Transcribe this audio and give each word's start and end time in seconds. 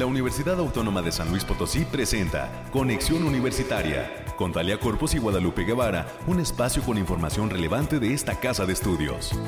La 0.00 0.06
Universidad 0.06 0.58
Autónoma 0.58 1.02
de 1.02 1.12
San 1.12 1.28
Luis 1.28 1.44
Potosí 1.44 1.84
presenta 1.84 2.64
Conexión 2.72 3.22
Universitaria 3.22 4.24
con 4.34 4.50
Talia 4.50 4.80
Corpus 4.80 5.14
y 5.14 5.18
Guadalupe 5.18 5.64
Guevara, 5.64 6.06
un 6.26 6.40
espacio 6.40 6.82
con 6.82 6.96
información 6.96 7.50
relevante 7.50 8.00
de 8.00 8.14
esta 8.14 8.40
casa 8.40 8.64
de 8.64 8.72
estudios. 8.72 9.38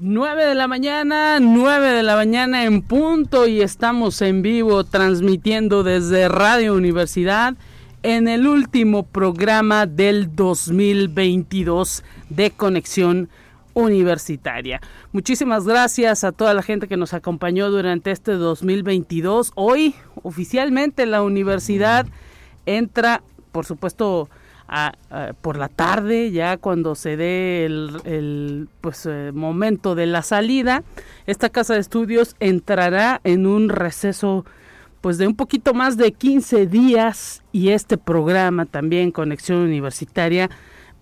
Nueve 0.00 0.46
de 0.46 0.56
la 0.56 0.66
mañana, 0.66 1.38
nueve 1.38 1.92
de 1.92 2.02
la 2.02 2.16
mañana 2.16 2.64
en 2.64 2.82
punto 2.82 3.46
y 3.46 3.60
estamos 3.60 4.20
en 4.20 4.42
vivo 4.42 4.82
transmitiendo 4.82 5.84
desde 5.84 6.28
Radio 6.28 6.74
Universidad 6.74 7.54
en 8.06 8.28
el 8.28 8.46
último 8.46 9.02
programa 9.02 9.84
del 9.84 10.36
2022 10.36 12.04
de 12.28 12.52
Conexión 12.52 13.28
Universitaria. 13.74 14.80
Muchísimas 15.10 15.66
gracias 15.66 16.22
a 16.22 16.30
toda 16.30 16.54
la 16.54 16.62
gente 16.62 16.86
que 16.86 16.96
nos 16.96 17.14
acompañó 17.14 17.68
durante 17.68 18.12
este 18.12 18.34
2022. 18.34 19.50
Hoy 19.56 19.96
oficialmente 20.22 21.04
la 21.04 21.24
universidad 21.24 22.06
entra, 22.64 23.24
por 23.50 23.66
supuesto, 23.66 24.30
por 25.40 25.56
la 25.56 25.68
tarde, 25.68 26.30
ya 26.30 26.58
cuando 26.58 26.94
se 26.94 27.16
dé 27.16 27.64
el, 27.64 28.68
pues, 28.82 29.04
eh, 29.06 29.32
momento 29.34 29.96
de 29.96 30.06
la 30.06 30.22
salida. 30.22 30.84
Esta 31.26 31.48
casa 31.48 31.74
de 31.74 31.80
estudios 31.80 32.36
entrará 32.38 33.20
en 33.24 33.48
un 33.48 33.68
receso 33.68 34.44
pues 35.06 35.18
de 35.18 35.28
un 35.28 35.36
poquito 35.36 35.72
más 35.72 35.96
de 35.96 36.10
15 36.10 36.66
días 36.66 37.44
y 37.52 37.68
este 37.68 37.96
programa 37.96 38.66
también 38.66 39.12
Conexión 39.12 39.58
Universitaria 39.58 40.50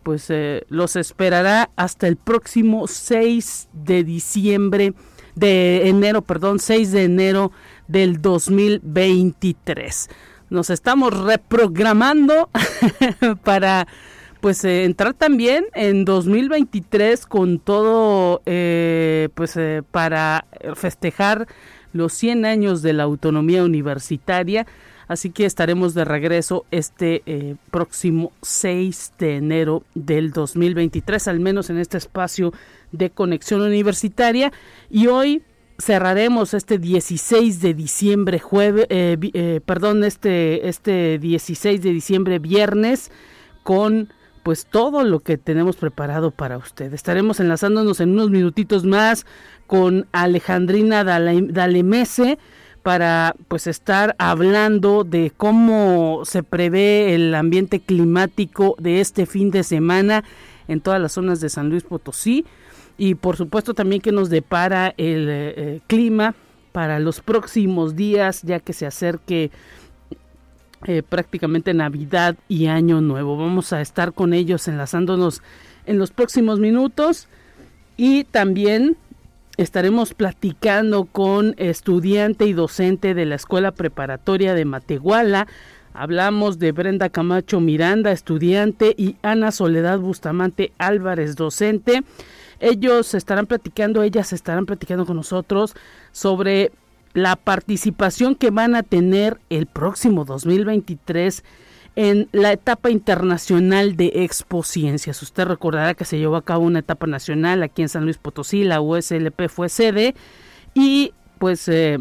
pues 0.03 0.27
eh, 0.29 0.67
los 0.69 0.97
esperará 0.97 1.71
hasta 1.75 2.07
el 2.07 2.17
próximo 2.17 2.87
6 2.87 3.71
de 3.73 4.05
diciembre 4.05 4.93
de 5.37 5.89
enero, 5.89 6.21
perdón, 6.21 6.59
6 6.59 6.93
de 6.93 7.05
enero 7.05 7.51
del 7.89 8.21
2023. 8.21 10.11
Nos 10.51 10.69
estamos 10.69 11.19
reprogramando 11.19 12.51
para 13.43 13.89
pues 14.43 14.67
eh, 14.67 14.85
entrar 14.85 15.15
también 15.15 15.65
en 15.73 16.05
2023 16.05 17.25
con 17.25 17.59
todo 17.59 18.43
eh, 18.45 19.31
pues 19.35 19.59
para 19.91 20.45
festejar 20.75 21.49
los 21.95 22.13
100 22.13 22.45
años 22.45 22.83
de 22.83 22.93
la 22.93 23.05
autonomía 23.05 23.65
universitaria. 23.65 24.67
Así 25.09 25.31
que 25.31 25.47
estaremos 25.47 25.95
de 25.95 26.05
regreso 26.05 26.67
este 26.71 27.23
eh, 27.27 27.57
próximo 27.71 28.33
6 28.43 29.13
de 29.19 29.37
enero 29.37 29.83
del 29.95 30.33
2023, 30.33 31.29
al 31.29 31.41
menos 31.41 31.71
en 31.71 31.79
este 31.79 31.97
espacio 31.97 32.53
de 32.93 33.11
conexión 33.11 33.63
universitaria. 33.63 34.53
Y 34.91 35.07
hoy 35.07 35.43
cerraremos 35.79 36.55
este 36.55 36.79
16 36.79 37.61
de 37.61 37.75
diciembre, 37.75 38.39
jueves, 38.39 38.87
eh, 38.89 39.17
eh, 39.35 39.61
perdón, 39.65 40.05
este, 40.05 40.69
este 40.69 41.19
16 41.19 41.83
de 41.83 41.91
diciembre, 41.91 42.39
viernes, 42.39 43.11
con 43.63 44.09
pues 44.45 44.67
todo 44.67 45.05
lo 45.05 45.21
que 45.21 45.39
tenemos 45.39 45.77
preparado 45.77 46.31
para 46.31 46.59
usted. 46.59 46.93
Estaremos 46.93 47.41
enlazándonos 47.41 47.99
en 48.01 48.11
unos 48.11 48.31
minutitos 48.31 48.85
más 48.85 49.25
con 49.67 50.07
Alejandrina 50.13 51.03
Dalemese 51.03 52.39
para 52.83 53.35
pues 53.49 53.67
estar 53.67 54.15
hablando 54.19 55.03
de 55.03 55.33
cómo 55.35 56.25
se 56.27 56.43
prevé 56.43 57.15
el 57.15 57.35
ambiente 57.35 57.81
climático 57.81 58.77
de 58.79 59.01
este 59.01 59.25
fin 59.25 59.51
de 59.51 59.65
semana 59.65 60.25
en 60.69 60.83
todas 60.83 61.01
las 61.01 61.13
zonas 61.13 61.41
de 61.41 61.49
San 61.49 61.71
Luis 61.71 61.83
Potosí 61.85 62.45
y 62.99 63.15
por 63.15 63.39
supuesto 63.39 63.73
también 63.73 64.03
que 64.03 64.13
nos 64.13 64.29
depara 64.29 64.93
el 64.99 65.27
eh, 65.31 65.81
clima 65.87 66.35
para 66.73 66.99
los 66.99 67.23
próximos 67.23 67.97
días 67.97 68.43
ya 68.43 68.61
que 68.61 68.75
se 68.75 68.85
acerque 68.85 69.51
eh, 70.85 71.03
prácticamente 71.03 71.73
Navidad 71.75 72.37
y 72.49 72.67
Año 72.67 73.01
Nuevo. 73.01 73.37
Vamos 73.37 73.73
a 73.73 73.81
estar 73.81 74.13
con 74.13 74.35
ellos 74.35 74.69
enlazándonos 74.69 75.43
en 75.87 75.99
los 75.99 76.11
próximos 76.11 76.61
minutos 76.61 77.29
y 77.97 78.25
también 78.25 78.97
estaremos 79.57 80.15
platicando 80.15 81.05
con 81.05 81.55
estudiante 81.59 82.47
y 82.47 82.53
docente 82.53 83.15
de 83.15 83.25
la 83.25 83.37
Escuela 83.37 83.73
Preparatoria 83.73 84.55
de 84.55 84.65
Matehuala. 84.65 85.47
Hablamos 85.93 86.59
de 86.59 86.73
Brenda 86.73 87.09
Camacho 87.09 87.61
Miranda, 87.61 88.11
estudiante, 88.11 88.95
y 88.99 89.17
Ana 89.23 89.53
Soledad 89.53 90.01
Bustamante 90.01 90.73
Álvarez, 90.79 91.37
docente. 91.37 92.03
Ellos 92.59 93.15
estarán 93.15 93.47
platicando, 93.47 94.03
ellas 94.03 94.33
estarán 94.33 94.67
platicando 94.67 95.07
con 95.07 95.17
nosotros 95.17 95.75
sobre 96.13 96.73
la 97.15 97.37
participación 97.37 98.35
que 98.35 98.51
van 98.51 98.75
a 98.75 98.83
tener 98.83 99.41
el 99.49 99.67
próximo 99.67 100.25
2023 100.25 101.45
en 101.97 102.29
la 102.33 102.53
etapa 102.53 102.91
internacional 102.91 103.97
de 103.97 104.11
Expociencias. 104.25 105.23
Usted 105.23 105.45
recordará 105.45 105.95
que 105.95 106.05
se 106.05 106.19
llevó 106.19 106.37
a 106.37 106.43
cabo 106.43 106.65
una 106.65 106.81
etapa 106.81 107.07
nacional 107.07 107.63
aquí 107.63 107.83
en 107.83 107.89
San 107.89 108.05
Luis 108.05 108.19
Potosí, 108.19 108.65
la 108.65 108.81
USLP 108.81 109.49
fue 109.49 109.69
sede 109.69 110.15
y 110.75 111.13
pues 111.39 111.69
eh, 111.69 111.99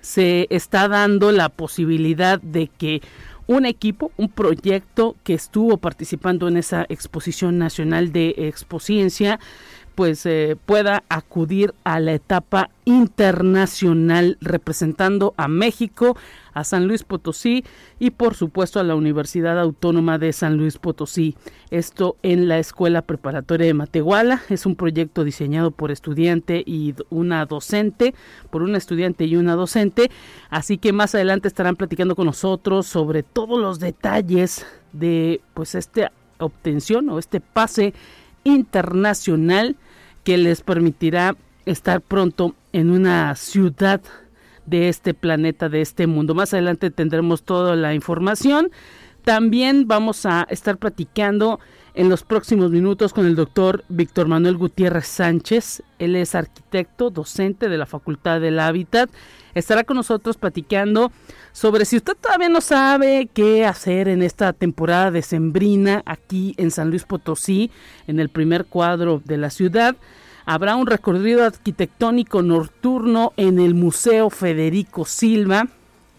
se 0.00 0.46
está 0.50 0.88
dando 0.88 1.30
la 1.30 1.50
posibilidad 1.50 2.40
de 2.40 2.68
que 2.68 3.02
un 3.46 3.64
equipo, 3.66 4.10
un 4.16 4.28
proyecto 4.28 5.14
que 5.22 5.34
estuvo 5.34 5.76
participando 5.76 6.48
en 6.48 6.56
esa 6.56 6.84
exposición 6.88 7.58
nacional 7.58 8.12
de 8.12 8.34
Expociencia, 8.38 9.38
pues 9.96 10.26
eh, 10.26 10.56
pueda 10.66 11.02
acudir 11.08 11.74
a 11.82 11.98
la 12.00 12.12
etapa 12.12 12.68
internacional 12.84 14.36
representando 14.42 15.32
a 15.38 15.48
México, 15.48 16.16
a 16.52 16.64
San 16.64 16.86
Luis 16.86 17.02
Potosí 17.02 17.64
y 17.98 18.10
por 18.10 18.34
supuesto 18.34 18.78
a 18.78 18.84
la 18.84 18.94
Universidad 18.94 19.58
Autónoma 19.58 20.18
de 20.18 20.34
San 20.34 20.58
Luis 20.58 20.76
Potosí. 20.76 21.34
Esto 21.70 22.16
en 22.22 22.46
la 22.46 22.58
Escuela 22.58 23.02
Preparatoria 23.02 23.66
de 23.66 23.74
Matehuala. 23.74 24.42
Es 24.50 24.66
un 24.66 24.76
proyecto 24.76 25.24
diseñado 25.24 25.70
por 25.70 25.90
estudiante 25.90 26.62
y 26.64 26.94
una 27.08 27.46
docente, 27.46 28.14
por 28.50 28.62
un 28.62 28.76
estudiante 28.76 29.24
y 29.24 29.36
una 29.36 29.54
docente. 29.54 30.10
Así 30.50 30.76
que 30.76 30.92
más 30.92 31.14
adelante 31.14 31.48
estarán 31.48 31.76
platicando 31.76 32.14
con 32.14 32.26
nosotros 32.26 32.86
sobre 32.86 33.22
todos 33.22 33.58
los 33.58 33.80
detalles 33.80 34.66
de 34.92 35.40
pues 35.54 35.74
esta 35.74 36.12
obtención 36.38 37.08
o 37.08 37.18
este 37.18 37.40
pase 37.40 37.94
internacional 38.46 39.76
que 40.24 40.38
les 40.38 40.62
permitirá 40.62 41.36
estar 41.66 42.00
pronto 42.00 42.54
en 42.72 42.90
una 42.90 43.34
ciudad 43.34 44.00
de 44.66 44.88
este 44.88 45.14
planeta, 45.14 45.68
de 45.68 45.80
este 45.80 46.06
mundo. 46.06 46.34
Más 46.34 46.54
adelante 46.54 46.90
tendremos 46.90 47.42
toda 47.42 47.76
la 47.76 47.94
información. 47.94 48.70
También 49.26 49.88
vamos 49.88 50.24
a 50.24 50.46
estar 50.50 50.76
platicando 50.76 51.58
en 51.94 52.08
los 52.08 52.22
próximos 52.22 52.70
minutos 52.70 53.12
con 53.12 53.26
el 53.26 53.34
doctor 53.34 53.82
Víctor 53.88 54.28
Manuel 54.28 54.56
Gutiérrez 54.56 55.08
Sánchez. 55.08 55.82
Él 55.98 56.14
es 56.14 56.36
arquitecto, 56.36 57.10
docente 57.10 57.68
de 57.68 57.76
la 57.76 57.86
Facultad 57.86 58.40
del 58.40 58.60
Hábitat. 58.60 59.10
Estará 59.56 59.82
con 59.82 59.96
nosotros 59.96 60.36
platicando 60.36 61.10
sobre 61.50 61.86
si 61.86 61.96
usted 61.96 62.12
todavía 62.14 62.48
no 62.48 62.60
sabe 62.60 63.28
qué 63.34 63.66
hacer 63.66 64.06
en 64.06 64.22
esta 64.22 64.52
temporada 64.52 65.10
de 65.10 65.22
Sembrina 65.22 66.04
aquí 66.06 66.54
en 66.56 66.70
San 66.70 66.90
Luis 66.90 67.02
Potosí, 67.02 67.72
en 68.06 68.20
el 68.20 68.28
primer 68.28 68.66
cuadro 68.66 69.20
de 69.24 69.38
la 69.38 69.50
ciudad 69.50 69.96
habrá 70.44 70.76
un 70.76 70.86
recorrido 70.86 71.44
arquitectónico 71.44 72.42
nocturno 72.42 73.32
en 73.36 73.58
el 73.58 73.74
Museo 73.74 74.30
Federico 74.30 75.04
Silva, 75.04 75.66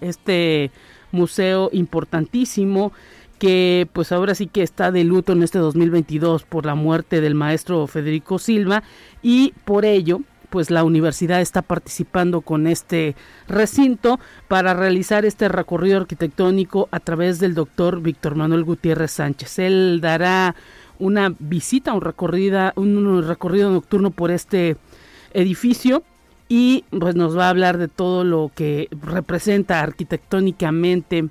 este 0.01 0.71
museo 1.17 1.69
importantísimo 1.73 2.93
que 3.39 3.87
pues 3.93 4.11
ahora 4.11 4.35
sí 4.35 4.47
que 4.47 4.63
está 4.63 4.91
de 4.91 5.03
luto 5.03 5.33
en 5.33 5.43
este 5.43 5.59
2022 5.59 6.43
por 6.43 6.65
la 6.65 6.75
muerte 6.75 7.21
del 7.21 7.35
maestro 7.35 7.85
Federico 7.87 8.39
Silva 8.39 8.83
y 9.21 9.53
por 9.65 9.85
ello 9.85 10.21
pues 10.49 10.71
la 10.71 10.83
universidad 10.83 11.41
está 11.41 11.61
participando 11.61 12.41
con 12.41 12.67
este 12.67 13.15
recinto 13.47 14.19
para 14.47 14.73
realizar 14.73 15.25
este 15.25 15.49
recorrido 15.49 15.97
arquitectónico 15.97 16.87
a 16.91 16.99
través 16.99 17.39
del 17.39 17.53
doctor 17.53 18.01
Víctor 18.01 18.35
Manuel 18.35 18.63
Gutiérrez 18.63 19.11
Sánchez. 19.11 19.59
Él 19.59 19.99
dará 20.01 20.55
una 20.99 21.35
visita, 21.37 21.93
un, 21.93 22.01
recorrida, 22.01 22.71
un 22.77 23.27
recorrido 23.27 23.69
nocturno 23.71 24.11
por 24.11 24.31
este 24.31 24.77
edificio 25.33 26.03
y 26.49 26.85
pues 26.97 27.15
nos 27.15 27.37
va 27.37 27.47
a 27.47 27.49
hablar 27.49 27.77
de 27.77 27.87
todo 27.87 28.23
lo 28.23 28.51
que 28.53 28.87
representa 29.01 29.81
arquitectónicamente 29.81 31.27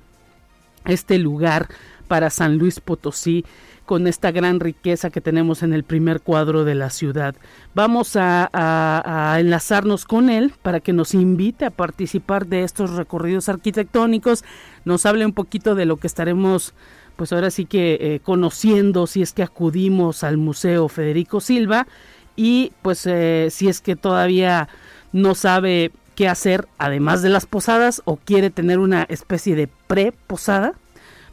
este 0.85 1.17
lugar 1.17 1.67
para 2.07 2.29
San 2.29 2.57
Luis 2.57 2.79
Potosí 2.79 3.45
con 3.85 4.05
esta 4.05 4.31
gran 4.31 4.59
riqueza 4.59 5.09
que 5.09 5.21
tenemos 5.21 5.63
en 5.63 5.73
el 5.73 5.83
primer 5.83 6.19
cuadro 6.19 6.65
de 6.65 6.75
la 6.75 6.89
ciudad. 6.89 7.35
Vamos 7.73 8.17
a, 8.17 9.37
enlazarnos 9.39 10.03
con 10.03 10.29
él 10.29 10.53
para 10.61 10.81
que 10.81 10.91
nos 10.91 11.13
invite 11.13 11.65
a 11.65 11.71
participar 11.71 12.47
de 12.47 12.63
estos 12.63 12.91
recorridos 12.91 13.47
arquitectónicos, 13.47 14.43
nos 14.83 15.05
hable 15.05 15.25
un 15.25 15.31
poquito 15.31 15.73
de 15.73 15.85
lo 15.85 15.97
que 15.97 16.07
estaremos 16.07 16.73
pues 17.15 17.33
ahora 17.33 17.49
sí 17.49 17.65
que 17.65 17.97
eh, 17.99 18.19
conociendo 18.23 19.07
si 19.07 19.23
es 19.23 19.33
que 19.33 19.41
acudimos 19.41 20.23
al 20.23 20.37
Museo 20.37 20.87
Federico 20.87 21.39
Silva 21.39 21.87
y 22.35 22.73
pues 22.83 23.07
eh, 23.07 23.47
si 23.49 23.69
es 23.69 23.81
que 23.81 23.95
todavía 23.95 24.69
no 25.11 25.35
sabe 25.35 25.91
qué 26.15 26.27
hacer 26.27 26.67
además 26.77 27.21
de 27.21 27.29
las 27.29 27.45
posadas 27.45 28.01
o 28.05 28.17
quiere 28.17 28.49
tener 28.49 28.79
una 28.79 29.03
especie 29.03 29.55
de 29.55 29.69
pre-posada 29.87 30.73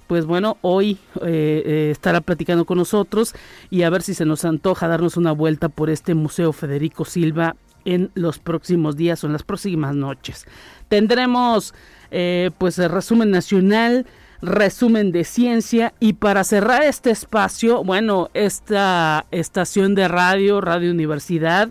pues 0.07 0.27
bueno, 0.27 0.59
hoy 0.61 0.99
eh, 1.23 1.63
eh, 1.65 1.89
estará 1.91 2.21
platicando 2.21 2.67
con 2.67 2.79
nosotros 2.79 3.35
y 3.71 3.83
a 3.83 3.91
ver 3.91 4.03
si 4.03 4.15
se 4.15 4.25
nos 4.25 4.45
antoja 4.45 4.89
darnos 4.89 5.17
una 5.17 5.33
vuelta 5.33 5.69
por 5.69 5.89
este 5.89 6.15
Museo 6.15 6.53
Federico 6.53 7.05
Silva 7.05 7.57
en 7.85 8.11
los 8.15 8.39
próximos 8.39 8.97
días 8.97 9.23
o 9.25 9.27
en 9.27 9.33
las 9.33 9.43
próximas 9.43 9.95
noches. 9.95 10.47
Tendremos 10.89 11.75
eh, 12.11 12.51
pues 12.59 12.79
el 12.79 12.91
resumen 12.91 13.31
nacional, 13.31 14.07
resumen 14.43 15.11
de 15.11 15.25
ciencia 15.25 15.95
y 16.01 16.15
para 16.15 16.45
cerrar 16.45 16.83
este 16.83 17.11
espacio, 17.11 17.83
bueno, 17.83 18.31
esta 18.35 19.25
estación 19.31 19.95
de 19.95 20.09
radio, 20.09 20.61
Radio 20.61 20.91
Universidad, 20.91 21.71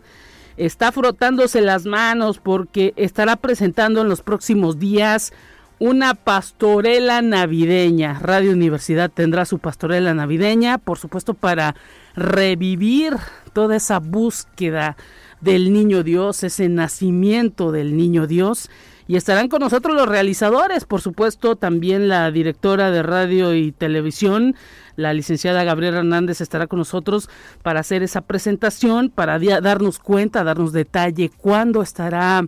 está 0.58 0.92
frotándose 0.92 1.62
las 1.62 1.86
manos 1.86 2.40
porque 2.40 2.94
estará 2.96 3.36
presentando 3.36 4.02
en 4.02 4.10
los 4.10 4.22
próximos 4.22 4.80
días 4.80 5.34
una 5.80 6.14
pastorela 6.14 7.22
navideña. 7.22 8.18
Radio 8.20 8.52
Universidad 8.52 9.12
tendrá 9.12 9.46
su 9.46 9.60
pastorela 9.60 10.14
navideña, 10.14 10.78
por 10.78 10.98
supuesto, 10.98 11.34
para 11.34 11.76
revivir 12.16 13.18
toda 13.54 13.76
esa 13.76 14.00
búsqueda 14.00 14.96
del 15.42 15.74
niño 15.74 16.04
Dios, 16.04 16.44
ese 16.44 16.70
nacimiento 16.70 17.72
del 17.72 17.98
niño 17.98 18.28
Dios. 18.28 18.70
Y 19.08 19.18
estarán 19.18 19.50
con 19.50 19.60
nosotros 19.60 19.96
los 19.96 20.08
realizadores, 20.08 20.86
por 20.86 21.02
supuesto, 21.02 21.56
también 21.56 22.08
la 22.08 22.32
directora 22.32 22.90
de 22.90 23.04
radio 23.04 23.54
y 23.54 23.72
televisión, 23.72 24.56
la 24.96 25.14
licenciada 25.14 25.64
Gabriela 25.64 26.00
Hernández 26.00 26.40
estará 26.40 26.68
con 26.68 26.80
nosotros 26.80 27.30
para 27.64 27.82
hacer 27.82 28.04
esa 28.04 28.22
presentación, 28.22 29.10
para 29.10 29.40
darnos 29.40 30.00
cuenta, 30.00 30.44
darnos 30.44 30.72
detalle 30.72 31.30
cuándo 31.36 31.82
estará 31.82 32.46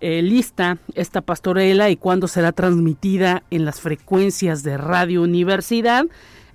eh, 0.00 0.22
lista 0.22 0.78
esta 0.94 1.20
pastorela 1.20 1.90
y 1.90 1.96
cuándo 1.96 2.26
será 2.26 2.52
transmitida 2.52 3.42
en 3.50 3.64
las 3.64 3.80
frecuencias 3.80 4.62
de 4.62 4.76
Radio 4.76 5.22
Universidad. 5.22 6.06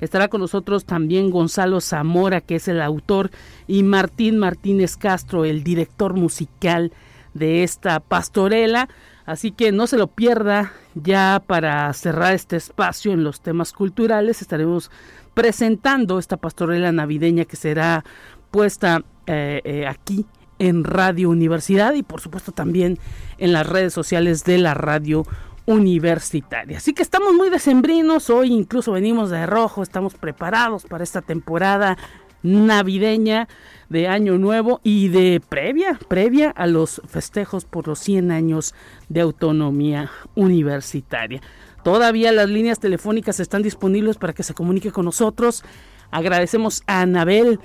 Estará 0.02 0.28
con 0.28 0.42
nosotros 0.42 0.86
también 0.86 1.30
Gonzalo 1.30 1.82
Zamora, 1.82 2.42
que 2.42 2.56
es 2.56 2.68
el 2.68 2.82
autor, 2.82 3.32
y 3.68 3.84
Martín 3.84 4.38
Martínez 4.38 4.98
Castro, 4.98 5.46
el 5.46 5.64
director 5.64 6.14
musical 6.14 6.92
de 7.34 7.64
esta 7.64 8.00
pastorela. 8.00 8.90
Así 9.30 9.52
que 9.52 9.72
no 9.72 9.86
se 9.86 9.96
lo 9.96 10.08
pierda, 10.08 10.74
ya 10.96 11.44
para 11.46 11.94
cerrar 11.94 12.34
este 12.34 12.56
espacio 12.56 13.14
en 13.14 13.24
los 13.24 13.42
temas 13.42 13.74
culturales, 13.74 14.42
estaremos 14.42 14.90
presentando 15.36 16.18
esta 16.18 16.38
pastorela 16.38 16.92
navideña 16.92 17.46
que 17.46 17.56
será 17.56 18.04
puesta 18.50 19.04
eh, 19.28 19.62
eh, 19.66 19.86
aquí 19.86 20.26
en 20.58 20.84
Radio 20.84 21.30
Universidad 21.30 21.94
y 21.94 22.02
por 22.02 22.22
supuesto 22.22 22.54
también 22.54 22.98
en 23.38 23.54
las 23.54 23.68
redes 23.68 23.94
sociales 23.94 24.46
de 24.46 24.58
la 24.58 24.74
radio 24.74 25.28
universitaria. 25.68 26.80
Así 26.80 26.96
que 26.96 27.04
estamos 27.04 27.32
muy 27.36 27.52
decembrinos, 27.52 28.32
hoy 28.32 28.52
incluso 28.52 28.94
venimos 28.94 29.30
de 29.30 29.46
rojo, 29.46 29.84
estamos 29.84 30.16
preparados 30.16 30.86
para 30.86 31.04
esta 31.04 31.22
temporada 31.22 32.00
navideña 32.44 33.48
de 33.90 34.08
Año 34.08 34.38
Nuevo 34.38 34.80
y 34.84 35.08
de 35.10 35.42
previa, 35.48 36.00
previa 36.08 36.52
a 36.52 36.68
los 36.68 37.02
festejos 37.08 37.66
por 37.66 37.88
los 37.88 38.00
100 38.00 38.32
años 38.32 38.76
de 39.10 39.22
autonomía 39.22 40.12
universitaria. 40.36 41.42
Todavía 41.84 42.32
las 42.32 42.50
líneas 42.50 42.80
telefónicas 42.80 43.40
están 43.40 43.64
disponibles 43.64 44.18
para 44.18 44.34
que 44.34 44.44
se 44.44 44.54
comunique 44.54 44.92
con 44.92 45.06
nosotros. 45.06 45.64
Agradecemos 46.12 46.84
a 46.88 47.02
Anabel 47.02 47.60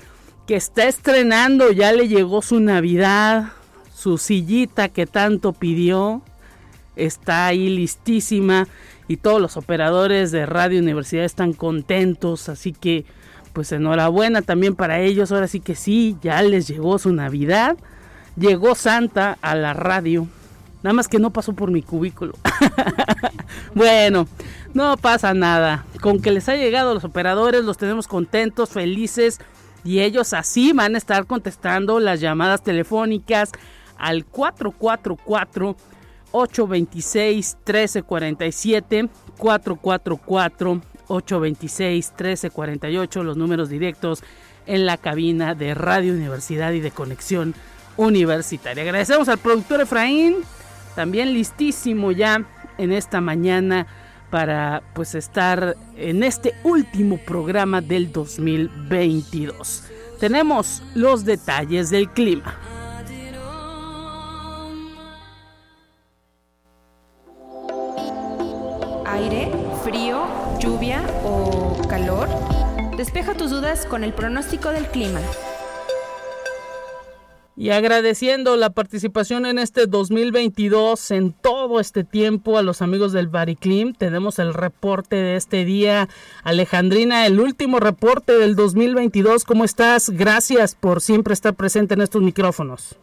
que 0.47 0.55
está 0.55 0.87
estrenando, 0.87 1.71
ya 1.71 1.91
le 1.91 2.07
llegó 2.07 2.41
su 2.41 2.59
Navidad, 2.59 3.51
su 3.93 4.17
sillita 4.17 4.89
que 4.89 5.05
tanto 5.05 5.53
pidió, 5.53 6.21
está 6.95 7.47
ahí 7.47 7.69
listísima 7.69 8.67
y 9.07 9.17
todos 9.17 9.41
los 9.41 9.57
operadores 9.57 10.31
de 10.31 10.45
Radio 10.45 10.79
Universidad 10.79 11.25
están 11.25 11.53
contentos, 11.53 12.49
así 12.49 12.73
que 12.73 13.05
pues 13.55 13.71
enhorabuena 13.71 14.41
también 14.41 14.75
para 14.75 14.99
ellos, 14.99 15.31
ahora 15.31 15.47
sí 15.47 15.61
que 15.61 15.75
sí, 15.75 16.17
ya 16.21 16.41
les 16.41 16.67
llegó 16.67 16.99
su 16.99 17.13
Navidad, 17.13 17.77
llegó 18.35 18.75
Santa 18.75 19.37
a 19.41 19.55
la 19.55 19.73
radio, 19.73 20.27
nada 20.83 20.93
más 20.93 21.07
que 21.07 21.19
no 21.19 21.29
pasó 21.31 21.53
por 21.53 21.71
mi 21.71 21.81
cubículo. 21.81 22.33
bueno, 23.73 24.27
no 24.73 24.97
pasa 24.97 25.33
nada, 25.33 25.85
con 26.01 26.21
que 26.21 26.31
les 26.31 26.49
ha 26.49 26.57
llegado 26.57 26.91
a 26.91 26.93
los 26.95 27.05
operadores, 27.05 27.63
los 27.63 27.77
tenemos 27.77 28.09
contentos, 28.09 28.71
felices 28.71 29.39
y 29.85 30.01
ellos 30.01 30.33
así 30.33 30.73
van 30.73 30.95
a 30.95 30.97
estar 30.97 31.25
contestando 31.25 32.01
las 32.01 32.19
llamadas 32.19 32.61
telefónicas 32.61 33.53
al 33.97 34.25
444 34.25 35.77
826 36.31 37.57
1347 37.65 39.09
444 39.37 40.81
826 41.07 42.11
1348 42.11 43.23
los 43.23 43.37
números 43.37 43.69
directos 43.69 44.23
en 44.65 44.85
la 44.85 44.97
cabina 44.97 45.55
de 45.55 45.73
Radio 45.73 46.13
Universidad 46.13 46.71
y 46.73 46.79
de 46.79 46.91
Conexión 46.91 47.53
Universitaria. 47.97 48.83
Agradecemos 48.83 49.29
al 49.29 49.37
productor 49.37 49.81
Efraín, 49.81 50.37
también 50.95 51.33
listísimo 51.33 52.11
ya 52.11 52.43
en 52.77 52.91
esta 52.91 53.21
mañana 53.21 53.87
para 54.29 54.81
pues 54.93 55.15
estar 55.15 55.77
en 55.95 56.23
este 56.23 56.53
último 56.63 57.17
programa 57.17 57.81
del 57.81 58.11
2022. 58.11 59.83
Tenemos 60.19 60.83
los 60.93 61.25
detalles 61.25 61.89
del 61.89 62.09
clima. 62.09 62.74
Aire, 69.15 69.49
frío, 69.83 70.25
lluvia 70.59 71.01
o 71.23 71.77
calor. 71.87 72.27
Despeja 72.97 73.33
tus 73.33 73.49
dudas 73.49 73.85
con 73.85 74.03
el 74.03 74.13
pronóstico 74.13 74.71
del 74.71 74.87
clima 74.87 75.21
y 77.57 77.69
agradeciendo 77.69 78.57
la 78.57 78.71
participación 78.71 79.45
en 79.45 79.57
este 79.57 79.87
2022 79.87 81.11
en 81.11 81.31
todo 81.31 81.79
este 81.79 82.03
tiempo 82.03 82.57
a 82.57 82.61
los 82.61 82.81
amigos 82.81 83.13
del 83.13 83.27
Bariclim. 83.29 83.93
Tenemos 83.93 84.39
el 84.39 84.53
reporte 84.53 85.15
de 85.15 85.37
este 85.37 85.63
día. 85.63 86.09
Alejandrina, 86.43 87.25
el 87.25 87.39
último 87.39 87.79
reporte 87.79 88.33
del 88.33 88.55
2022. 88.57 89.45
¿Cómo 89.45 89.63
estás? 89.63 90.09
Gracias 90.09 90.75
por 90.75 90.99
siempre 90.99 91.33
estar 91.33 91.53
presente 91.53 91.93
en 91.93 92.01
estos 92.01 92.21
micrófonos. 92.21 92.97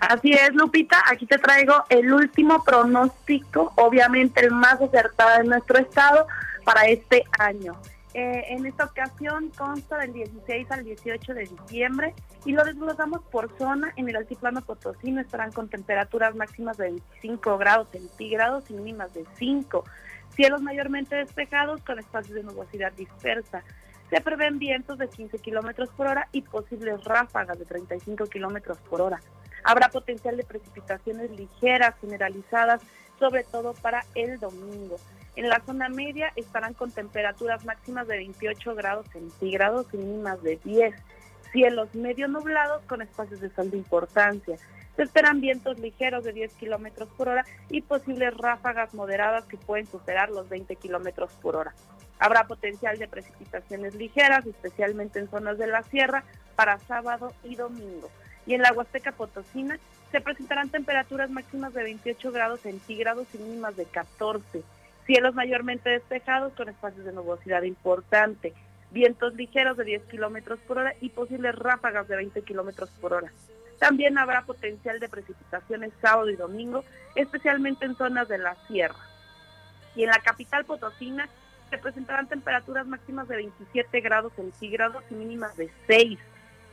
Así 0.00 0.32
es, 0.32 0.54
Lupita. 0.54 0.96
Aquí 1.10 1.26
te 1.26 1.36
traigo 1.36 1.84
el 1.90 2.10
último 2.10 2.64
pronóstico, 2.64 3.72
obviamente 3.76 4.40
el 4.40 4.50
más 4.50 4.80
acertado 4.80 5.38
de 5.38 5.44
nuestro 5.44 5.78
estado 5.78 6.26
para 6.64 6.86
este 6.86 7.24
año. 7.38 7.76
Eh, 8.14 8.44
en 8.48 8.64
esta 8.64 8.86
ocasión 8.86 9.50
consta 9.50 9.98
del 9.98 10.14
16 10.14 10.70
al 10.70 10.84
18 10.84 11.34
de 11.34 11.42
diciembre 11.42 12.14
y 12.46 12.52
lo 12.52 12.64
desglosamos 12.64 13.20
por 13.30 13.56
zona. 13.58 13.92
En 13.96 14.08
el 14.08 14.16
altiplano 14.16 14.62
potosino 14.62 15.20
estarán 15.20 15.52
con 15.52 15.68
temperaturas 15.68 16.34
máximas 16.34 16.78
de 16.78 16.84
25 16.84 17.58
grados 17.58 17.88
centígrados 17.92 18.70
y 18.70 18.74
mínimas 18.74 19.12
de 19.12 19.26
5. 19.36 19.84
Cielos 20.34 20.62
mayormente 20.62 21.14
despejados 21.16 21.82
con 21.82 21.98
espacios 21.98 22.34
de 22.34 22.42
nubosidad 22.42 22.92
dispersa. 22.92 23.62
Se 24.08 24.20
prevén 24.22 24.58
vientos 24.58 24.96
de 24.96 25.08
15 25.08 25.38
kilómetros 25.38 25.90
por 25.90 26.06
hora 26.06 26.26
y 26.32 26.40
posibles 26.40 27.04
ráfagas 27.04 27.58
de 27.58 27.66
35 27.66 28.24
kilómetros 28.26 28.78
por 28.78 29.02
hora. 29.02 29.20
Habrá 29.64 29.88
potencial 29.88 30.36
de 30.36 30.44
precipitaciones 30.44 31.30
ligeras 31.30 31.94
generalizadas, 32.00 32.80
sobre 33.18 33.44
todo 33.44 33.74
para 33.74 34.04
el 34.14 34.38
domingo. 34.38 34.96
En 35.36 35.48
la 35.48 35.60
zona 35.60 35.88
media 35.88 36.32
estarán 36.36 36.74
con 36.74 36.90
temperaturas 36.90 37.64
máximas 37.64 38.08
de 38.08 38.16
28 38.16 38.74
grados 38.74 39.06
centígrados 39.12 39.86
y 39.92 39.98
mínimas 39.98 40.42
de 40.42 40.56
10. 40.64 40.94
Cielos 41.52 41.94
medio 41.94 42.28
nublados 42.28 42.82
con 42.86 43.02
espacios 43.02 43.40
de 43.40 43.50
sol 43.50 43.70
de 43.70 43.76
importancia. 43.76 44.56
Se 44.96 45.02
esperan 45.04 45.40
vientos 45.40 45.78
ligeros 45.78 46.24
de 46.24 46.32
10 46.32 46.52
kilómetros 46.54 47.08
por 47.16 47.28
hora 47.28 47.44
y 47.68 47.80
posibles 47.80 48.36
ráfagas 48.36 48.92
moderadas 48.92 49.44
que 49.46 49.56
pueden 49.56 49.86
superar 49.86 50.30
los 50.30 50.48
20 50.48 50.76
kilómetros 50.76 51.32
por 51.40 51.56
hora. 51.56 51.74
Habrá 52.18 52.46
potencial 52.46 52.98
de 52.98 53.08
precipitaciones 53.08 53.94
ligeras, 53.94 54.44
especialmente 54.46 55.18
en 55.18 55.30
zonas 55.30 55.56
de 55.56 55.68
la 55.68 55.82
sierra, 55.84 56.24
para 56.54 56.78
sábado 56.80 57.32
y 57.44 57.56
domingo. 57.56 58.10
Y 58.50 58.54
en 58.54 58.62
la 58.62 58.72
Huasteca 58.72 59.12
Potosina 59.12 59.78
se 60.10 60.20
presentarán 60.20 60.70
temperaturas 60.70 61.30
máximas 61.30 61.72
de 61.72 61.84
28 61.84 62.32
grados 62.32 62.58
centígrados 62.58 63.28
y 63.32 63.38
mínimas 63.38 63.76
de 63.76 63.84
14 63.84 64.64
Cielos 65.06 65.36
mayormente 65.36 65.88
despejados 65.88 66.52
con 66.54 66.68
espacios 66.68 67.04
de 67.04 67.12
nubosidad 67.12 67.62
importante. 67.62 68.52
Vientos 68.90 69.34
ligeros 69.34 69.76
de 69.76 69.84
10 69.84 70.02
kilómetros 70.06 70.58
por 70.66 70.78
hora 70.78 70.94
y 71.00 71.10
posibles 71.10 71.54
ráfagas 71.54 72.08
de 72.08 72.16
20 72.16 72.42
kilómetros 72.42 72.90
por 73.00 73.12
hora. 73.12 73.32
También 73.78 74.18
habrá 74.18 74.42
potencial 74.42 74.98
de 74.98 75.08
precipitaciones 75.08 75.92
sábado 76.00 76.28
y 76.28 76.34
domingo, 76.34 76.84
especialmente 77.14 77.86
en 77.86 77.94
zonas 77.94 78.26
de 78.26 78.38
la 78.38 78.56
sierra. 78.66 78.98
Y 79.94 80.02
en 80.02 80.10
la 80.10 80.18
capital 80.18 80.64
potosina 80.64 81.28
se 81.70 81.78
presentarán 81.78 82.26
temperaturas 82.26 82.84
máximas 82.84 83.28
de 83.28 83.36
27 83.36 84.00
grados 84.00 84.32
centígrados 84.34 85.04
y 85.08 85.14
mínimas 85.14 85.56
de 85.56 85.70
6. 85.86 86.18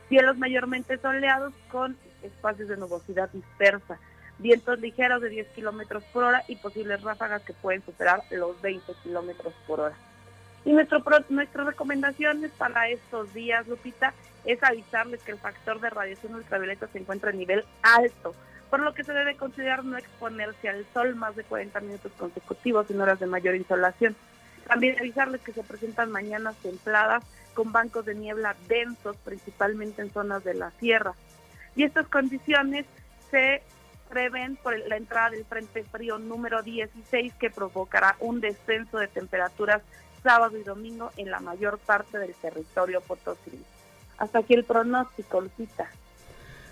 Cielos 0.08 0.38
mayormente 0.38 0.98
soleados 0.98 1.52
con 1.70 1.96
espacios 2.22 2.68
de 2.68 2.76
nubosidad 2.76 3.28
dispersa. 3.30 3.98
Vientos 4.38 4.80
ligeros 4.80 5.20
de 5.20 5.28
10 5.28 5.48
kilómetros 5.48 6.04
por 6.12 6.24
hora 6.24 6.44
y 6.48 6.56
posibles 6.56 7.02
ráfagas 7.02 7.42
que 7.42 7.52
pueden 7.52 7.84
superar 7.84 8.22
los 8.30 8.60
20 8.62 8.92
kilómetros 9.02 9.52
por 9.66 9.80
hora. 9.80 9.96
Y 10.64 10.72
nuestro, 10.72 11.02
nuestras 11.28 11.66
recomendaciones 11.66 12.50
para 12.52 12.88
estos 12.88 13.32
días, 13.34 13.66
Lupita, 13.66 14.14
es 14.44 14.62
avisarles 14.62 15.22
que 15.22 15.32
el 15.32 15.38
factor 15.38 15.80
de 15.80 15.90
radiación 15.90 16.34
ultravioleta 16.34 16.86
se 16.88 16.98
encuentra 16.98 17.30
a 17.30 17.34
nivel 17.34 17.64
alto, 17.82 18.34
por 18.70 18.80
lo 18.80 18.94
que 18.94 19.04
se 19.04 19.12
debe 19.12 19.36
considerar 19.36 19.84
no 19.84 19.96
exponerse 19.96 20.68
al 20.68 20.86
sol 20.92 21.14
más 21.16 21.36
de 21.36 21.44
40 21.44 21.80
minutos 21.80 22.12
consecutivos 22.18 22.90
en 22.90 23.00
horas 23.00 23.18
de 23.18 23.26
mayor 23.26 23.54
insolación. 23.56 24.16
También 24.66 24.98
avisarles 24.98 25.40
que 25.40 25.52
se 25.52 25.62
presentan 25.62 26.12
mañanas 26.12 26.56
templadas 26.56 27.24
con 27.58 27.72
bancos 27.72 28.06
de 28.06 28.14
niebla 28.14 28.54
densos, 28.68 29.16
principalmente 29.24 30.00
en 30.00 30.12
zonas 30.12 30.44
de 30.44 30.54
la 30.54 30.70
sierra. 30.78 31.14
Y 31.74 31.82
estas 31.82 32.06
condiciones 32.06 32.86
se 33.32 33.64
prevén 34.08 34.54
por 34.54 34.78
la 34.78 34.96
entrada 34.96 35.30
del 35.30 35.44
Frente 35.44 35.82
Frío 35.82 36.20
número 36.20 36.62
16 36.62 37.34
que 37.34 37.50
provocará 37.50 38.14
un 38.20 38.40
descenso 38.40 38.98
de 38.98 39.08
temperaturas 39.08 39.82
sábado 40.22 40.56
y 40.56 40.62
domingo 40.62 41.10
en 41.16 41.32
la 41.32 41.40
mayor 41.40 41.80
parte 41.80 42.18
del 42.18 42.32
territorio 42.36 43.00
potosí. 43.00 43.60
Hasta 44.18 44.38
aquí 44.38 44.54
el 44.54 44.62
pronóstico, 44.62 45.40
Lucita. 45.40 45.90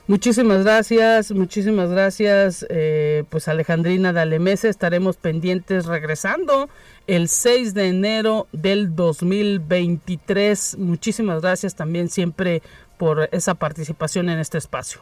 Muchísimas 0.09 0.63
gracias, 0.63 1.33
muchísimas 1.33 1.91
gracias, 1.91 2.65
eh, 2.71 3.25
pues 3.29 3.49
Alejandrina 3.49 4.13
Dalemese, 4.13 4.69
estaremos 4.69 5.17
pendientes 5.17 5.87
regresando 5.87 6.69
el 7.09 7.29
6 7.29 7.75
de 7.75 7.89
enero 7.89 8.47
del 8.53 8.95
2023. 8.95 10.79
Muchísimas 10.79 11.43
gracias 11.43 11.75
también 11.75 12.09
siempre 12.09 12.63
por 12.99 13.29
esa 13.33 13.55
participación 13.55 14.29
en 14.29 14.39
este 14.39 14.59
espacio. 14.59 15.01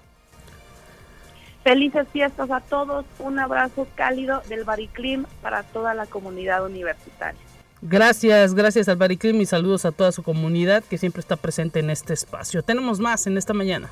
Felices 1.65 2.09
fiestas 2.11 2.51
a 2.51 2.61
todos, 2.61 3.05
un 3.19 3.39
abrazo 3.39 3.87
cálido 3.97 4.41
del 4.49 4.65
Bariclim 4.65 5.27
para 5.43 5.65
toda 5.65 5.93
la 5.93 6.07
comunidad 6.07 6.65
universitaria. 6.65 7.41
Gracias, 7.83 8.55
gracias 8.55 8.89
al 8.89 8.97
Bariclim 8.97 9.39
y 9.43 9.45
saludos 9.45 9.85
a 9.85 9.93
toda 9.93 10.13
su 10.13 10.23
comunidad 10.23 10.83
que 10.83 10.97
siempre 10.97 11.21
está 11.21 11.37
presente 11.37 11.81
en 11.81 11.91
este 11.91 12.15
espacio. 12.15 12.63
Tenemos 12.63 13.01
más 13.01 13.27
en 13.27 13.37
esta 13.37 13.53
mañana. 13.53 13.91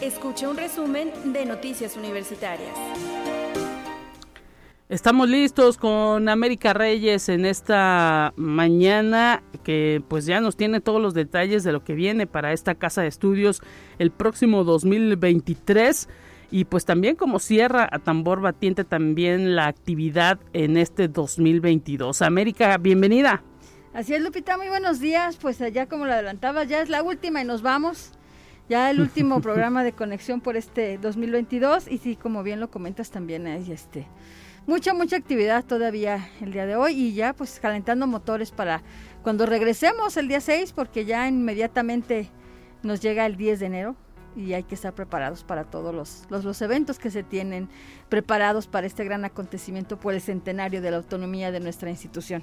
Escuche 0.00 0.48
un 0.48 0.56
resumen 0.56 1.12
de 1.32 1.46
Noticias 1.46 1.96
Universitarias. 1.96 2.76
Estamos 4.88 5.28
listos 5.28 5.78
con 5.78 6.28
América 6.28 6.74
Reyes 6.74 7.28
en 7.28 7.46
esta 7.46 8.34
mañana 8.36 9.42
que 9.62 10.02
pues 10.08 10.26
ya 10.26 10.40
nos 10.40 10.56
tiene 10.56 10.80
todos 10.80 11.00
los 11.00 11.14
detalles 11.14 11.64
de 11.64 11.72
lo 11.72 11.82
que 11.82 11.94
viene 11.94 12.26
para 12.26 12.52
esta 12.52 12.74
casa 12.74 13.00
de 13.00 13.08
estudios 13.08 13.62
el 13.98 14.10
próximo 14.10 14.64
2023 14.64 16.08
y 16.50 16.64
pues 16.66 16.84
también 16.84 17.16
como 17.16 17.38
cierra 17.38 17.88
a 17.90 18.00
tambor 18.00 18.40
batiente 18.40 18.84
también 18.84 19.56
la 19.56 19.66
actividad 19.66 20.38
en 20.52 20.76
este 20.76 21.08
2022. 21.08 22.20
América, 22.20 22.76
bienvenida. 22.76 23.42
Así 23.94 24.14
es, 24.14 24.22
Lupita, 24.22 24.56
muy 24.56 24.68
buenos 24.68 25.00
días. 25.00 25.36
Pues 25.36 25.60
allá 25.60 25.86
como 25.86 26.06
lo 26.06 26.14
adelantaba, 26.14 26.64
ya 26.64 26.80
es 26.80 26.88
la 26.88 27.02
última 27.02 27.42
y 27.42 27.44
nos 27.44 27.60
vamos 27.60 28.12
ya 28.66 28.90
el 28.90 29.00
último 29.00 29.40
programa 29.42 29.84
de 29.84 29.92
conexión 29.92 30.40
por 30.40 30.56
este 30.56 30.96
2022 30.96 31.88
y 31.88 31.98
sí, 31.98 32.16
como 32.16 32.42
bien 32.42 32.58
lo 32.58 32.70
comentas 32.70 33.10
también 33.10 33.46
hay 33.46 33.70
este 33.70 34.06
mucha 34.66 34.94
mucha 34.94 35.16
actividad 35.16 35.64
todavía 35.64 36.28
el 36.40 36.52
día 36.52 36.64
de 36.64 36.76
hoy 36.76 36.92
y 36.92 37.14
ya 37.14 37.34
pues 37.34 37.58
calentando 37.60 38.06
motores 38.06 38.52
para 38.52 38.80
cuando 39.22 39.44
regresemos 39.44 40.16
el 40.16 40.28
día 40.28 40.40
6 40.40 40.72
porque 40.72 41.04
ya 41.04 41.28
inmediatamente 41.28 42.30
nos 42.82 43.00
llega 43.00 43.26
el 43.26 43.36
10 43.36 43.60
de 43.60 43.66
enero 43.66 43.96
y 44.36 44.54
hay 44.54 44.62
que 44.62 44.76
estar 44.76 44.94
preparados 44.94 45.44
para 45.44 45.64
todos 45.64 45.94
los, 45.94 46.24
los, 46.30 46.44
los, 46.44 46.62
eventos 46.62 46.98
que 46.98 47.10
se 47.10 47.24
tienen 47.24 47.68
preparados 48.08 48.68
para 48.68 48.86
este 48.86 49.04
gran 49.04 49.26
acontecimiento 49.26 49.98
por 49.98 50.14
el 50.14 50.22
centenario 50.22 50.80
de 50.80 50.92
la 50.92 50.96
autonomía 50.98 51.50
de 51.50 51.60
nuestra 51.60 51.90
institución. 51.90 52.42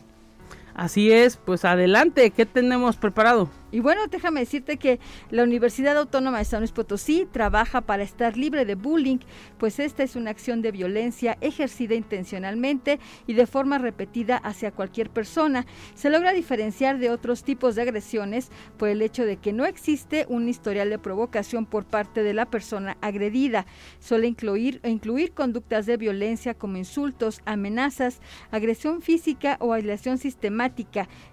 Así 0.79 1.11
es, 1.11 1.35
pues 1.35 1.65
adelante, 1.65 2.31
¿qué 2.31 2.45
tenemos 2.45 2.95
preparado? 2.95 3.49
Y 3.71 3.81
bueno, 3.81 4.07
déjame 4.09 4.39
decirte 4.39 4.77
que 4.77 4.99
la 5.29 5.43
Universidad 5.43 5.97
Autónoma 5.97 6.39
de 6.39 6.45
San 6.45 6.61
Luis 6.61 6.71
Potosí 6.71 7.27
trabaja 7.31 7.81
para 7.81 8.01
estar 8.01 8.37
libre 8.37 8.63
de 8.65 8.75
bullying, 8.75 9.17
pues 9.57 9.77
esta 9.79 10.03
es 10.03 10.15
una 10.15 10.31
acción 10.31 10.61
de 10.61 10.71
violencia 10.71 11.37
ejercida 11.41 11.95
intencionalmente 11.95 12.97
y 13.27 13.33
de 13.33 13.45
forma 13.45 13.77
repetida 13.77 14.37
hacia 14.37 14.71
cualquier 14.71 15.09
persona. 15.09 15.67
Se 15.95 16.09
logra 16.09 16.31
diferenciar 16.31 16.97
de 16.97 17.11
otros 17.11 17.43
tipos 17.43 17.75
de 17.75 17.81
agresiones 17.81 18.49
por 18.77 18.87
el 18.87 19.01
hecho 19.01 19.25
de 19.25 19.35
que 19.35 19.53
no 19.53 19.65
existe 19.65 20.25
un 20.29 20.47
historial 20.47 20.89
de 20.89 20.97
provocación 20.97 21.65
por 21.65 21.83
parte 21.83 22.23
de 22.23 22.33
la 22.33 22.45
persona 22.45 22.97
agredida. 23.01 23.65
Suele 23.99 24.27
incluir, 24.27 24.79
incluir 24.85 25.33
conductas 25.33 25.85
de 25.85 25.97
violencia 25.97 26.53
como 26.53 26.77
insultos, 26.77 27.41
amenazas, 27.45 28.21
agresión 28.49 29.01
física 29.01 29.57
o 29.59 29.73
aislación 29.73 30.17
sistemática. 30.17 30.68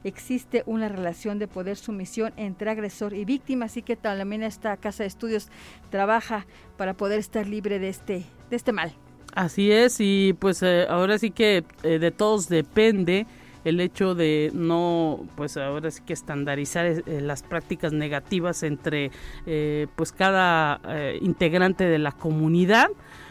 Existe 0.04 0.62
una 0.66 0.88
relación 0.88 1.38
de 1.38 1.48
poder 1.48 1.76
sumisión 1.76 2.32
entre 2.36 2.70
agresor 2.70 3.14
y 3.14 3.24
víctima, 3.24 3.66
así 3.66 3.82
que 3.82 3.96
también 3.96 4.42
esta 4.42 4.76
casa 4.76 5.02
de 5.02 5.08
estudios 5.08 5.48
trabaja 5.90 6.46
para 6.76 6.94
poder 6.94 7.18
estar 7.18 7.46
libre 7.46 7.78
de 7.78 7.88
este, 7.88 8.24
de 8.50 8.56
este 8.56 8.72
mal. 8.72 8.92
Así 9.36 9.70
es, 9.70 9.96
y 10.00 10.34
pues 10.38 10.62
eh, 10.62 10.86
ahora 10.88 11.18
sí 11.18 11.30
que 11.30 11.62
eh, 11.82 11.98
de 11.98 12.10
todos 12.10 12.48
depende 12.48 13.26
el 13.64 13.80
hecho 13.80 14.14
de 14.14 14.50
no, 14.54 15.26
pues 15.36 15.58
ahora 15.58 15.90
sí 15.90 16.00
que 16.06 16.14
estandarizar 16.14 16.86
eh, 16.86 17.02
las 17.20 17.42
prácticas 17.42 17.92
negativas 17.92 18.62
entre 18.62 19.10
pues 19.96 20.12
cada 20.12 20.80
integrante 21.20 21.84
de 21.84 21.98
la 21.98 22.12
comunidad. 22.12 22.88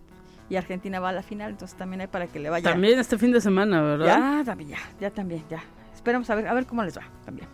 y 0.48 0.56
Argentina 0.56 1.00
va 1.00 1.10
a 1.10 1.12
la 1.12 1.22
final, 1.22 1.50
entonces 1.50 1.76
también 1.76 2.02
hay 2.02 2.06
para 2.06 2.26
que 2.26 2.38
le 2.38 2.50
vaya. 2.50 2.70
También 2.70 2.98
este 2.98 3.18
fin 3.18 3.32
de 3.32 3.40
semana, 3.40 3.82
¿verdad? 3.82 4.06
Ya, 4.06 4.44
también, 4.44 4.70
ya, 4.70 4.78
ya 5.00 5.10
también, 5.10 5.44
ya. 5.50 5.62
Esperamos 5.94 6.28
a 6.30 6.34
ver, 6.34 6.46
a 6.46 6.54
ver 6.54 6.66
cómo 6.66 6.84
les 6.84 6.96
va 6.96 7.02
también. 7.24 7.48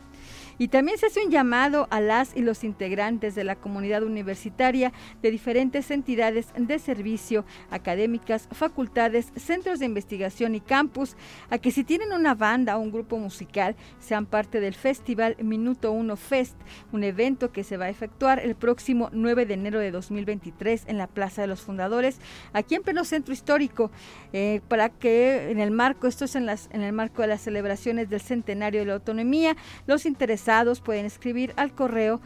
Y 0.59 0.68
también 0.68 0.99
se 0.99 1.06
hace 1.06 1.25
un 1.25 1.30
llamado 1.30 1.88
a 1.90 2.00
las 2.00 2.37
y 2.37 2.42
los 2.42 2.64
integrantes 2.64 3.35
de 3.35 3.44
la 3.44 3.56
comunidad 3.56 4.02
universitaria 4.02 4.92
de 5.23 5.30
diferentes 5.30 5.90
entidades 5.90 6.49
de 6.56 6.78
servicio, 6.78 7.44
académicas, 7.71 8.49
facultades, 8.52 9.32
centros 9.37 9.78
de 9.78 9.87
investigación 9.87 10.54
y 10.54 10.61
campus, 10.61 11.16
a 11.50 11.59
que 11.59 11.71
si 11.71 11.85
tienen 11.85 12.12
una 12.12 12.35
banda 12.35 12.76
o 12.76 12.80
un 12.80 12.92
grupo 12.92 13.18
musical, 13.18 13.75
sean 13.99 14.26
parte 14.26 14.61
del 14.61 14.75
Festival 14.75 15.37
Minuto 15.42 15.92
Uno 15.92 16.16
Fest, 16.16 16.56
un 16.92 17.04
evento 17.04 17.52
que 17.52 17.64
se 17.64 17.76
va 17.76 17.87
a 17.87 17.90
efectuar 17.90 18.38
el 18.40 18.54
próximo 18.54 19.09
9 19.12 19.47
de 19.47 19.54
enero 19.54 19.78
de 19.78 19.90
2023 19.90 20.85
en 20.87 20.99
la 20.99 21.06
Plaza 21.06 21.42
de 21.42 21.49
los 21.49 21.61
Fundadores, 21.61 22.18
aquí 22.52 22.75
en 22.75 22.82
pleno 22.82 23.04
centro 23.04 23.32
histórico, 23.32 23.90
eh, 24.32 24.61
para 24.68 24.90
que 24.90 25.50
en 25.50 25.61
el 25.61 25.71
marco, 25.71 26.06
esto 26.06 26.25
es 26.25 26.37
en, 26.37 26.47
las, 26.47 26.68
en 26.73 26.82
el 26.82 26.92
marco 26.92 27.23
de 27.23 27.28
las 27.28 27.40
celebraciones 27.40 28.11
del 28.11 28.21
centenario 28.21 28.80
de 28.80 28.87
la 28.87 28.94
autonomía, 28.94 29.56
los 29.87 30.06
interesados 30.06 30.51
pueden 30.80 31.06
escribir 31.06 31.52
al 31.56 31.73
correo 31.75 32.21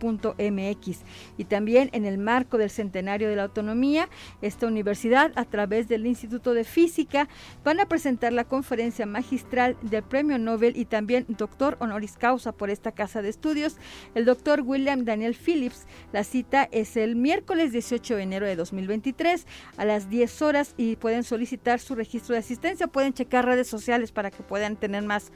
gloria.gallardo.uaslp.mx 0.00 1.00
Y 1.36 1.44
también 1.44 1.90
en 1.92 2.04
el 2.04 2.18
marco 2.18 2.58
del 2.58 2.70
centenario 2.70 3.28
de 3.28 3.36
la 3.36 3.44
autonomía, 3.44 4.08
esta 4.42 4.66
universidad, 4.66 5.32
a 5.36 5.44
través 5.44 5.88
del 5.88 6.06
Instituto 6.06 6.54
de 6.54 6.64
Física, 6.64 7.28
van 7.64 7.80
a 7.80 7.86
presentar 7.86 8.32
la 8.32 8.44
conferencia 8.44 9.06
magistral 9.06 9.76
del 9.82 10.02
Premio 10.02 10.38
Nobel 10.38 10.76
y 10.76 10.84
también 10.84 11.26
doctor 11.28 11.76
honoris 11.80 12.16
causa 12.16 12.52
por 12.52 12.70
esta 12.70 12.92
casa 12.92 13.22
de 13.22 13.28
estudios, 13.28 13.76
el 14.14 14.24
doctor 14.24 14.62
William 14.64 15.04
Daniel 15.04 15.34
Phillips. 15.34 15.86
La 16.12 16.24
cita 16.24 16.68
es 16.72 16.96
el 16.96 17.16
miércoles 17.16 17.72
18 17.72 18.16
de 18.16 18.22
enero 18.22 18.46
de 18.46 18.56
2023 18.56 19.46
a 19.76 19.84
las 19.84 20.08
10 20.08 20.42
horas 20.42 20.74
y 20.76 20.96
pueden 20.96 21.24
solicitar 21.24 21.80
su 21.80 21.94
registro 21.94 22.34
de 22.34 22.40
asistencia, 22.40 22.86
pueden 22.86 23.12
checar 23.12 23.44
redes 23.44 23.68
sociales 23.68 24.12
para 24.12 24.30
que 24.30 24.42
puedan 24.42 24.76
tener 24.76 25.02
más 25.02 25.32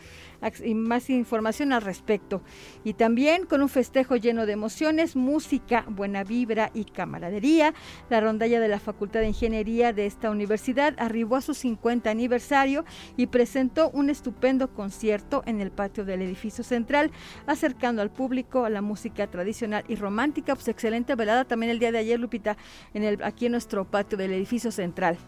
más 0.74 1.08
información 1.10 1.72
al 1.72 1.82
respecto. 1.82 2.42
Y 2.84 2.94
también 2.94 3.46
con 3.46 3.62
un 3.62 3.68
festejo 3.68 4.16
lleno 4.16 4.46
de 4.46 4.53
emociones, 4.54 5.16
música, 5.16 5.84
buena 5.88 6.24
vibra 6.24 6.70
y 6.72 6.84
camaradería, 6.84 7.74
la 8.08 8.20
rondalla 8.20 8.60
de 8.60 8.68
la 8.68 8.80
Facultad 8.80 9.20
de 9.20 9.28
Ingeniería 9.28 9.92
de 9.92 10.06
esta 10.06 10.30
universidad 10.30 10.94
arribó 10.98 11.36
a 11.36 11.42
su 11.42 11.52
50 11.52 12.08
aniversario 12.08 12.84
y 13.16 13.26
presentó 13.26 13.90
un 13.90 14.08
estupendo 14.08 14.72
concierto 14.72 15.42
en 15.44 15.60
el 15.60 15.70
patio 15.70 16.04
del 16.04 16.22
edificio 16.22 16.64
central, 16.64 17.10
acercando 17.46 18.00
al 18.00 18.10
público 18.10 18.64
a 18.64 18.70
la 18.70 18.80
música 18.80 19.26
tradicional 19.26 19.84
y 19.88 19.96
romántica. 19.96 20.54
Pues 20.54 20.68
excelente 20.68 21.14
velada 21.14 21.44
también 21.44 21.70
el 21.70 21.78
día 21.78 21.92
de 21.92 21.98
ayer, 21.98 22.18
Lupita, 22.18 22.56
en 22.94 23.04
el, 23.04 23.22
aquí 23.22 23.46
en 23.46 23.52
nuestro 23.52 23.84
patio 23.84 24.16
del 24.16 24.32
edificio 24.32 24.70
central. 24.70 25.18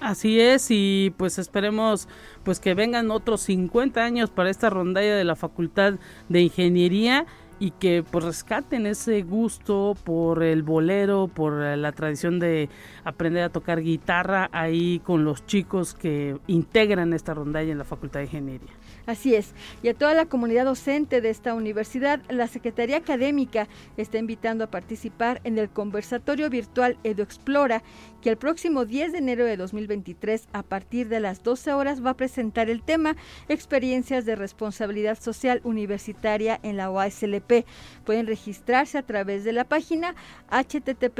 Así 0.00 0.40
es, 0.40 0.68
y 0.70 1.12
pues 1.16 1.38
esperemos 1.38 2.08
pues 2.44 2.60
que 2.60 2.74
vengan 2.74 3.10
otros 3.10 3.40
50 3.42 4.00
años 4.00 4.30
para 4.30 4.48
esta 4.48 4.70
rondalla 4.70 5.16
de 5.16 5.24
la 5.24 5.34
Facultad 5.34 5.94
de 6.28 6.40
Ingeniería 6.40 7.26
y 7.60 7.72
que 7.72 8.04
pues 8.08 8.24
rescaten 8.24 8.86
ese 8.86 9.22
gusto 9.22 9.96
por 10.04 10.42
el 10.42 10.62
bolero, 10.62 11.28
por 11.28 11.54
la 11.54 11.92
tradición 11.92 12.38
de 12.38 12.68
aprender 13.04 13.42
a 13.44 13.48
tocar 13.48 13.80
guitarra 13.80 14.48
ahí 14.52 15.00
con 15.00 15.24
los 15.24 15.44
chicos 15.46 15.94
que 15.94 16.38
integran 16.46 17.12
esta 17.12 17.34
rondalla 17.34 17.72
en 17.72 17.78
la 17.78 17.84
Facultad 17.84 18.20
de 18.20 18.26
Ingeniería. 18.26 18.72
Así 19.08 19.34
es. 19.34 19.54
Y 19.82 19.88
a 19.88 19.94
toda 19.94 20.12
la 20.12 20.26
comunidad 20.26 20.66
docente 20.66 21.22
de 21.22 21.30
esta 21.30 21.54
universidad, 21.54 22.20
la 22.28 22.46
Secretaría 22.46 22.98
Académica 22.98 23.66
está 23.96 24.18
invitando 24.18 24.64
a 24.64 24.70
participar 24.70 25.40
en 25.44 25.56
el 25.56 25.70
conversatorio 25.70 26.50
virtual 26.50 26.98
EduExplora, 27.04 27.82
que 28.20 28.28
el 28.28 28.36
próximo 28.36 28.84
10 28.84 29.12
de 29.12 29.18
enero 29.18 29.46
de 29.46 29.56
2023, 29.56 30.48
a 30.52 30.62
partir 30.62 31.08
de 31.08 31.20
las 31.20 31.42
12 31.42 31.72
horas, 31.72 32.04
va 32.04 32.10
a 32.10 32.16
presentar 32.18 32.68
el 32.68 32.82
tema 32.82 33.16
Experiencias 33.48 34.26
de 34.26 34.36
Responsabilidad 34.36 35.18
Social 35.18 35.62
Universitaria 35.64 36.60
en 36.62 36.76
la 36.76 36.90
OASLP. 36.90 37.64
Pueden 38.04 38.26
registrarse 38.26 38.98
a 38.98 39.06
través 39.06 39.42
de 39.42 39.52
la 39.52 39.64
página 39.64 40.16
http 40.50 41.18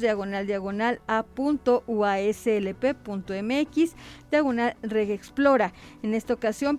diagonal 0.00 0.46
diagonal 0.46 1.02
a.uaslp.mx 1.06 1.82
diagonal 4.30 4.76
regexplora. 4.82 5.74
En 6.02 6.14
esta 6.14 6.32
ocasión 6.32 6.78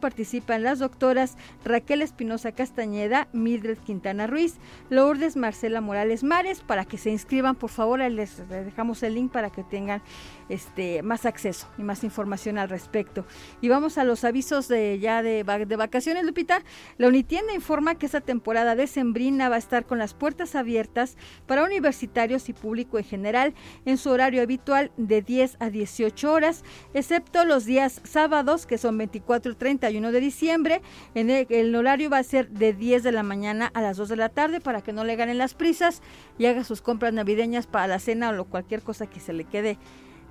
las 0.60 0.80
doctoras 0.80 1.38
Raquel 1.66 2.02
Espinosa 2.02 2.52
Castañeda, 2.52 3.28
Mildred 3.34 3.78
Quintana 3.78 4.28
Ruiz, 4.28 4.56
Lourdes 4.90 5.36
Marcela 5.36 5.82
Morales 5.82 6.24
Mares. 6.24 6.62
Para 6.62 6.86
que 6.86 6.98
se 6.98 7.10
inscriban, 7.10 7.56
por 7.56 7.70
favor, 7.70 8.00
les 8.00 8.48
dejamos 8.50 9.04
el 9.04 9.16
link 9.16 9.32
para 9.32 9.50
que 9.50 9.64
tengan 9.64 10.02
este, 10.50 11.04
más 11.04 11.26
acceso 11.26 11.68
y 11.78 11.84
más 11.84 12.04
información 12.04 12.58
al 12.58 12.70
respecto. 12.70 13.26
Y 13.62 13.70
vamos 13.70 13.98
a 13.98 14.04
los 14.04 14.24
avisos 14.24 14.68
de 14.68 15.00
ya 15.00 15.22
de, 15.22 15.44
vacaciones, 15.44 16.26
Lupita. 16.26 16.64
La 16.98 17.08
Unitienda 17.08 17.54
informa 17.54 17.96
que 17.96 18.06
esta 18.06 18.22
temporada 18.22 18.76
de 18.76 18.88
Sembrina 18.88 19.50
va 19.50 19.56
a 19.56 19.60
estar 19.60 19.86
con 19.86 20.00
las 20.00 20.14
puertas 20.14 20.56
abiertas 20.56 21.18
para 21.48 21.64
universitarios 21.64 22.50
y 22.50 22.54
público 22.54 22.98
en 22.98 23.04
general 23.04 23.54
en 23.86 23.98
su 23.98 24.10
horario 24.10 24.42
habitual 24.42 24.92
de 24.98 25.22
10 25.22 25.58
a 25.60 25.70
18 25.70 26.32
horas, 26.32 26.64
excepto 26.94 27.46
los 27.46 27.66
días 27.66 28.02
sábados, 28.04 28.66
que 28.66 28.78
son 28.78 28.98
24 28.98 29.52
y 29.52 29.56
31 29.56 30.12
de 30.14 30.22
diciembre. 30.22 30.82
En 31.16 31.30
el, 31.30 31.48
el 31.50 31.76
horario 31.76 32.10
va 32.10 32.20
a 32.20 32.24
ser 32.24 32.50
de 32.50 32.74
10 32.74 33.04
de 33.04 33.12
la 33.12 33.24
mañana 33.24 33.72
a 33.74 33.82
las 33.82 33.98
2 33.98 34.10
de 34.10 34.16
la 34.16 34.30
tarde 34.30 34.62
para 34.62 34.82
que 34.82 34.94
no 34.94 35.04
le 35.04 35.16
ganen 35.16 35.38
las 35.38 35.54
prisas 35.54 36.02
y 36.38 36.46
haga 36.46 36.64
sus 36.64 36.82
compras 36.82 37.14
navideñas 37.14 37.68
para 37.68 37.88
la 37.88 38.00
cena 38.00 38.32
o 38.40 38.46
cualquier 38.46 38.82
cosa 38.82 39.08
que 39.08 39.20
se 39.20 39.34
le 39.34 39.44
quede 39.44 39.78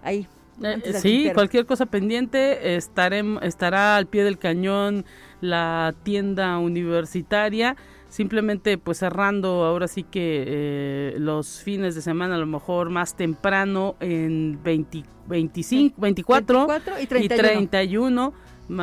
ahí. 0.03 0.27
Eh, 0.62 0.93
sí, 1.01 1.31
cualquier 1.33 1.67
cosa 1.67 1.87
pendiente 1.87 2.77
estará 2.77 3.97
al 3.97 4.07
pie 4.07 4.23
del 4.23 4.39
cañón 4.39 5.05
la 5.40 5.95
tienda 6.05 6.59
universitaria 6.59 7.77
simplemente 8.12 8.77
pues 8.77 8.99
cerrando 8.99 9.64
ahora 9.64 9.88
sí 9.88 10.03
que 10.03 10.45
eh, 10.47 11.14
los 11.18 11.62
fines 11.62 11.95
de 11.95 12.03
semana 12.03 12.35
a 12.35 12.38
lo 12.38 12.47
mejor 12.47 12.90
más 12.90 13.16
temprano 13.16 13.97
en 14.01 14.62
20, 14.62 15.03
25, 15.27 15.99
24, 15.99 16.66
y 17.01 17.29
31 17.29 18.35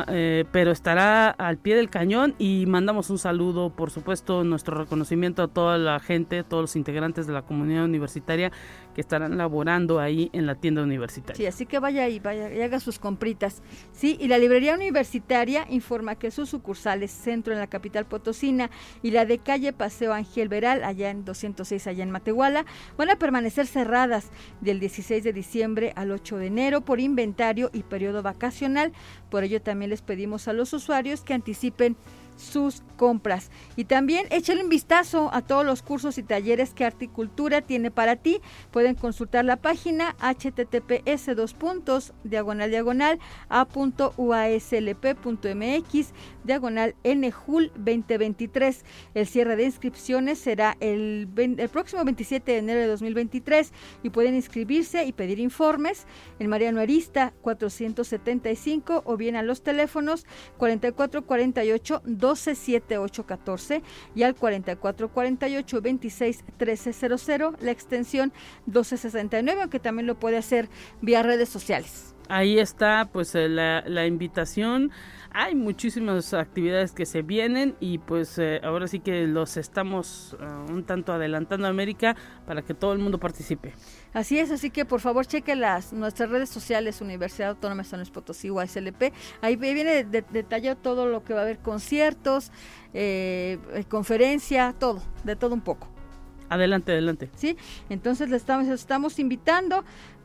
eh, 0.08 0.44
pero 0.52 0.70
estará 0.70 1.30
al 1.30 1.58
pie 1.58 1.76
del 1.76 1.90
cañón 1.90 2.34
y 2.38 2.66
mandamos 2.66 3.10
un 3.10 3.18
saludo, 3.18 3.70
por 3.70 3.90
supuesto, 3.90 4.44
nuestro 4.44 4.76
reconocimiento 4.76 5.42
a 5.42 5.48
toda 5.48 5.78
la 5.78 5.98
gente, 6.00 6.44
todos 6.44 6.62
los 6.62 6.76
integrantes 6.76 7.26
de 7.26 7.32
la 7.32 7.42
comunidad 7.42 7.84
universitaria 7.84 8.52
que 8.94 9.00
estarán 9.00 9.38
laborando 9.38 10.00
ahí 10.00 10.30
en 10.32 10.46
la 10.46 10.54
tienda 10.54 10.82
universitaria. 10.82 11.36
Sí, 11.36 11.46
así 11.46 11.66
que 11.66 11.78
vaya 11.78 12.08
y 12.08 12.18
vaya 12.18 12.52
y 12.52 12.60
haga 12.60 12.80
sus 12.80 12.98
compritas. 12.98 13.62
Sí, 13.92 14.16
y 14.20 14.28
la 14.28 14.38
librería 14.38 14.74
universitaria 14.74 15.66
informa 15.70 16.16
que 16.16 16.30
sus 16.30 16.48
sucursales 16.50 17.10
Centro 17.10 17.52
en 17.52 17.58
la 17.58 17.66
capital 17.66 18.06
potosina 18.06 18.70
y 19.02 19.10
la 19.10 19.24
de 19.24 19.38
calle 19.38 19.72
Paseo 19.72 20.12
Ángel 20.12 20.48
Veral, 20.48 20.84
allá 20.84 21.10
en 21.10 21.24
206, 21.24 21.86
allá 21.86 22.02
en 22.02 22.10
Matehuala, 22.10 22.64
van 22.96 23.10
a 23.10 23.16
permanecer 23.16 23.66
cerradas 23.66 24.30
del 24.60 24.80
16 24.80 25.24
de 25.24 25.32
diciembre 25.32 25.92
al 25.96 26.10
8 26.10 26.36
de 26.36 26.46
enero 26.46 26.80
por 26.80 27.00
inventario 27.00 27.70
y 27.72 27.82
periodo 27.82 28.22
vacacional. 28.22 28.92
Por 29.30 29.44
ello 29.44 29.62
también 29.62 29.90
les 29.90 30.02
pedimos 30.02 30.48
a 30.48 30.52
los 30.52 30.72
usuarios 30.72 31.22
que 31.22 31.34
anticipen 31.34 31.96
sus 32.40 32.82
compras. 32.96 33.50
Y 33.76 33.84
también 33.84 34.26
échale 34.30 34.62
un 34.62 34.68
vistazo 34.68 35.30
a 35.32 35.42
todos 35.42 35.64
los 35.64 35.82
cursos 35.82 36.18
y 36.18 36.22
talleres 36.22 36.74
que 36.74 36.84
Articultura 36.84 37.62
tiene 37.62 37.90
para 37.90 38.16
ti. 38.16 38.40
Pueden 38.70 38.94
consultar 38.94 39.44
la 39.44 39.56
página 39.56 40.16
https 40.20 41.34
dos 41.36 41.54
puntos 41.54 42.12
diagonal 42.24 42.70
diagonal 42.70 43.18
a.uaslp.mx 43.48 44.08
diagonal 46.44 46.94
njul 47.04 47.72
2023. 47.76 48.84
El 49.14 49.26
cierre 49.26 49.56
de 49.56 49.64
inscripciones 49.64 50.38
será 50.38 50.76
el, 50.80 51.28
el 51.36 51.68
próximo 51.68 52.04
27 52.04 52.52
de 52.52 52.58
enero 52.58 52.80
de 52.80 52.86
2023 52.86 53.72
y 54.02 54.10
pueden 54.10 54.34
inscribirse 54.34 55.04
y 55.04 55.12
pedir 55.12 55.38
informes 55.38 56.06
en 56.38 56.48
Mariano 56.48 56.80
Arista 56.80 57.32
475 57.42 59.02
o 59.04 59.16
bien 59.20 59.36
a 59.36 59.42
los 59.42 59.62
teléfonos 59.62 60.26
4448 60.56 62.02
127814 62.04 63.82
y 64.16 64.24
al 64.24 64.34
4448 64.34 65.80
26 65.80 66.44
1300 66.58 67.62
la 67.62 67.70
extensión 67.70 68.32
1269 68.66 69.60
aunque 69.62 69.78
también 69.78 70.08
lo 70.08 70.18
puede 70.18 70.38
hacer 70.38 70.68
vía 71.00 71.22
redes 71.22 71.48
sociales. 71.48 72.16
Ahí 72.28 72.58
está 72.58 73.08
pues 73.12 73.34
eh, 73.34 73.48
la, 73.48 74.06
invitación 74.06 74.92
hay 75.32 75.54
muchísimas 75.54 76.32
actividades 76.32 76.92
que 76.92 77.04
se 77.06 77.22
vienen 77.22 77.76
y 77.80 77.98
pues 77.98 78.38
eh, 78.38 78.60
ahora 78.62 78.86
sí 78.86 79.00
que 79.00 79.26
los 79.26 79.56
estamos 79.56 80.36
uh, 80.40 80.72
un 80.72 80.84
tanto 80.84 81.12
adelantando 81.12 81.66
a 81.66 81.70
América 81.70 82.16
para 82.46 82.62
que 82.62 82.74
todo 82.74 82.92
el 82.92 82.98
mundo 82.98 83.18
participe. 83.18 83.74
Así 84.12 84.38
es, 84.38 84.50
así 84.50 84.70
que 84.70 84.84
por 84.84 85.00
favor 85.00 85.24
cheque 85.26 85.54
las 85.54 85.92
nuestras 85.92 86.30
redes 86.30 86.48
sociales 86.48 87.00
Universidad 87.00 87.50
Autónoma 87.50 87.82
de 87.82 87.88
San 87.88 88.00
Luis 88.00 88.10
Potosí, 88.10 88.50
UASLP. 88.50 89.12
Ahí 89.40 89.56
viene 89.56 90.04
detallado 90.04 90.76
todo 90.76 91.06
lo 91.06 91.22
que 91.22 91.32
va 91.32 91.40
a 91.40 91.42
haber, 91.42 91.58
conciertos, 91.58 92.50
eh, 92.92 93.58
conferencia, 93.88 94.74
todo, 94.78 95.00
de 95.22 95.36
todo 95.36 95.54
un 95.54 95.60
poco. 95.60 95.88
Adelante, 96.48 96.90
adelante. 96.90 97.30
Sí, 97.36 97.56
entonces 97.88 98.28
le 98.28 98.36
estamos, 98.36 98.66
estamos 98.66 99.20
invitando 99.20 99.84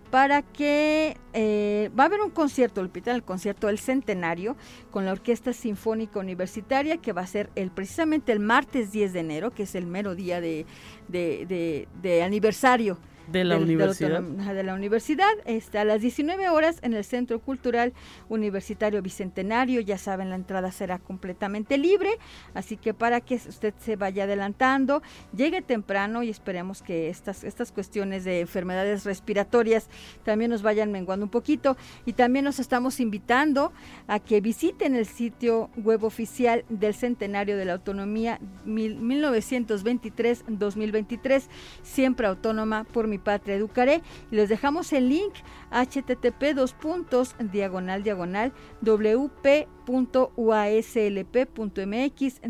para 0.09 0.41
que 0.41 1.17
eh, 1.33 1.91
va 1.97 2.03
a 2.03 2.05
haber 2.07 2.21
un 2.21 2.31
concierto, 2.31 2.81
el 2.81 3.23
concierto 3.23 3.67
del 3.67 3.77
centenario 3.77 4.55
con 4.89 5.05
la 5.05 5.11
Orquesta 5.11 5.53
Sinfónica 5.53 6.19
Universitaria 6.19 6.97
que 6.97 7.11
va 7.11 7.21
a 7.21 7.27
ser 7.27 7.49
el 7.55 7.69
precisamente 7.69 8.31
el 8.31 8.39
martes 8.39 8.91
10 8.91 9.13
de 9.13 9.19
enero, 9.19 9.51
que 9.51 9.63
es 9.63 9.75
el 9.75 9.85
mero 9.85 10.15
día 10.15 10.41
de, 10.41 10.65
de, 11.07 11.87
de 12.01 12.23
aniversario 12.23 12.97
de 13.27 13.43
la 13.43 13.57
universidad. 13.57 14.21
De, 14.21 14.63
la 14.63 14.73
universidad, 14.73 15.29
este, 15.45 15.79
a 15.79 15.85
las 15.85 16.01
19 16.01 16.49
horas 16.49 16.77
en 16.81 16.93
el 16.93 17.03
Centro 17.03 17.39
Cultural 17.39 17.93
Universitario 18.29 19.01
Bicentenario, 19.01 19.81
ya 19.81 19.97
saben, 19.97 20.29
la 20.29 20.35
entrada 20.35 20.71
será 20.71 20.99
completamente 20.99 21.77
libre, 21.77 22.11
así 22.53 22.77
que 22.77 22.93
para 22.93 23.21
que 23.21 23.35
usted 23.35 23.73
se 23.79 23.95
vaya 23.95 24.25
adelantando, 24.25 25.01
llegue 25.35 25.61
temprano 25.61 26.23
y 26.23 26.29
esperemos 26.29 26.81
que 26.81 27.09
estas, 27.09 27.43
estas 27.43 27.71
cuestiones 27.71 28.23
de 28.23 28.41
enfermedades 28.41 29.05
respiratorias 29.05 29.89
también 30.23 30.51
nos 30.51 30.61
vayan 30.61 30.91
menguando 30.91 31.25
un 31.25 31.31
poquito 31.31 31.77
y 32.05 32.13
también 32.13 32.45
nos 32.45 32.59
estamos 32.59 32.99
invitando 32.99 33.71
a 34.07 34.19
que 34.19 34.41
visiten 34.41 34.95
el 34.95 35.05
sitio 35.05 35.69
web 35.77 36.03
oficial 36.03 36.65
del 36.69 36.93
Centenario 36.93 37.57
de 37.57 37.65
la 37.65 37.73
Autonomía 37.73 38.39
1923-2023, 38.65 41.43
siempre 41.83 42.27
autónoma 42.27 42.85
por 42.85 43.07
mi 43.07 43.14
patria 43.17 43.55
educaré. 43.55 44.01
Y 44.31 44.35
les 44.35 44.49
dejamos 44.49 44.93
el 44.93 45.09
link 45.09 45.33
http 45.71 46.53
dos 46.55 46.73
puntos 46.73 47.35
diagonal 47.39 48.03
diagonal 48.03 48.53
wp.uaslp.mx 48.81 49.55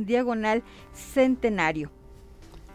diagonal 0.05 0.63
centenario. 0.93 1.91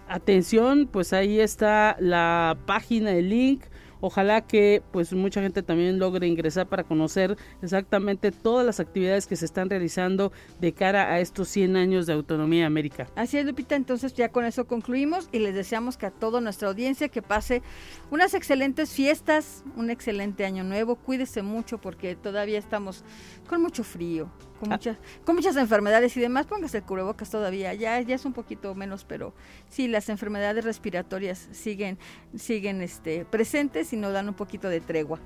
Atención, 0.09 0.89
pues 0.91 1.13
ahí 1.13 1.39
está 1.39 1.97
la 2.01 2.59
página, 2.67 3.13
el 3.13 3.29
link 3.31 3.63
Ojalá 4.01 4.41
que 4.41 4.83
pues 4.93 5.13
mucha 5.13 5.43
gente 5.43 5.63
también 5.63 5.99
logre 5.99 6.27
ingresar 6.27 6.69
para 6.69 6.85
conocer 6.85 7.37
exactamente 7.63 8.33
todas 8.33 8.65
las 8.65 8.81
actividades 8.81 9.27
que 9.27 9.37
se 9.37 9.45
están 9.45 9.71
realizando 9.71 10.33
de 10.61 10.73
cara 10.73 11.13
a 11.13 11.21
estos 11.21 11.49
100 11.49 11.77
años 11.77 12.07
de 12.07 12.15
autonomía 12.15 12.67
América. 12.67 13.09
Así 13.17 13.39
es, 13.39 13.45
Lupita, 13.45 13.77
entonces 13.77 14.15
ya 14.15 14.31
con 14.31 14.45
eso 14.45 14.67
concluimos 14.67 15.29
y 15.33 15.39
les 15.39 15.55
deseamos 15.55 15.97
que 15.97 16.07
a 16.07 16.11
toda 16.11 16.41
nuestra 16.41 16.69
audiencia 16.69 17.09
que 17.09 17.23
pase 17.23 17.63
unas 18.11 18.35
excelentes 18.35 18.91
fiestas, 18.91 19.65
un 19.77 19.91
excelente 19.91 20.45
año 20.45 20.65
nuevo. 20.65 20.97
Cuídese 20.97 21.43
mucho 21.43 21.79
porque 21.79 22.17
todavía 22.17 22.59
estamos 22.59 23.05
con 23.49 23.63
mucho 23.63 23.85
frío 23.85 24.31
con, 24.61 24.69
muchas, 24.69 24.99
con 25.25 25.35
muchas 25.35 25.57
enfermedades 25.57 26.17
y 26.17 26.21
demás, 26.21 26.47
póngase 26.47 26.79
el 26.79 26.85
cubrebocas 26.85 27.31
todavía, 27.31 27.75
ya, 27.75 28.01
ya 28.01 28.15
es 28.15 28.25
un 28.25 28.33
poquito 28.33 28.75
menos, 28.75 29.05
pero 29.05 29.35
sí, 29.69 29.89
las 29.89 30.09
enfermedades 30.09 30.65
respiratorias 30.65 31.49
siguen, 31.51 31.99
siguen 32.37 32.83
este, 32.83 33.25
presentes 33.25 33.93
y 33.93 33.97
nos 33.97 34.13
dan 34.13 34.29
un 34.29 34.35
poquito 34.35 34.69
de 34.69 34.81
tregua. 34.81 35.19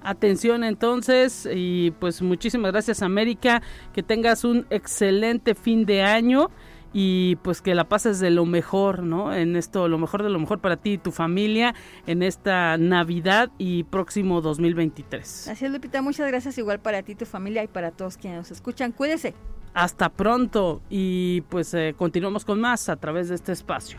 Atención 0.00 0.62
entonces 0.64 1.48
y 1.52 1.90
pues 1.90 2.22
muchísimas 2.22 2.72
gracias 2.72 3.02
América, 3.02 3.62
que 3.92 4.02
tengas 4.02 4.44
un 4.44 4.66
excelente 4.70 5.54
fin 5.54 5.84
de 5.86 6.02
año 6.02 6.50
y 6.92 7.36
pues 7.36 7.60
que 7.60 7.74
la 7.74 7.88
pases 7.88 8.20
de 8.20 8.30
lo 8.30 8.46
mejor, 8.46 9.02
¿no? 9.02 9.34
En 9.34 9.56
esto, 9.56 9.88
lo 9.88 9.98
mejor 9.98 10.22
de 10.22 10.30
lo 10.30 10.38
mejor 10.38 10.60
para 10.60 10.76
ti 10.76 10.92
y 10.92 10.98
tu 10.98 11.12
familia 11.12 11.74
en 12.06 12.22
esta 12.22 12.76
Navidad 12.78 13.50
y 13.58 13.84
próximo 13.84 14.40
2023. 14.40 15.48
Así 15.48 15.64
es, 15.64 15.70
Lupita, 15.70 16.02
muchas 16.02 16.28
gracias 16.28 16.58
igual 16.58 16.80
para 16.80 17.02
ti, 17.02 17.14
tu 17.14 17.26
familia 17.26 17.62
y 17.64 17.68
para 17.68 17.90
todos 17.90 18.16
quienes 18.16 18.38
nos 18.38 18.50
escuchan. 18.50 18.92
Cuídese. 18.92 19.34
Hasta 19.74 20.08
pronto 20.08 20.82
y 20.88 21.42
pues 21.42 21.72
eh, 21.74 21.94
continuamos 21.96 22.44
con 22.44 22.60
más 22.60 22.88
a 22.88 22.96
través 22.96 23.28
de 23.28 23.34
este 23.34 23.52
espacio. 23.52 23.98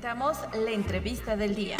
La 0.00 0.70
entrevista 0.70 1.36
del 1.36 1.54
día. 1.54 1.76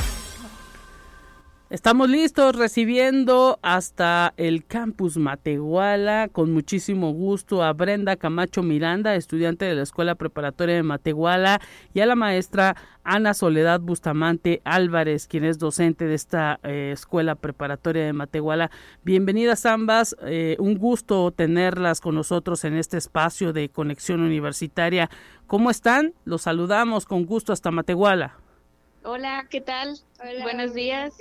Estamos 1.70 2.11
listos 2.11 2.56
recibiendo 2.56 3.61
hasta 3.62 4.35
el 4.37 4.66
campus 4.66 5.16
Matehuala 5.18 6.26
con 6.26 6.52
muchísimo 6.52 7.12
gusto 7.12 7.62
a 7.62 7.72
Brenda 7.72 8.16
Camacho 8.16 8.64
Miranda, 8.64 9.14
estudiante 9.14 9.66
de 9.66 9.76
la 9.76 9.83
Escuela 9.83 10.16
Preparatoria 10.16 10.74
de 10.74 10.83
Matehuala, 10.83 11.61
y 11.94 12.00
a 12.00 12.06
la 12.06 12.16
maestra 12.16 12.74
Ana 13.04 13.35
Soledad 13.35 13.78
Bustamante 13.78 14.61
Álvarez, 14.64 15.28
quien 15.28 15.44
es 15.44 15.61
docente 15.61 16.06
de 16.06 16.16
esta 16.16 16.59
eh, 16.64 16.90
Escuela 16.92 17.37
Preparatoria 17.37 18.04
de 18.04 18.14
Matehuala. 18.14 18.72
Bienvenidas 19.04 19.64
ambas, 19.64 20.16
eh, 20.22 20.56
un 20.59 20.76
gusto 20.76 21.30
tenerlas 21.30 22.00
con 22.00 22.16
nosotros 22.16 22.64
en 22.64 22.74
este 22.74 22.98
espacio 22.98 23.52
de 23.52 23.68
conexión 23.68 24.22
universitaria. 24.22 25.09
¿Cómo 25.46 25.70
están? 25.70 26.14
Los 26.24 26.42
saludamos 26.42 27.06
con 27.06 27.26
gusto 27.26 27.52
hasta 27.52 27.70
Matehuala. 27.70 28.35
Hola, 29.04 29.46
¿qué 29.48 29.61
tal? 29.61 30.00
Buenos 30.42 30.74
días. 30.74 31.14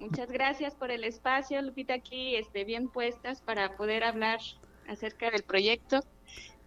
Muchas 0.00 0.32
gracias 0.32 0.74
por 0.74 0.90
el 0.90 1.04
espacio, 1.04 1.60
Lupita, 1.60 1.94
aquí 1.94 2.34
este, 2.34 2.64
bien 2.64 2.88
puestas 2.88 3.42
para 3.42 3.76
poder 3.76 4.02
hablar 4.02 4.40
acerca 4.88 5.30
del 5.30 5.42
proyecto. 5.42 6.00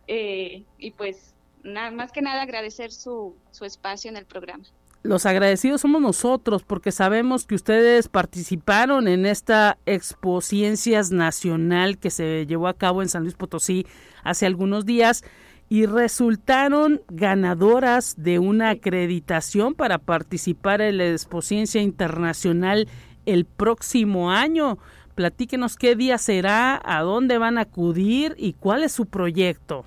Eh, 0.08 0.64
y 0.78 0.92
pues 0.92 1.34
nada 1.64 1.90
más 1.92 2.12
que 2.12 2.22
nada 2.22 2.44
agradecer 2.44 2.92
su, 2.92 3.36
su 3.52 3.66
espacio 3.66 4.12
en 4.12 4.18
el 4.18 4.26
programa. 4.26 4.64
Los 5.02 5.26
agradecidos 5.26 5.82
somos 5.82 6.02
nosotros 6.02 6.64
porque 6.64 6.92
sabemos 6.92 7.46
que 7.46 7.56
ustedes 7.56 8.08
participaron 8.08 9.08
en 9.08 9.26
esta 9.26 9.78
Expo 9.86 10.40
Ciencias 10.40 11.12
Nacional 11.12 11.98
que 11.98 12.10
se 12.10 12.46
llevó 12.46 12.68
a 12.68 12.74
cabo 12.74 13.02
en 13.02 13.10
San 13.10 13.24
Luis 13.24 13.36
Potosí 13.36 13.86
hace 14.24 14.46
algunos 14.46 14.86
días 14.86 15.24
y 15.68 15.88
resultaron 15.88 17.02
ganadoras 17.10 18.16
de 18.16 18.40
una 18.40 18.70
acreditación 18.70 19.74
para 19.74 19.98
participar 19.98 20.82
en 20.82 21.00
la 21.00 21.18
Ciencia 21.18 21.82
Internacional 21.82 22.88
el 23.26 23.46
próximo 23.46 24.32
año. 24.32 24.78
Platíquenos 25.16 25.76
qué 25.76 25.96
día 25.96 26.18
será, 26.18 26.82
a 26.84 27.02
dónde 27.02 27.38
van 27.38 27.58
a 27.58 27.62
acudir 27.62 28.36
y 28.38 28.54
cuál 28.54 28.84
es 28.84 28.92
su 28.92 29.06
proyecto. 29.06 29.86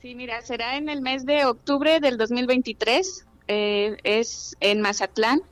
Sí, 0.00 0.14
mira, 0.14 0.40
será 0.42 0.76
en 0.76 0.88
el 0.88 1.02
mes 1.02 1.26
de 1.26 1.44
octubre 1.44 2.00
del 2.00 2.16
2023. 2.16 3.26
Eh, 3.48 3.96
es 4.04 4.56
en 4.60 4.80
Mazatlán. 4.80 5.42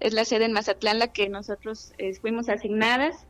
Es 0.00 0.14
la 0.14 0.24
sede 0.24 0.46
en 0.46 0.52
Mazatlán 0.52 0.98
la 0.98 1.12
que 1.12 1.28
nosotros 1.28 1.92
eh, 1.98 2.14
fuimos 2.14 2.48
asignadas 2.48 3.26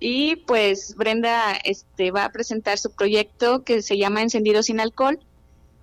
y 0.00 0.36
pues 0.36 0.94
Brenda 0.96 1.54
este, 1.64 2.10
va 2.10 2.24
a 2.24 2.32
presentar 2.32 2.78
su 2.78 2.90
proyecto 2.90 3.64
que 3.64 3.82
se 3.82 3.98
llama 3.98 4.22
Encendido 4.22 4.62
sin 4.62 4.80
alcohol 4.80 5.18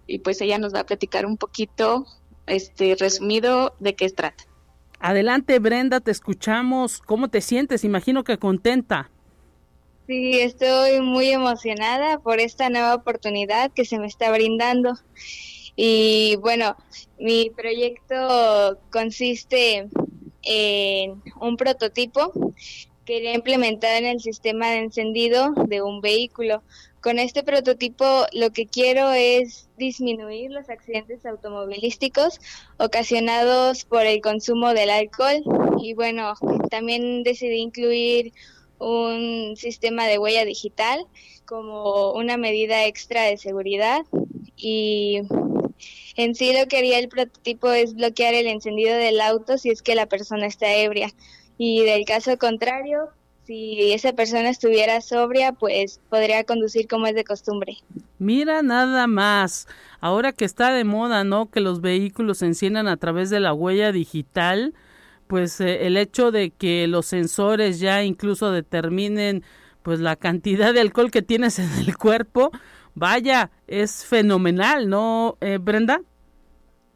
y 0.08 0.20
pues 0.20 0.40
ella 0.42 0.58
nos 0.58 0.74
va 0.74 0.82
a 0.82 0.86
platicar 0.86 1.26
un 1.26 1.38
poquito 1.38 2.06
este 2.48 2.96
resumido 2.96 3.76
de 3.80 3.96
qué 3.96 4.10
trata. 4.10 4.44
Adelante 5.00 5.60
Brenda, 5.60 6.00
te 6.00 6.12
escuchamos. 6.12 7.00
¿Cómo 7.00 7.30
te 7.30 7.42
sientes? 7.42 7.84
Imagino 7.84 8.24
que 8.24 8.38
contenta. 8.38 9.10
Sí, 10.08 10.40
estoy 10.40 11.02
muy 11.02 11.30
emocionada 11.30 12.20
por 12.20 12.40
esta 12.40 12.70
nueva 12.70 12.94
oportunidad 12.94 13.72
que 13.72 13.86
se 13.86 13.98
me 13.98 14.06
está 14.06 14.32
brindando. 14.32 14.94
Y 15.76 16.38
bueno, 16.38 16.78
mi 17.20 17.50
proyecto 17.50 18.80
consiste 18.92 19.88
en 20.44 21.24
un 21.40 21.58
prototipo 21.58 22.32
quería 23.06 23.34
implementar 23.34 23.96
en 23.98 24.06
el 24.06 24.20
sistema 24.20 24.72
de 24.72 24.80
encendido 24.80 25.54
de 25.68 25.82
un 25.82 26.02
vehículo. 26.02 26.64
Con 27.02 27.20
este 27.20 27.44
prototipo 27.44 28.26
lo 28.34 28.50
que 28.52 28.66
quiero 28.66 29.14
es 29.14 29.70
disminuir 29.78 30.52
los 30.52 30.70
accidentes 30.70 31.24
automovilísticos 31.26 32.40
ocasionados 32.78 33.86
por 33.86 34.08
el 34.08 34.22
consumo 34.22 34.74
del 34.74 34.90
alcohol. 34.90 35.44
Y 35.80 35.94
bueno, 35.94 36.34
también 36.72 37.22
decidí 37.22 37.58
incluir 37.58 38.34
un 38.80 39.54
sistema 39.56 40.08
de 40.08 40.18
huella 40.18 40.46
digital 40.46 41.06
como 41.46 42.12
una 42.14 42.38
medida 42.38 42.86
extra 42.86 43.24
de 43.24 43.38
seguridad. 43.38 44.02
Y 44.58 45.22
en 46.16 46.34
sí 46.34 46.54
lo 46.54 46.68
que 46.68 46.78
haría 46.78 46.98
el 46.98 47.10
prototipo 47.10 47.72
es 47.72 47.94
bloquear 47.94 48.34
el 48.34 48.48
encendido 48.48 48.96
del 48.96 49.22
auto 49.22 49.60
si 49.60 49.70
es 49.70 49.84
que 49.84 49.94
la 49.94 50.08
persona 50.08 50.48
está 50.48 50.74
ebria 50.74 51.14
y 51.58 51.84
del 51.84 52.06
caso 52.06 52.38
contrario, 52.38 53.10
si 53.46 53.94
esa 53.94 54.14
persona 54.14 54.50
estuviera 54.50 55.02
sobria, 55.02 55.52
pues 55.52 56.00
podría 56.10 56.44
conducir 56.44 56.88
como 56.88 57.06
es 57.06 57.16
de 57.16 57.24
costumbre. 57.24 57.78
Mira 58.18 58.64
nada 58.64 59.06
más, 59.08 59.68
ahora 60.00 60.32
que 60.32 60.46
está 60.46 60.74
de 60.74 60.84
moda, 60.84 61.24
¿no? 61.24 61.52
Que 61.52 61.60
los 61.60 61.82
vehículos 61.82 62.40
se 62.40 62.48
enciendan 62.48 62.88
a 62.88 62.98
través 62.98 63.30
de 63.30 63.40
la 63.40 63.54
huella 63.54 63.92
digital, 63.92 64.74
pues 65.28 65.62
eh, 65.62 65.86
el 65.86 65.98
hecho 65.98 66.32
de 66.32 66.50
que 66.52 66.88
los 66.88 67.06
sensores 67.06 67.80
ya 67.80 68.04
incluso 68.04 68.52
determinen 68.52 69.44
pues 69.84 70.00
la 70.00 70.16
cantidad 70.16 70.74
de 70.74 70.82
alcohol 70.82 71.12
que 71.12 71.22
tienes 71.22 71.60
en 71.60 71.70
el 71.86 71.96
cuerpo, 71.96 72.52
vaya, 72.96 73.52
es 73.68 74.04
fenomenal, 74.06 74.90
¿no, 74.90 75.38
eh, 75.42 75.60
Brenda? 75.62 76.02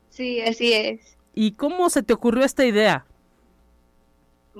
Sí, 0.10 0.42
así 0.42 0.74
es. 0.74 1.16
¿Y 1.36 1.52
cómo 1.52 1.92
se 1.92 2.02
te 2.02 2.14
ocurrió 2.14 2.44
esta 2.44 2.66
idea? 2.66 3.06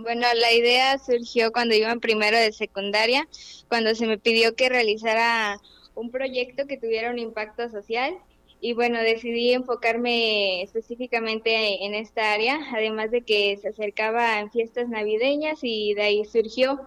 Bueno, 0.02 0.26
la 0.34 0.54
idea 0.54 0.98
surgió 0.98 1.52
cuando 1.52 1.76
iba 1.76 1.92
en 1.92 2.00
primero 2.00 2.38
de 2.38 2.54
secundaria, 2.54 3.28
cuando 3.68 3.94
se 3.96 4.08
me 4.08 4.18
pidió 4.18 4.56
que 4.56 4.70
realizara 4.70 5.60
un 5.94 6.10
proyecto 6.10 6.68
que 6.68 6.78
tuviera 6.78 7.12
un 7.12 7.20
impacto 7.20 7.70
social 7.70 8.18
y 8.62 8.72
bueno, 8.74 9.02
decidí 9.02 9.52
enfocarme 9.52 10.62
específicamente 10.62 11.84
en 11.86 11.96
esta 11.96 12.32
área, 12.32 12.60
además 12.74 13.12
de 13.12 13.24
que 13.24 13.58
se 13.62 13.70
acercaba 13.70 14.40
en 14.40 14.50
fiestas 14.52 14.88
navideñas 14.88 15.60
y 15.64 15.94
de 15.96 16.02
ahí 16.02 16.26
surgió. 16.26 16.80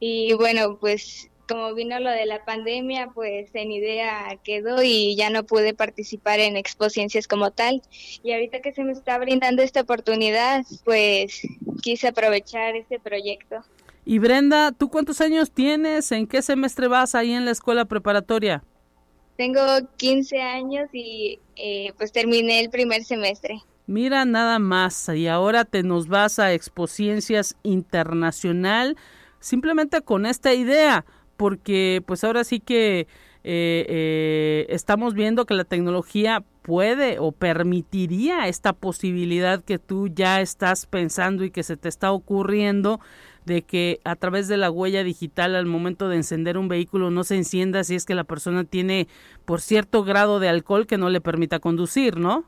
Y 0.00 0.32
bueno, 0.32 0.78
pues 0.80 1.30
como 1.48 1.74
vino 1.74 1.98
lo 1.98 2.10
de 2.10 2.26
la 2.26 2.44
pandemia, 2.44 3.10
pues 3.14 3.50
en 3.54 3.72
idea 3.72 4.38
quedó 4.44 4.82
y 4.82 5.16
ya 5.16 5.30
no 5.30 5.44
pude 5.44 5.74
participar 5.74 6.38
en 6.40 6.56
expociencias 6.56 7.26
como 7.26 7.50
tal. 7.50 7.82
Y 8.22 8.32
ahorita 8.32 8.60
que 8.60 8.72
se 8.72 8.84
me 8.84 8.92
está 8.92 9.18
brindando 9.18 9.62
esta 9.62 9.80
oportunidad, 9.80 10.64
pues 10.84 11.42
quise 11.82 12.08
aprovechar 12.08 12.76
este 12.76 13.00
proyecto. 13.00 13.64
Y 14.04 14.18
Brenda, 14.18 14.72
¿tú 14.72 14.88
cuántos 14.88 15.20
años 15.20 15.50
tienes? 15.50 16.12
¿En 16.12 16.26
qué 16.26 16.42
semestre 16.42 16.88
vas 16.88 17.14
ahí 17.14 17.32
en 17.32 17.44
la 17.44 17.50
escuela 17.50 17.84
preparatoria? 17.86 18.62
Tengo 19.36 19.60
15 19.96 20.40
años 20.40 20.88
y 20.92 21.40
eh, 21.56 21.92
pues 21.96 22.12
terminé 22.12 22.60
el 22.60 22.70
primer 22.70 23.04
semestre. 23.04 23.60
Mira 23.86 24.24
nada 24.24 24.58
más, 24.58 25.08
y 25.08 25.28
ahora 25.28 25.64
te 25.64 25.82
nos 25.82 26.08
vas 26.08 26.38
a 26.38 26.52
Expociencias 26.52 27.56
Internacional 27.62 28.96
simplemente 29.40 30.02
con 30.02 30.26
esta 30.26 30.52
idea, 30.54 31.04
porque 31.38 32.02
pues 32.04 32.24
ahora 32.24 32.44
sí 32.44 32.60
que 32.60 33.06
eh, 33.44 33.86
eh, 33.88 34.66
estamos 34.68 35.14
viendo 35.14 35.46
que 35.46 35.54
la 35.54 35.64
tecnología 35.64 36.44
puede 36.62 37.18
o 37.20 37.32
permitiría 37.32 38.48
esta 38.48 38.74
posibilidad 38.74 39.62
que 39.64 39.78
tú 39.78 40.08
ya 40.08 40.40
estás 40.42 40.84
pensando 40.84 41.44
y 41.44 41.50
que 41.50 41.62
se 41.62 41.76
te 41.78 41.88
está 41.88 42.10
ocurriendo 42.12 43.00
de 43.46 43.62
que 43.62 44.00
a 44.04 44.16
través 44.16 44.48
de 44.48 44.56
la 44.56 44.70
huella 44.70 45.04
digital 45.04 45.54
al 45.54 45.64
momento 45.64 46.08
de 46.08 46.16
encender 46.16 46.58
un 46.58 46.68
vehículo 46.68 47.10
no 47.10 47.22
se 47.22 47.36
encienda 47.36 47.84
si 47.84 47.94
es 47.94 48.04
que 48.04 48.16
la 48.16 48.24
persona 48.24 48.64
tiene 48.64 49.06
por 49.44 49.60
cierto 49.60 50.02
grado 50.02 50.40
de 50.40 50.48
alcohol 50.48 50.88
que 50.88 50.98
no 50.98 51.08
le 51.08 51.20
permita 51.20 51.60
conducir, 51.60 52.18
¿no? 52.18 52.44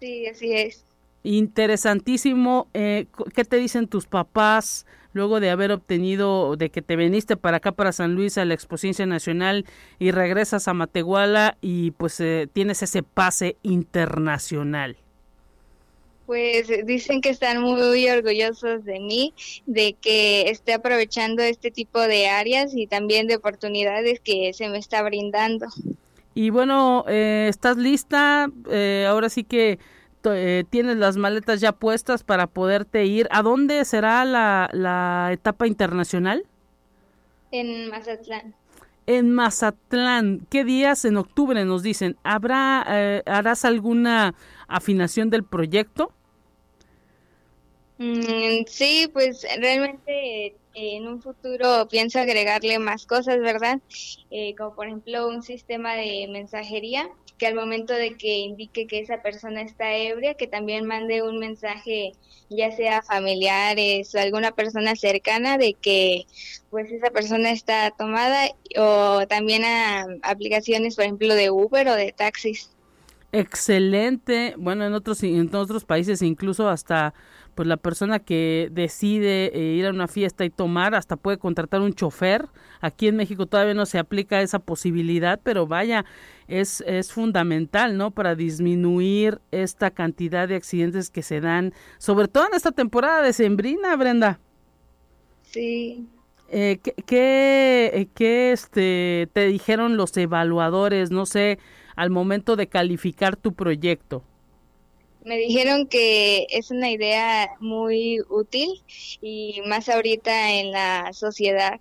Sí, 0.00 0.26
así 0.26 0.52
es. 0.54 0.84
Interesantísimo. 1.24 2.68
Eh, 2.72 3.06
¿Qué 3.34 3.44
te 3.44 3.58
dicen 3.58 3.86
tus 3.86 4.06
papás 4.06 4.86
luego 5.18 5.40
de 5.40 5.50
haber 5.50 5.72
obtenido, 5.72 6.56
de 6.56 6.70
que 6.70 6.80
te 6.80 6.96
veniste 6.96 7.36
para 7.36 7.58
acá, 7.58 7.72
para 7.72 7.92
San 7.92 8.14
Luis, 8.14 8.38
a 8.38 8.44
la 8.44 8.54
Exposición 8.54 9.08
Nacional 9.08 9.66
y 9.98 10.12
regresas 10.12 10.68
a 10.68 10.74
Matehuala 10.74 11.58
y 11.60 11.90
pues 11.90 12.20
eh, 12.20 12.48
tienes 12.50 12.82
ese 12.82 13.02
pase 13.02 13.56
internacional? 13.62 14.96
pues 16.24 16.68
dicen 16.84 17.22
que 17.22 17.30
están 17.30 17.62
muy 17.62 18.06
orgullosos 18.10 18.84
de 18.84 19.00
mí, 19.00 19.32
de 19.64 19.94
que 19.94 20.50
esté 20.50 20.74
aprovechando 20.74 21.42
este 21.42 21.70
tipo 21.70 21.98
de 22.00 22.28
áreas 22.28 22.76
y 22.76 22.86
también 22.86 23.26
de 23.26 23.36
oportunidades 23.36 24.20
que 24.20 24.52
se 24.52 24.68
me 24.68 24.76
está 24.76 25.02
brindando. 25.02 25.68
Y 26.34 26.50
bueno, 26.50 27.06
eh, 27.08 27.46
¿estás 27.48 27.78
lista? 27.78 28.50
Eh, 28.70 29.06
ahora 29.08 29.30
sí 29.30 29.42
que 29.42 29.78
eh, 30.24 30.64
tienes 30.68 30.96
las 30.96 31.16
maletas 31.16 31.60
ya 31.60 31.72
puestas 31.72 32.22
para 32.22 32.46
poderte 32.46 33.04
ir. 33.06 33.28
¿A 33.30 33.42
dónde 33.42 33.84
será 33.84 34.24
la, 34.24 34.68
la 34.72 35.30
etapa 35.32 35.66
internacional? 35.66 36.44
En 37.50 37.88
Mazatlán. 37.88 38.54
En 39.06 39.32
Mazatlán, 39.32 40.46
¿qué 40.50 40.64
días 40.64 41.04
en 41.04 41.16
octubre 41.16 41.64
nos 41.64 41.82
dicen? 41.82 42.16
¿Habrá, 42.24 43.20
harás 43.24 43.64
alguna 43.64 44.34
afinación 44.68 45.30
del 45.30 45.44
proyecto? 45.44 46.12
Mm, 47.98 48.64
sí, 48.66 49.10
pues 49.12 49.44
realmente 49.60 50.46
eh, 50.46 50.56
en 50.74 51.08
un 51.08 51.20
futuro 51.20 51.88
pienso 51.90 52.20
agregarle 52.20 52.78
más 52.78 53.06
cosas, 53.06 53.40
¿verdad? 53.40 53.80
Eh, 54.30 54.54
como 54.56 54.74
por 54.76 54.86
ejemplo 54.86 55.26
un 55.26 55.42
sistema 55.42 55.94
de 55.94 56.28
mensajería 56.30 57.10
que 57.38 57.46
al 57.46 57.54
momento 57.54 57.94
de 57.94 58.16
que 58.16 58.38
indique 58.38 58.86
que 58.86 58.98
esa 59.00 59.22
persona 59.22 59.62
está 59.62 59.94
ebria, 59.94 60.34
que 60.34 60.46
también 60.46 60.86
mande 60.86 61.22
un 61.22 61.38
mensaje 61.38 62.12
ya 62.50 62.70
sea 62.74 63.02
familiares 63.02 64.14
o 64.14 64.18
alguna 64.18 64.52
persona 64.52 64.96
cercana 64.96 65.58
de 65.58 65.74
que 65.74 66.26
pues 66.70 66.90
esa 66.90 67.10
persona 67.10 67.50
está 67.50 67.90
tomada 67.90 68.48
o 68.76 69.26
también 69.28 69.64
a 69.64 70.06
aplicaciones 70.22 70.96
por 70.96 71.04
ejemplo 71.04 71.34
de 71.34 71.50
Uber 71.50 71.88
o 71.88 71.94
de 71.94 72.12
taxis. 72.12 72.70
Excelente. 73.32 74.54
Bueno, 74.56 74.86
en 74.86 74.94
otros 74.94 75.22
en 75.22 75.54
otros 75.54 75.84
países 75.84 76.22
incluso 76.22 76.68
hasta 76.68 77.12
pues 77.58 77.66
la 77.66 77.76
persona 77.76 78.20
que 78.20 78.68
decide 78.70 79.46
eh, 79.52 79.74
ir 79.74 79.86
a 79.86 79.90
una 79.90 80.06
fiesta 80.06 80.44
y 80.44 80.48
tomar 80.48 80.94
hasta 80.94 81.16
puede 81.16 81.38
contratar 81.38 81.80
un 81.80 81.92
chofer. 81.92 82.46
Aquí 82.80 83.08
en 83.08 83.16
México 83.16 83.46
todavía 83.46 83.74
no 83.74 83.84
se 83.84 83.98
aplica 83.98 84.40
esa 84.42 84.60
posibilidad, 84.60 85.40
pero 85.42 85.66
vaya, 85.66 86.04
es, 86.46 86.84
es 86.86 87.12
fundamental, 87.12 87.96
¿no? 87.96 88.12
Para 88.12 88.36
disminuir 88.36 89.40
esta 89.50 89.90
cantidad 89.90 90.46
de 90.46 90.54
accidentes 90.54 91.10
que 91.10 91.24
se 91.24 91.40
dan, 91.40 91.74
sobre 91.98 92.28
todo 92.28 92.46
en 92.46 92.54
esta 92.54 92.70
temporada 92.70 93.22
de 93.22 93.32
sembrina, 93.32 93.96
Brenda. 93.96 94.38
Sí. 95.42 96.06
Eh, 96.50 96.78
¿qué, 96.80 96.94
qué, 97.06 97.90
eh, 97.92 98.08
qué 98.14 98.52
este, 98.52 99.28
te 99.32 99.48
dijeron 99.48 99.96
los 99.96 100.16
evaluadores, 100.16 101.10
no 101.10 101.26
sé, 101.26 101.58
al 101.96 102.10
momento 102.10 102.54
de 102.54 102.68
calificar 102.68 103.34
tu 103.34 103.52
proyecto? 103.54 104.22
Me 105.24 105.36
dijeron 105.36 105.86
que 105.86 106.46
es 106.50 106.70
una 106.70 106.90
idea 106.90 107.50
muy 107.60 108.20
útil 108.28 108.82
y 109.20 109.60
más 109.66 109.88
ahorita 109.88 110.52
en 110.52 110.72
la 110.72 111.12
sociedad. 111.12 111.80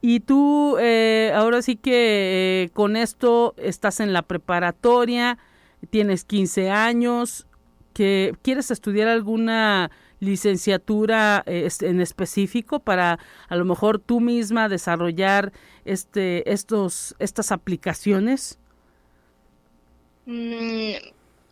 Y 0.00 0.20
tú 0.20 0.76
eh, 0.78 1.32
ahora 1.34 1.62
sí 1.62 1.76
que 1.76 2.64
eh, 2.64 2.70
con 2.74 2.96
esto 2.96 3.54
estás 3.56 4.00
en 4.00 4.12
la 4.12 4.22
preparatoria, 4.22 5.38
tienes 5.90 6.24
15 6.24 6.70
años, 6.70 7.46
que 7.94 8.34
quieres 8.42 8.70
estudiar 8.70 9.08
alguna 9.08 9.90
licenciatura 10.20 11.42
eh, 11.46 11.68
en 11.80 12.00
específico 12.00 12.80
para 12.80 13.18
a 13.48 13.56
lo 13.56 13.64
mejor 13.64 13.98
tú 13.98 14.20
misma 14.20 14.68
desarrollar 14.68 15.52
este 15.84 16.52
estos 16.52 17.14
estas 17.18 17.52
aplicaciones. 17.52 18.58
Mm, 20.26 20.94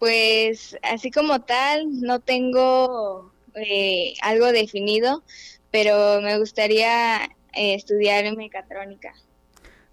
pues 0.03 0.77
así 0.83 1.13
como 1.13 1.43
tal, 1.43 2.01
no 2.01 2.19
tengo 2.19 3.31
eh, 3.55 4.15
algo 4.21 4.51
definido, 4.51 5.23
pero 5.71 6.21
me 6.21 6.41
gustaría 6.41 7.23
eh, 7.53 7.75
estudiar 7.75 8.37
mecatrónica. 8.37 9.15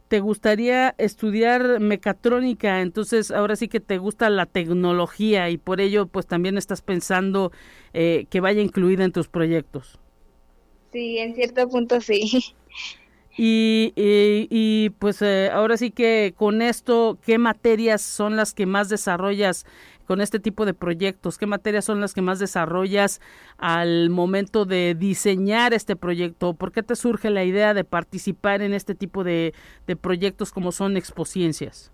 ¿Te 0.08 0.20
gustaría 0.20 0.96
estudiar 0.98 1.80
mecatrónica? 1.80 2.82
Entonces 2.82 3.30
ahora 3.30 3.56
sí 3.56 3.68
que 3.68 3.80
te 3.80 4.00
gusta 4.00 4.32
la 4.32 4.48
tecnología 4.48 5.52
y 5.52 5.60
por 5.60 5.80
ello 5.80 6.08
pues 6.08 6.26
también 6.26 6.58
estás 6.58 6.82
pensando 6.82 7.52
eh, 7.94 8.26
que 8.32 8.40
vaya 8.40 8.64
incluida 8.64 9.04
en 9.04 9.12
tus 9.12 9.28
proyectos. 9.28 10.00
Sí, 10.92 11.20
en 11.20 11.36
cierto 11.36 11.70
punto 11.70 12.02
sí. 12.02 12.32
Y, 13.42 13.94
y, 13.96 14.90
pues 15.00 15.22
ahora 15.22 15.78
sí 15.78 15.92
que 15.92 16.34
con 16.36 16.62
esto, 16.62 17.18
¿qué 17.26 17.38
materias 17.38 18.02
son 18.02 18.36
las 18.36 18.54
que 18.54 18.66
más 18.66 18.90
desarrollas 18.90 19.66
con 20.10 20.22
este 20.22 20.40
tipo 20.40 20.66
de 20.66 20.74
proyectos? 20.74 21.38
¿Qué 21.38 21.46
materias 21.46 21.86
son 21.86 22.02
las 22.02 22.16
que 22.16 22.24
más 22.24 22.40
desarrollas 22.40 23.22
al 23.60 24.10
momento 24.10 24.66
de 24.66 24.96
diseñar 24.96 25.72
este 25.76 25.96
proyecto? 25.96 26.56
¿Por 26.56 26.72
qué 26.72 26.82
te 26.82 26.96
surge 26.96 27.30
la 27.30 27.44
idea 27.44 27.76
de 27.76 27.84
participar 27.84 28.64
en 28.64 28.74
este 28.74 28.96
tipo 28.96 29.24
de, 29.24 29.54
proyectos 30.02 30.52
como 30.52 30.72
son 30.72 30.98
expociencias? 30.98 31.92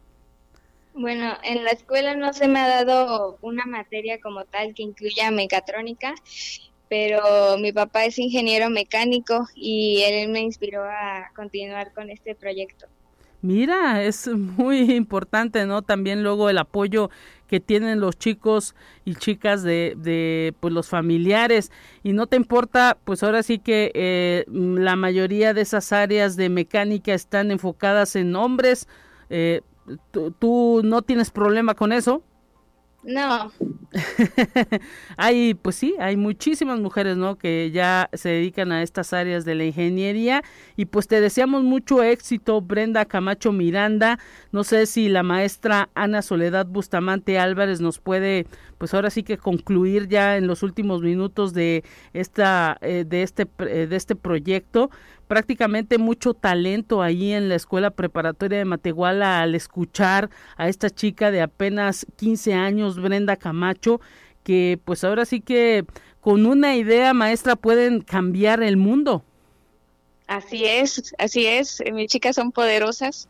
Bueno, 0.94 1.34
en 1.44 1.66
la 1.66 1.72
escuela 1.72 2.16
no 2.16 2.32
se 2.32 2.48
me 2.48 2.60
ha 2.60 2.70
dado 2.70 3.38
una 3.42 3.66
materia 3.66 4.22
como 4.22 4.46
tal 4.46 4.74
que 4.74 4.84
incluya 4.84 5.30
mecatrónica, 5.32 6.16
pero 6.88 7.58
mi 7.58 7.74
papá 7.74 8.06
es 8.06 8.18
ingeniero 8.18 8.70
mecánico 8.70 9.46
y 9.56 10.04
él 10.04 10.30
me 10.30 10.40
inspiró 10.40 10.86
a 10.86 11.32
continuar 11.36 11.92
con 11.92 12.10
este 12.10 12.34
proyecto. 12.34 12.88
Mira, 13.46 14.02
es 14.02 14.28
muy 14.28 14.92
importante, 14.96 15.68
¿no? 15.68 15.84
También 15.84 16.24
luego 16.24 16.50
el 16.50 16.58
apoyo 16.58 17.12
que 17.46 17.60
tienen 17.60 18.00
los 18.00 18.18
chicos 18.18 18.74
y 19.06 19.14
chicas 19.14 19.62
de, 19.62 19.94
de 19.98 20.56
pues 20.60 20.74
los 20.74 20.88
familiares 20.88 21.72
y 22.02 22.14
no 22.14 22.26
te 22.26 22.38
importa 22.38 22.98
pues 23.04 23.22
ahora 23.22 23.44
sí 23.44 23.60
que 23.60 23.92
eh, 23.94 24.46
la 24.48 24.96
mayoría 24.96 25.54
de 25.54 25.62
esas 25.62 25.94
áreas 25.94 26.36
de 26.38 26.50
mecánica 26.50 27.14
están 27.14 27.52
enfocadas 27.52 28.16
en 28.16 28.36
hombres 28.36 28.88
eh, 29.30 29.62
¿tú, 30.40 30.82
no 30.84 31.04
tienes 31.04 31.30
problema 31.30 31.76
con 31.76 31.94
eso 31.94 32.24
No. 33.06 33.52
hay, 35.18 35.54
pues 35.54 35.76
sí, 35.76 35.96
hay 36.00 36.18
muchísimas 36.18 36.80
mujeres, 36.80 37.18
¿no? 37.18 37.38
Que 37.38 37.70
ya 37.72 38.10
se 38.14 38.30
dedican 38.30 38.72
a 38.72 38.82
estas 38.82 39.14
áreas 39.14 39.46
de 39.46 39.54
la 39.54 39.64
ingeniería 39.64 40.44
y 40.76 40.86
pues 40.86 41.08
te 41.08 41.22
deseamos 41.22 41.64
mucho 41.64 42.02
éxito, 42.02 42.62
Brenda 42.62 43.06
Camacho 43.06 43.52
Miranda. 43.52 44.18
No 44.52 44.64
sé 44.64 44.88
si 44.88 45.08
la 45.08 45.22
maestra 45.22 45.90
Ana 45.94 46.24
Soledad 46.24 46.66
Bustamante 46.66 47.38
Álvarez 47.38 47.80
nos 47.80 48.00
puede, 48.00 48.48
pues 48.86 48.94
ahora 48.94 49.10
sí 49.10 49.24
que 49.24 49.40
concluir 49.40 50.08
ya 50.10 50.38
en 50.38 50.46
los 50.46 50.62
últimos 50.62 51.02
minutos 51.02 51.56
de 51.56 51.84
esta, 52.14 52.78
eh, 52.82 53.04
de 53.04 53.24
este, 53.24 53.48
eh, 53.58 53.88
de 53.88 53.96
este 53.96 54.16
proyecto 54.16 54.92
prácticamente 55.28 55.98
mucho 55.98 56.36
talento 56.36 57.02
ahí 57.02 57.32
en 57.32 57.50
la 57.50 57.56
escuela 57.56 57.90
preparatoria 57.90 58.60
de 58.60 58.66
Matehuala 58.66 59.42
al 59.42 59.56
escuchar 59.56 60.30
a 60.56 60.70
esta 60.70 60.92
chica 60.92 61.32
de 61.32 61.42
apenas 61.42 62.06
15 62.18 62.54
años, 62.54 63.02
Brenda 63.02 63.38
Camacho, 63.38 64.02
que 64.44 64.80
pues 64.86 65.04
ahora 65.04 65.26
sí 65.26 65.42
que 65.42 65.84
con 66.22 66.46
una 66.46 66.76
idea 66.76 67.16
maestra 67.16 67.56
pueden 67.56 68.02
cambiar 68.02 68.62
el 68.62 68.78
mundo. 68.78 69.24
Así 70.28 70.64
es, 70.64 71.12
así 71.18 71.48
es, 71.48 71.80
eh, 71.80 71.92
mis 71.92 72.12
chicas 72.12 72.36
son 72.36 72.52
poderosas. 72.52 73.30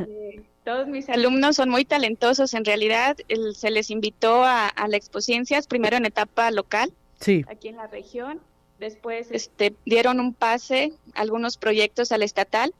Eh, 0.00 0.44
todos 0.68 0.86
mis 0.86 1.08
alumnos 1.08 1.56
son 1.56 1.70
muy 1.70 1.84
talentosos, 1.84 2.52
en 2.52 2.64
realidad 2.64 3.16
se 3.54 3.70
les 3.70 3.90
invitó 3.90 4.44
a, 4.44 4.68
a 4.68 4.86
la 4.88 4.96
Exposciencias, 4.96 5.66
primero 5.66 5.96
en 5.96 6.04
etapa 6.04 6.50
local, 6.50 6.92
sí. 7.20 7.44
aquí 7.48 7.68
en 7.68 7.76
la 7.76 7.86
región, 7.86 8.40
Después 8.78 9.28
este, 9.32 9.74
dieron 9.84 10.20
un 10.20 10.32
pase 10.32 10.92
algunos 11.14 11.56
proyectos 11.56 12.12
al 12.12 12.22
estatal. 12.22 12.72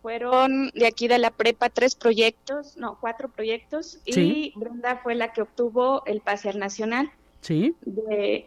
Fueron 0.00 0.70
de 0.74 0.86
aquí 0.86 1.08
de 1.08 1.18
la 1.18 1.30
prepa 1.30 1.68
tres 1.68 1.94
proyectos, 1.94 2.76
no, 2.76 2.96
cuatro 3.00 3.28
proyectos, 3.28 3.98
y 4.06 4.52
Brenda 4.56 5.00
fue 5.02 5.14
la 5.14 5.32
que 5.32 5.42
obtuvo 5.42 6.02
el 6.06 6.20
pase 6.20 6.48
al 6.48 6.58
nacional. 6.58 7.10
Sí. 7.42 7.74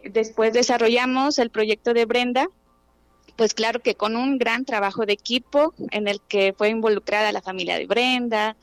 después 0.04 0.52
desarrollamos 0.52 1.38
el 1.38 1.50
proyecto 1.50 1.94
de 1.94 2.04
Brenda, 2.06 2.46
pues 3.36 3.52
claro 3.52 3.80
que 3.80 3.96
con 3.96 4.16
un 4.16 4.38
gran 4.38 4.64
trabajo 4.64 5.04
de 5.04 5.12
equipo 5.12 5.74
en 5.90 6.06
el 6.06 6.20
que 6.20 6.54
fue 6.56 6.68
involucrada 6.68 7.32
la 7.32 7.42
familia 7.42 7.76
de 7.76 7.86
Brenda, 7.86 8.56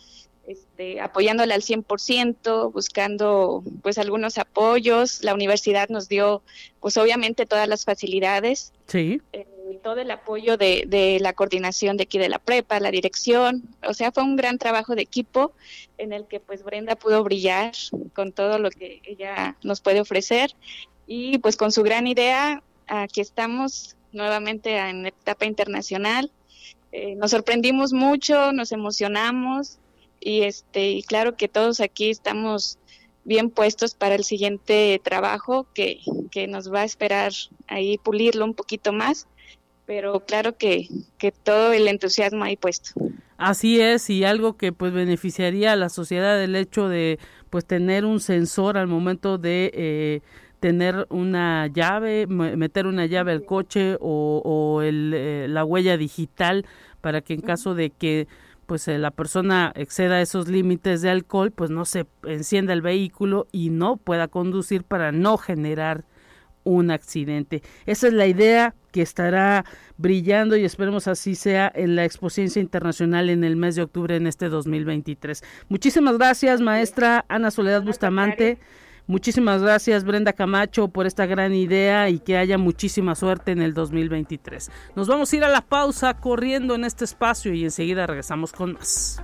este, 0.52 1.00
apoyándola 1.00 1.56
al 1.56 1.62
100%, 1.62 2.72
buscando 2.72 3.64
pues 3.82 3.98
algunos 3.98 4.38
apoyos. 4.38 5.24
La 5.24 5.34
universidad 5.34 5.90
nos 5.90 6.10
dio 6.10 6.42
pues 6.80 6.98
obviamente 6.98 7.46
todas 7.46 7.68
las 7.68 7.86
facilidades. 7.86 8.74
Sí. 8.88 9.22
Eh, 9.34 9.48
todo 9.84 10.00
el 10.00 10.12
apoyo 10.12 10.58
de, 10.58 10.84
de, 10.88 11.20
la 11.22 11.34
coordinación 11.34 11.98
de 11.98 12.04
aquí 12.04 12.18
de 12.18 12.30
la 12.30 12.40
prepa, 12.40 12.80
la 12.80 12.92
dirección. 12.92 13.64
O 13.88 13.94
sea, 13.94 14.12
fue 14.12 14.24
un 14.24 14.36
gran 14.36 14.58
trabajo 14.58 14.96
de 14.96 15.02
equipo 15.02 15.54
en 15.98 16.14
el 16.14 16.26
que 16.28 16.40
pues 16.40 16.64
Brenda 16.64 16.96
pudo 16.96 17.24
brillar 17.24 17.72
con 18.14 18.32
todo 18.32 18.60
lo 18.60 18.70
que 18.70 19.02
ella 19.06 19.56
nos 19.64 19.82
puede 19.82 20.02
ofrecer. 20.02 20.52
Y 21.08 21.38
pues 21.40 21.58
con 21.58 21.72
su 21.72 21.84
gran 21.84 22.06
idea, 22.06 22.62
aquí 22.88 23.22
estamos 23.22 23.96
nuevamente 24.12 24.78
en 24.78 25.08
etapa 25.08 25.46
internacional. 25.46 26.32
Eh, 26.92 27.16
nos 27.16 27.32
sorprendimos 27.32 27.94
mucho, 27.94 28.52
nos 28.52 28.72
emocionamos 28.72 29.80
y 30.22 30.44
este 30.44 30.92
y 30.92 31.04
claro 31.04 31.36
que 31.36 31.50
todos 31.50 31.82
aquí 31.82 32.10
estamos 32.10 32.78
bien 33.26 33.50
puestos 33.50 33.94
para 33.94 34.16
el 34.16 34.24
siguiente 34.24 35.02
trabajo 35.04 35.68
que, 35.74 36.00
que 36.32 36.48
nos 36.48 36.72
va 36.72 36.82
a 36.82 36.86
esperar 36.86 37.34
ahí 37.68 37.98
pulirlo 37.98 38.46
un 38.46 38.54
poquito 38.54 38.94
más 38.94 39.28
pero 39.92 40.22
claro 40.22 40.56
que, 40.56 40.88
que 41.18 41.34
todo 41.34 41.74
el 41.74 41.86
entusiasmo 41.90 42.46
ahí 42.46 42.56
puesto. 42.56 42.92
Así 43.38 43.82
es, 43.82 44.10
y 44.10 44.24
algo 44.24 44.56
que 44.56 44.72
pues 44.72 44.94
beneficiaría 44.94 45.74
a 45.74 45.76
la 45.76 45.90
sociedad 45.90 46.42
el 46.42 46.56
hecho 46.56 46.88
de 46.88 47.20
pues 47.50 47.66
tener 47.66 48.06
un 48.06 48.22
sensor 48.22 48.78
al 48.78 48.88
momento 48.88 49.38
de 49.38 49.70
eh, 49.74 50.22
tener 50.62 51.08
una 51.10 51.68
llave, 51.68 52.26
meter 52.28 52.86
una 52.86 53.06
llave 53.06 53.34
al 53.34 53.44
coche 53.44 53.98
o, 54.00 54.42
o 54.46 54.82
el, 54.82 55.12
eh, 55.14 55.48
la 55.50 55.66
huella 55.66 55.98
digital 55.98 56.66
para 57.02 57.20
que 57.20 57.34
en 57.34 57.42
caso 57.42 57.76
de 57.76 57.90
que 57.90 58.28
pues 58.72 58.88
eh, 58.88 58.98
la 58.98 59.12
persona 59.12 59.74
exceda 59.76 60.22
esos 60.22 60.48
límites 60.48 61.02
de 61.02 61.10
alcohol, 61.10 61.52
pues 61.52 61.70
no 61.70 61.84
se 61.84 62.06
encienda 62.24 62.72
el 62.72 62.82
vehículo 62.82 63.48
y 63.52 63.70
no 63.70 63.98
pueda 63.98 64.30
conducir 64.30 64.86
para 64.86 65.12
no 65.12 65.36
generar 65.36 66.06
un 66.64 66.90
accidente. 66.90 67.64
Esa 67.86 68.08
es 68.08 68.14
la 68.14 68.28
idea 68.28 68.74
que 68.94 69.02
estará 69.02 69.66
brillando 69.98 70.56
y 70.56 70.64
esperemos 70.64 71.10
así 71.10 71.36
sea 71.36 71.70
en 71.76 71.98
la 71.98 72.06
Exposición 72.06 72.64
Internacional 72.64 73.30
en 73.30 73.44
el 73.44 73.58
mes 73.58 73.76
de 73.76 73.82
octubre 73.82 74.16
en 74.16 74.26
este 74.26 74.48
2023. 74.48 75.44
Muchísimas 75.68 76.18
gracias, 76.18 76.62
maestra 76.62 77.26
Ana 77.28 77.52
Soledad 77.52 77.84
Bustamante. 77.84 78.58
Muchísimas 79.08 79.62
gracias 79.62 80.04
Brenda 80.04 80.34
Camacho 80.34 80.88
por 80.88 81.06
esta 81.06 81.26
gran 81.26 81.54
idea 81.54 82.10
y 82.10 82.20
que 82.20 82.38
haya 82.38 82.58
muchísima 82.58 83.16
suerte 83.16 83.52
en 83.52 83.62
el 83.62 83.74
2023. 83.74 84.72
Nos 84.96 85.08
vamos 85.08 85.32
a 85.32 85.36
ir 85.36 85.44
a 85.44 85.50
la 85.50 85.62
pausa 85.62 86.14
corriendo 86.14 86.76
en 86.76 86.86
este 86.86 87.06
espacio 87.06 87.54
y 87.54 87.64
enseguida 87.64 88.08
regresamos 88.08 88.52
con 88.52 88.74
más. 88.74 89.22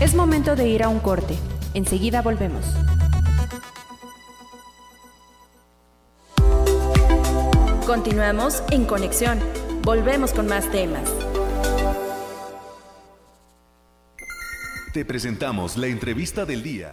Es 0.00 0.16
momento 0.16 0.56
de 0.56 0.68
ir 0.68 0.82
a 0.82 0.88
un 0.88 0.98
corte. 0.98 1.38
Enseguida 1.74 2.22
volvemos. 2.22 2.64
Continuamos 7.86 8.62
en 8.70 8.84
conexión 8.84 9.38
Volvemos 9.84 10.30
con 10.32 10.46
más 10.46 10.70
temas. 10.70 11.10
Te 14.94 15.04
presentamos 15.04 15.76
la 15.76 15.88
entrevista 15.88 16.44
del 16.44 16.62
día. 16.62 16.92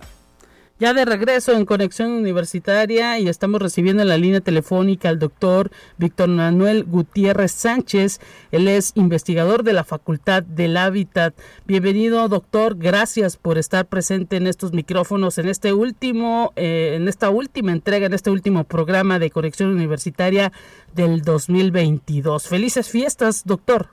Ya 0.80 0.94
de 0.94 1.04
regreso 1.04 1.52
en 1.52 1.66
Conexión 1.66 2.12
Universitaria 2.12 3.20
y 3.20 3.28
estamos 3.28 3.62
recibiendo 3.62 4.02
en 4.02 4.08
la 4.08 4.18
línea 4.18 4.40
telefónica 4.40 5.10
al 5.10 5.20
doctor 5.20 5.72
Víctor 5.98 6.30
Manuel 6.30 6.86
Gutiérrez 6.86 7.52
Sánchez. 7.52 8.22
Él 8.54 8.70
es 8.70 8.94
investigador 8.96 9.64
de 9.64 9.74
la 9.74 9.84
Facultad 9.84 10.42
del 10.42 10.78
Hábitat. 10.78 11.34
Bienvenido, 11.66 12.30
doctor. 12.30 12.78
Gracias 12.78 13.36
por 13.36 13.58
estar 13.58 13.88
presente 13.88 14.38
en 14.38 14.48
estos 14.48 14.72
micrófonos 14.72 15.38
en 15.38 15.50
este 15.50 15.74
último, 15.74 16.54
eh, 16.56 16.94
en 16.96 17.10
esta 17.10 17.30
última 17.30 17.74
entrega, 17.74 18.06
en 18.06 18.14
este 18.14 18.30
último 18.30 18.64
programa 18.64 19.20
de 19.20 19.32
Conexión 19.32 19.72
Universitaria 19.72 20.54
del 20.96 21.24
2022. 21.24 22.48
Felices 22.48 22.90
fiestas, 22.90 23.46
doctor. 23.46 23.88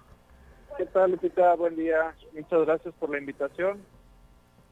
¿Qué 0.79 0.87
tal, 0.87 1.11
Lupita? 1.11 1.53
Buen 1.57 1.75
día. 1.75 2.14
Muchas 2.33 2.64
gracias 2.64 2.94
por 3.01 3.11
la 3.11 3.18
invitación. 3.18 3.79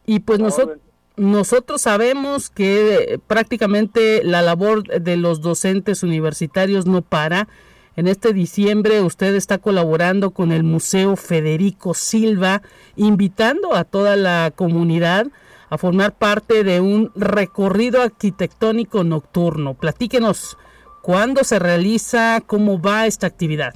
Y 0.07 0.21
pues 0.21 0.39
nosotros 0.39 0.79
nosotros 1.17 1.83
sabemos 1.83 2.51
que 2.51 3.21
prácticamente 3.27 4.23
la 4.25 4.43
labor 4.43 4.83
de 4.85 5.17
los 5.17 5.41
docentes 5.41 6.03
universitarios 6.03 6.87
no 6.87 7.03
para. 7.03 7.49
En 7.97 8.09
este 8.09 8.33
diciembre 8.33 9.03
usted 9.03 9.35
está 9.35 9.59
colaborando 9.59 10.33
con 10.33 10.51
el 10.51 10.65
Museo 10.65 11.17
Federico 11.17 11.95
Silva, 11.95 12.63
invitando 12.97 13.75
a 13.75 13.85
toda 13.85 14.17
la 14.17 14.53
comunidad 14.55 15.29
a 15.71 15.79
formar 15.79 16.13
parte 16.13 16.65
de 16.65 16.81
un 16.81 17.13
recorrido 17.15 18.03
arquitectónico 18.03 19.05
nocturno. 19.05 19.75
Platíquenos 19.75 20.59
¿Cuándo 21.05 21.45
se 21.45 21.59
realiza? 21.59 22.41
¿Cómo 22.47 22.81
va 22.81 23.05
esta 23.05 23.27
actividad? 23.27 23.75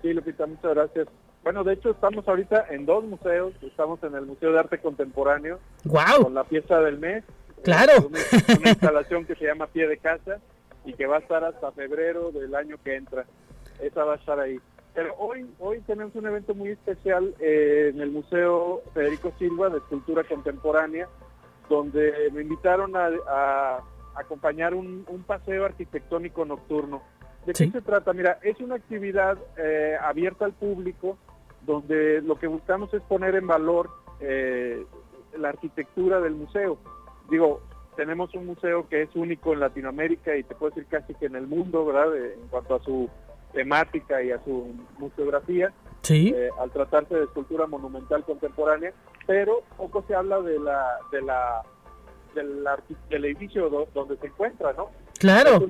Sí, 0.00 0.14
Lupita, 0.14 0.46
muchas 0.46 0.74
gracias. 0.74 1.06
Bueno, 1.42 1.64
de 1.64 1.74
hecho 1.74 1.90
estamos 1.90 2.26
ahorita 2.26 2.66
en 2.70 2.86
dos 2.86 3.04
museos. 3.04 3.52
Estamos 3.62 4.02
en 4.04 4.14
el 4.14 4.26
Museo 4.26 4.52
de 4.52 4.60
Arte 4.60 4.78
Contemporáneo. 4.78 5.58
¡Wow! 5.84 6.24
Con 6.24 6.34
la 6.34 6.44
pieza 6.44 6.80
del 6.80 6.98
mes. 6.98 7.24
¡Claro! 7.64 8.08
Una, 8.08 8.70
instalación 8.70 9.24
que 9.24 9.34
se 9.34 9.46
llama 9.46 9.66
Pie 9.66 9.88
de 9.88 9.98
Casa 9.98 10.38
y 10.84 10.94
que 10.94 11.06
va 11.06 11.16
a 11.16 11.20
estar 11.20 11.44
hasta 11.44 11.72
febrero 11.72 12.30
del 12.32 12.54
año 12.54 12.76
que 12.84 12.96
entra. 12.96 13.24
Esa 13.80 14.04
va 14.04 14.14
a 14.14 14.16
estar 14.16 14.38
ahí. 14.38 14.58
Pero 14.94 15.14
hoy, 15.18 15.46
hoy 15.58 15.80
tenemos 15.80 16.14
un 16.14 16.26
evento 16.26 16.54
muy 16.54 16.70
especial 16.70 17.34
eh, 17.40 17.90
en 17.94 18.00
el 18.00 18.10
Museo 18.10 18.82
Federico 18.92 19.32
Silva 19.38 19.70
de 19.70 19.78
Escultura 19.78 20.22
Contemporánea, 20.24 21.08
donde 21.68 22.30
me 22.32 22.42
invitaron 22.42 22.92
a 22.94 23.78
acompañar 24.14 24.74
un, 24.74 25.04
paseo 25.26 25.64
arquitectónico 25.64 26.44
nocturno. 26.44 27.02
¿De 27.46 27.52
qué 27.52 27.70
se 27.70 27.80
trata? 27.80 28.12
Mira, 28.12 28.38
es 28.42 28.60
una 28.60 28.76
actividad 28.76 29.36
eh, 29.56 29.96
abierta 30.00 30.44
al 30.44 30.52
público 30.52 31.18
donde 31.64 32.20
lo 32.22 32.38
que 32.38 32.46
buscamos 32.46 32.92
es 32.94 33.02
poner 33.02 33.34
en 33.34 33.46
valor 33.46 33.90
eh, 34.20 34.84
la 35.36 35.50
arquitectura 35.50 36.20
del 36.20 36.34
museo. 36.34 36.78
Digo, 37.30 37.60
tenemos 37.96 38.34
un 38.34 38.46
museo 38.46 38.88
que 38.88 39.02
es 39.02 39.10
único 39.14 39.52
en 39.52 39.60
Latinoamérica 39.60 40.36
y 40.36 40.42
te 40.42 40.54
puedo 40.54 40.74
decir 40.74 40.88
casi 40.88 41.14
que 41.14 41.26
en 41.26 41.36
el 41.36 41.46
mundo, 41.46 41.84
¿verdad? 41.84 42.16
en 42.16 42.48
cuanto 42.48 42.74
a 42.74 42.82
su 42.82 43.08
temática 43.52 44.22
y 44.22 44.30
a 44.30 44.42
su 44.44 44.74
museografía, 44.98 45.72
¿Sí? 46.02 46.32
Eh, 46.34 46.50
al 46.58 46.70
tratarse 46.70 47.14
de 47.14 47.24
escultura 47.24 47.66
monumental 47.66 48.24
contemporánea, 48.24 48.92
pero 49.26 49.62
poco 49.76 50.04
se 50.08 50.14
habla 50.14 50.40
de 50.40 50.58
la, 50.58 50.98
de 51.12 51.22
la 51.22 51.62
del, 52.34 53.24
edificio 53.24 53.68
donde 53.94 54.16
se 54.16 54.26
encuentra, 54.26 54.72
¿no? 54.72 54.90
Claro. 55.18 55.64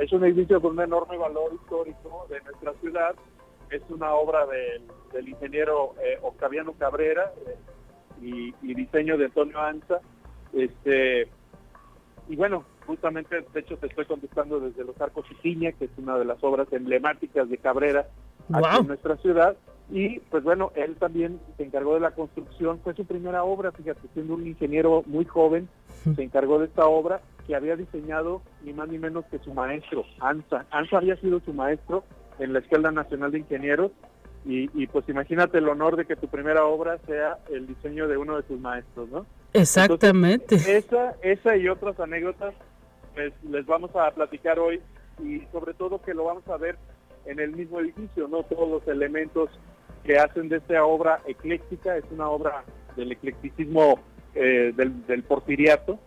Es 0.00 0.12
un, 0.12 0.24
edificio 0.24 0.60
con 0.60 0.72
un 0.72 0.80
enorme 0.80 1.18
valor 1.18 1.52
histórico 1.52 2.26
de 2.30 2.40
nuestra 2.40 2.72
ciudad 2.80 3.14
es 3.74 3.82
una 3.88 4.14
obra 4.14 4.46
del 5.12 5.28
ingeniero 5.28 5.94
eh, 6.02 6.18
Octaviano 6.22 6.72
Cabrera 6.74 7.32
y, 8.20 8.52
diseño 8.62 9.18
de 9.18 9.26
Antonio 9.26 9.60
Anza. 9.60 10.00
Este, 10.52 11.28
y 12.28 12.36
bueno, 12.36 12.64
justamente, 12.86 13.44
de 13.52 13.60
hecho 13.60 13.76
te 13.76 13.86
estoy 13.86 14.06
contestando 14.06 14.60
desde 14.60 14.84
Los 14.84 15.00
Arcos 15.00 15.26
y 15.30 15.34
Piña, 15.34 15.72
que 15.72 15.86
es 15.86 15.90
una 15.96 16.18
de 16.18 16.24
las 16.24 16.42
obras 16.42 16.72
emblemáticas 16.72 17.48
de 17.48 17.58
Cabrera 17.58 18.06
aquí 18.52 18.76
en 18.80 18.86
nuestra 18.86 19.16
ciudad. 19.16 19.56
Y 19.90 20.20
pues 20.20 20.42
bueno, 20.42 20.72
él 20.76 20.96
también 20.96 21.40
se 21.56 21.64
encargó 21.64 21.94
de 21.94 22.00
la 22.00 22.12
construcción, 22.12 22.80
fue 22.82 22.94
su 22.94 23.04
primera 23.04 23.44
obra, 23.44 23.70
fíjate, 23.72 24.08
siendo 24.14 24.34
un 24.34 24.46
ingeniero 24.46 25.02
muy 25.06 25.26
joven, 25.26 25.68
se 26.16 26.22
encargó 26.22 26.58
de 26.58 26.66
esta 26.66 26.86
obra 26.86 27.20
que 27.46 27.54
había 27.54 27.76
diseñado 27.76 28.40
ni 28.62 28.72
más 28.72 28.88
ni 28.88 28.98
menos 28.98 29.26
que 29.26 29.38
su 29.40 29.52
maestro, 29.52 30.04
Anza. 30.20 30.64
Anza 30.70 30.96
había 30.96 31.16
sido 31.16 31.40
su 31.40 31.52
maestro 31.52 32.04
en 32.38 32.52
la 32.52 32.58
Escuela 32.60 32.90
Nacional 32.90 33.32
de 33.32 33.38
Ingenieros 33.38 33.92
y, 34.46 34.68
y, 34.74 34.86
pues 34.88 35.08
imagínate 35.08 35.56
el 35.56 35.68
honor 35.68 35.96
de 35.96 36.04
que 36.04 36.16
tu 36.16 36.28
primera 36.28 36.66
obra 36.66 36.98
sea 37.06 37.38
el 37.50 37.66
diseño 37.66 38.06
de 38.08 38.18
uno 38.18 38.36
de 38.36 38.42
tus 38.42 38.60
maestros, 38.60 39.08
¿no? 39.08 39.24
Exactamente. 39.54 40.56
esa, 40.56 41.14
esa 41.22 41.56
y 41.56 41.68
otras 41.68 41.98
anécdotas 41.98 42.54
pues 43.14 43.32
les 43.48 43.64
vamos 43.64 43.94
a 43.94 44.10
platicar 44.10 44.58
hoy 44.58 44.82
y 45.22 45.40
sobre 45.52 45.72
todo 45.72 46.02
que 46.02 46.12
lo 46.12 46.24
vamos 46.24 46.46
a 46.48 46.56
ver 46.56 46.76
en 47.24 47.38
el 47.38 47.52
mismo 47.52 47.80
edificio, 47.80 48.28
¿no? 48.28 48.42
Todos 48.42 48.68
los 48.68 48.88
elementos 48.88 49.48
que 50.02 50.18
hacen 50.18 50.48
de 50.48 50.56
esta 50.56 50.84
obra 50.84 51.20
ecléctica, 51.26 51.96
es 51.96 52.04
una 52.10 52.28
obra 52.28 52.64
del 52.96 53.12
eclecticismo 53.12 54.00
eh, 54.34 54.74
del, 54.76 55.22
porfiriato, 55.22 55.98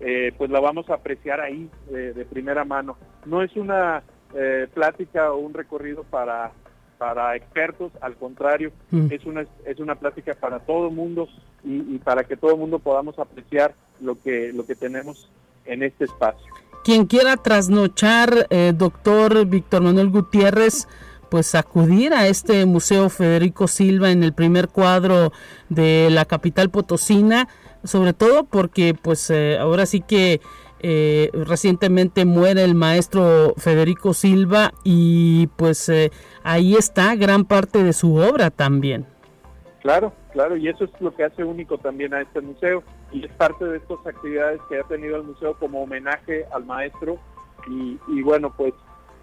eh, 0.00 0.32
pues 0.38 0.50
la 0.50 0.60
vamos 0.60 0.88
a 0.88 0.94
apreciar 0.94 1.40
ahí 1.40 1.68
de 1.90 2.24
primera 2.24 2.64
mano. 2.64 2.96
No 3.26 3.42
es 3.42 3.54
una 3.56 4.02
eh, 4.34 4.68
plática 4.72 5.32
o 5.32 5.38
un 5.38 5.54
recorrido 5.54 6.04
para, 6.04 6.52
para 6.98 7.36
expertos, 7.36 7.92
al 8.00 8.16
contrario, 8.16 8.72
mm. 8.90 9.06
es, 9.10 9.24
una, 9.24 9.46
es 9.66 9.78
una 9.78 9.94
plática 9.94 10.34
para 10.34 10.60
todo 10.60 10.88
el 10.88 10.94
mundo 10.94 11.28
y, 11.64 11.98
para 11.98 12.24
que 12.24 12.36
todo 12.36 12.52
el 12.52 12.58
mundo 12.58 12.78
podamos 12.80 13.18
apreciar 13.18 13.74
lo 14.00 14.20
que, 14.20 14.52
lo 14.52 14.66
que 14.66 14.74
tenemos 14.74 15.30
en 15.64 15.82
este 15.82 16.04
espacio. 16.04 16.52
Quien 16.82 17.06
quiera 17.06 17.36
trasnochar, 17.36 18.48
doctor 18.74 19.46
Víctor 19.46 19.82
Manuel 19.82 20.10
Gutiérrez, 20.10 20.88
pues 21.32 21.54
acudir 21.54 22.12
a 22.12 22.26
este 22.26 22.66
Museo 22.66 23.08
Federico 23.08 23.66
Silva 23.66 24.10
en 24.10 24.22
el 24.22 24.34
primer 24.34 24.68
cuadro 24.68 25.32
de 25.70 26.10
la 26.10 26.26
capital 26.26 26.68
potosina, 26.68 27.48
sobre 27.84 28.12
todo 28.12 28.44
porque 28.44 28.92
pues 28.92 29.30
eh, 29.30 29.56
ahora 29.58 29.86
sí 29.86 30.02
que 30.02 30.42
eh, 30.82 31.30
recientemente 31.32 32.24
muere 32.24 32.64
el 32.64 32.74
maestro 32.74 33.54
Federico 33.56 34.14
Silva 34.14 34.72
y 34.84 35.46
pues 35.56 35.88
eh, 35.88 36.10
ahí 36.42 36.74
está 36.74 37.14
gran 37.14 37.44
parte 37.44 37.82
de 37.82 37.92
su 37.92 38.16
obra 38.16 38.50
también. 38.50 39.06
Claro, 39.80 40.12
claro, 40.32 40.56
y 40.56 40.68
eso 40.68 40.84
es 40.84 40.90
lo 41.00 41.14
que 41.14 41.24
hace 41.24 41.44
único 41.44 41.78
también 41.78 42.14
a 42.14 42.20
este 42.20 42.40
museo 42.40 42.82
y 43.10 43.24
es 43.24 43.32
parte 43.32 43.64
de 43.64 43.78
estas 43.78 43.98
actividades 44.06 44.60
que 44.68 44.78
ha 44.78 44.84
tenido 44.84 45.16
el 45.16 45.24
museo 45.24 45.54
como 45.58 45.82
homenaje 45.82 46.44
al 46.52 46.64
maestro 46.64 47.18
y, 47.68 47.98
y 48.08 48.22
bueno, 48.22 48.52
pues 48.56 48.74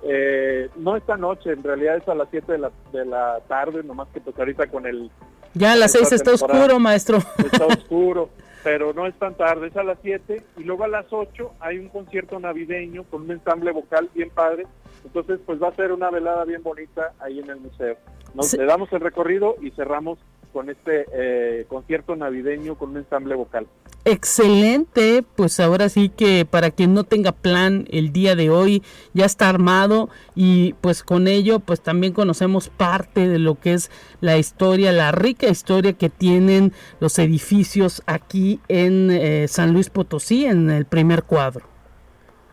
eh, 0.03 0.69
no 0.77 0.95
esta 0.95 1.17
noche, 1.17 1.51
en 1.51 1.63
realidad 1.63 1.97
es 1.97 2.07
a 2.07 2.15
las 2.15 2.29
7 2.31 2.53
de 2.53 2.57
la, 2.57 2.71
de 2.93 3.05
la 3.05 3.39
tarde, 3.47 3.83
nomás 3.83 4.07
que 4.13 4.21
pues 4.21 4.37
ahorita 4.37 4.67
con 4.67 4.85
el... 4.85 5.11
Ya 5.53 5.73
a 5.73 5.75
las 5.75 5.91
6 5.91 6.11
está 6.13 6.31
oscuro, 6.31 6.79
maestro. 6.79 7.17
Está 7.37 7.65
oscuro, 7.65 8.29
pero 8.63 8.93
no 8.93 9.07
es 9.07 9.15
tan 9.15 9.35
tarde, 9.35 9.67
es 9.67 9.77
a 9.77 9.83
las 9.83 9.97
7 10.01 10.41
y 10.57 10.63
luego 10.63 10.83
a 10.83 10.87
las 10.87 11.05
8 11.09 11.53
hay 11.59 11.79
un 11.79 11.89
concierto 11.89 12.39
navideño 12.39 13.03
con 13.03 13.23
un 13.23 13.31
ensamble 13.31 13.71
vocal 13.71 14.09
bien 14.13 14.29
padre, 14.29 14.65
entonces 15.03 15.39
pues 15.45 15.61
va 15.61 15.69
a 15.69 15.75
ser 15.75 15.91
una 15.91 16.09
velada 16.09 16.43
bien 16.45 16.63
bonita 16.63 17.13
ahí 17.19 17.39
en 17.39 17.49
el 17.49 17.59
museo. 17.59 17.97
Nos 18.33 18.53
le 18.53 18.65
damos 18.65 18.91
el 18.93 18.99
recorrido 18.99 19.55
y 19.61 19.71
cerramos 19.71 20.19
con 20.51 20.69
este 20.69 21.05
eh, 21.13 21.65
concierto 21.67 22.15
navideño 22.15 22.75
con 22.75 22.91
un 22.91 22.97
ensamble 22.97 23.35
vocal. 23.35 23.67
Excelente, 24.05 25.23
pues 25.35 25.59
ahora 25.59 25.89
sí 25.89 26.09
que 26.09 26.45
para 26.45 26.71
quien 26.71 26.93
no 26.93 27.03
tenga 27.03 27.31
plan 27.31 27.85
el 27.91 28.11
día 28.11 28.35
de 28.35 28.49
hoy 28.49 28.81
ya 29.13 29.25
está 29.25 29.49
armado 29.49 30.09
y 30.35 30.73
pues 30.81 31.03
con 31.03 31.27
ello 31.27 31.59
pues 31.59 31.81
también 31.81 32.13
conocemos 32.13 32.69
parte 32.69 33.27
de 33.27 33.39
lo 33.39 33.55
que 33.55 33.73
es 33.73 33.91
la 34.21 34.37
historia, 34.37 34.91
la 34.91 35.11
rica 35.11 35.47
historia 35.47 35.93
que 35.93 36.09
tienen 36.09 36.71
los 36.99 37.19
edificios 37.19 38.01
aquí 38.05 38.61
en 38.67 39.11
eh, 39.11 39.47
San 39.47 39.73
Luis 39.73 39.89
Potosí 39.89 40.45
en 40.45 40.69
el 40.69 40.85
primer 40.85 41.23
cuadro. 41.23 41.65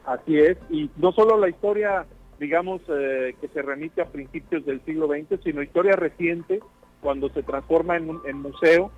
Así 0.04 0.38
es, 0.38 0.56
y 0.70 0.90
no 0.96 1.12
solo 1.12 1.38
la 1.38 1.48
historia 1.48 2.06
digamos 2.38 2.82
eh, 2.88 3.34
que 3.40 3.48
se 3.48 3.62
remite 3.62 4.02
a 4.02 4.06
principios 4.06 4.64
del 4.66 4.84
siglo 4.84 5.08
XX, 5.08 5.42
sino 5.42 5.62
historia 5.62 5.96
reciente 5.96 6.60
cuando 7.06 7.28
se 7.28 7.44
transforma 7.44 7.96
en, 7.96 8.18
en 8.24 8.42
museo, 8.42 8.90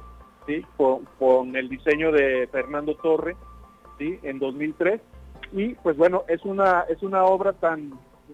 ¿sí? 0.47 0.65
Con, 0.79 1.55
el 1.55 1.69
diseño 1.69 2.11
de 2.11 2.49
Fernando 2.51 2.95
Torre, 2.95 3.37
¿sí? 3.99 4.19
En 4.23 4.39
2003. 4.39 4.99
Y 5.53 5.75
pues 5.75 5.99
bueno, 5.99 6.25
es 6.27 6.43
una, 6.47 6.87
es 6.89 7.03
una 7.03 7.25
obra 7.25 7.53
tan 7.53 7.93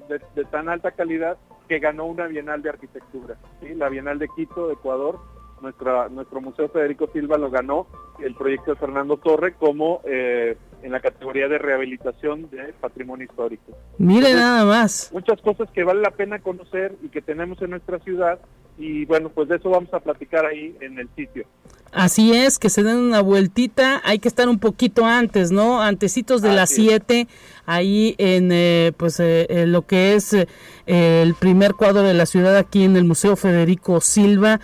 de, 0.08 0.44
tan 0.44 0.68
alta 0.68 0.92
calidad 0.92 1.38
que 1.66 1.80
ganó 1.80 2.04
una 2.04 2.28
Bienal 2.28 2.62
de 2.62 2.68
Arquitectura, 2.68 3.36
¿sí? 3.60 3.74
la 3.74 3.88
Bienal 3.88 4.20
de 4.20 4.28
Quito, 4.28 4.68
de 4.68 4.74
Ecuador. 4.74 5.18
Nuestra, 5.60 6.08
nuestro 6.08 6.40
Museo 6.40 6.68
Federico 6.68 7.08
Silva 7.12 7.36
lo 7.36 7.50
ganó 7.50 7.88
el 8.20 8.36
proyecto 8.36 8.74
de 8.74 8.76
Fernando 8.76 9.16
Torre 9.16 9.54
como 9.54 10.02
eh, 10.04 10.56
en 10.82 10.92
la 10.92 11.00
categoría 11.00 11.48
de 11.48 11.58
rehabilitación 11.58 12.48
de 12.50 12.74
patrimonio 12.80 13.24
histórico. 13.24 13.72
Mire 13.98 14.34
nada 14.34 14.64
más. 14.64 15.10
Muchas 15.12 15.40
cosas 15.40 15.68
que 15.72 15.82
vale 15.82 16.00
la 16.00 16.12
pena 16.12 16.38
conocer 16.38 16.96
y 17.02 17.08
que 17.08 17.22
tenemos 17.22 17.60
en 17.62 17.70
nuestra 17.70 17.98
ciudad 18.00 18.38
y 18.78 19.04
bueno, 19.04 19.28
pues 19.28 19.48
de 19.48 19.56
eso 19.56 19.70
vamos 19.70 19.92
a 19.92 20.00
platicar 20.00 20.46
ahí 20.46 20.76
en 20.80 20.98
el 20.98 21.08
sitio. 21.14 21.46
Así 21.94 22.32
es, 22.32 22.58
que 22.58 22.70
se 22.70 22.82
den 22.82 22.96
una 22.96 23.20
vueltita, 23.20 24.02
hay 24.04 24.18
que 24.18 24.26
estar 24.26 24.48
un 24.48 24.58
poquito 24.58 25.06
antes, 25.06 25.52
¿no? 25.52 25.80
Antecitos 25.80 26.42
de 26.42 26.52
las 26.52 26.70
7, 26.70 27.28
ahí 27.66 28.16
en 28.18 28.50
eh, 28.50 28.90
pues 28.96 29.20
eh, 29.20 29.46
lo 29.68 29.86
que 29.86 30.14
es 30.14 30.32
eh, 30.32 30.46
el 30.86 31.34
primer 31.36 31.74
cuadro 31.74 32.02
de 32.02 32.12
la 32.12 32.26
ciudad 32.26 32.56
aquí 32.56 32.82
en 32.82 32.96
el 32.96 33.04
Museo 33.04 33.36
Federico 33.36 34.00
Silva, 34.00 34.60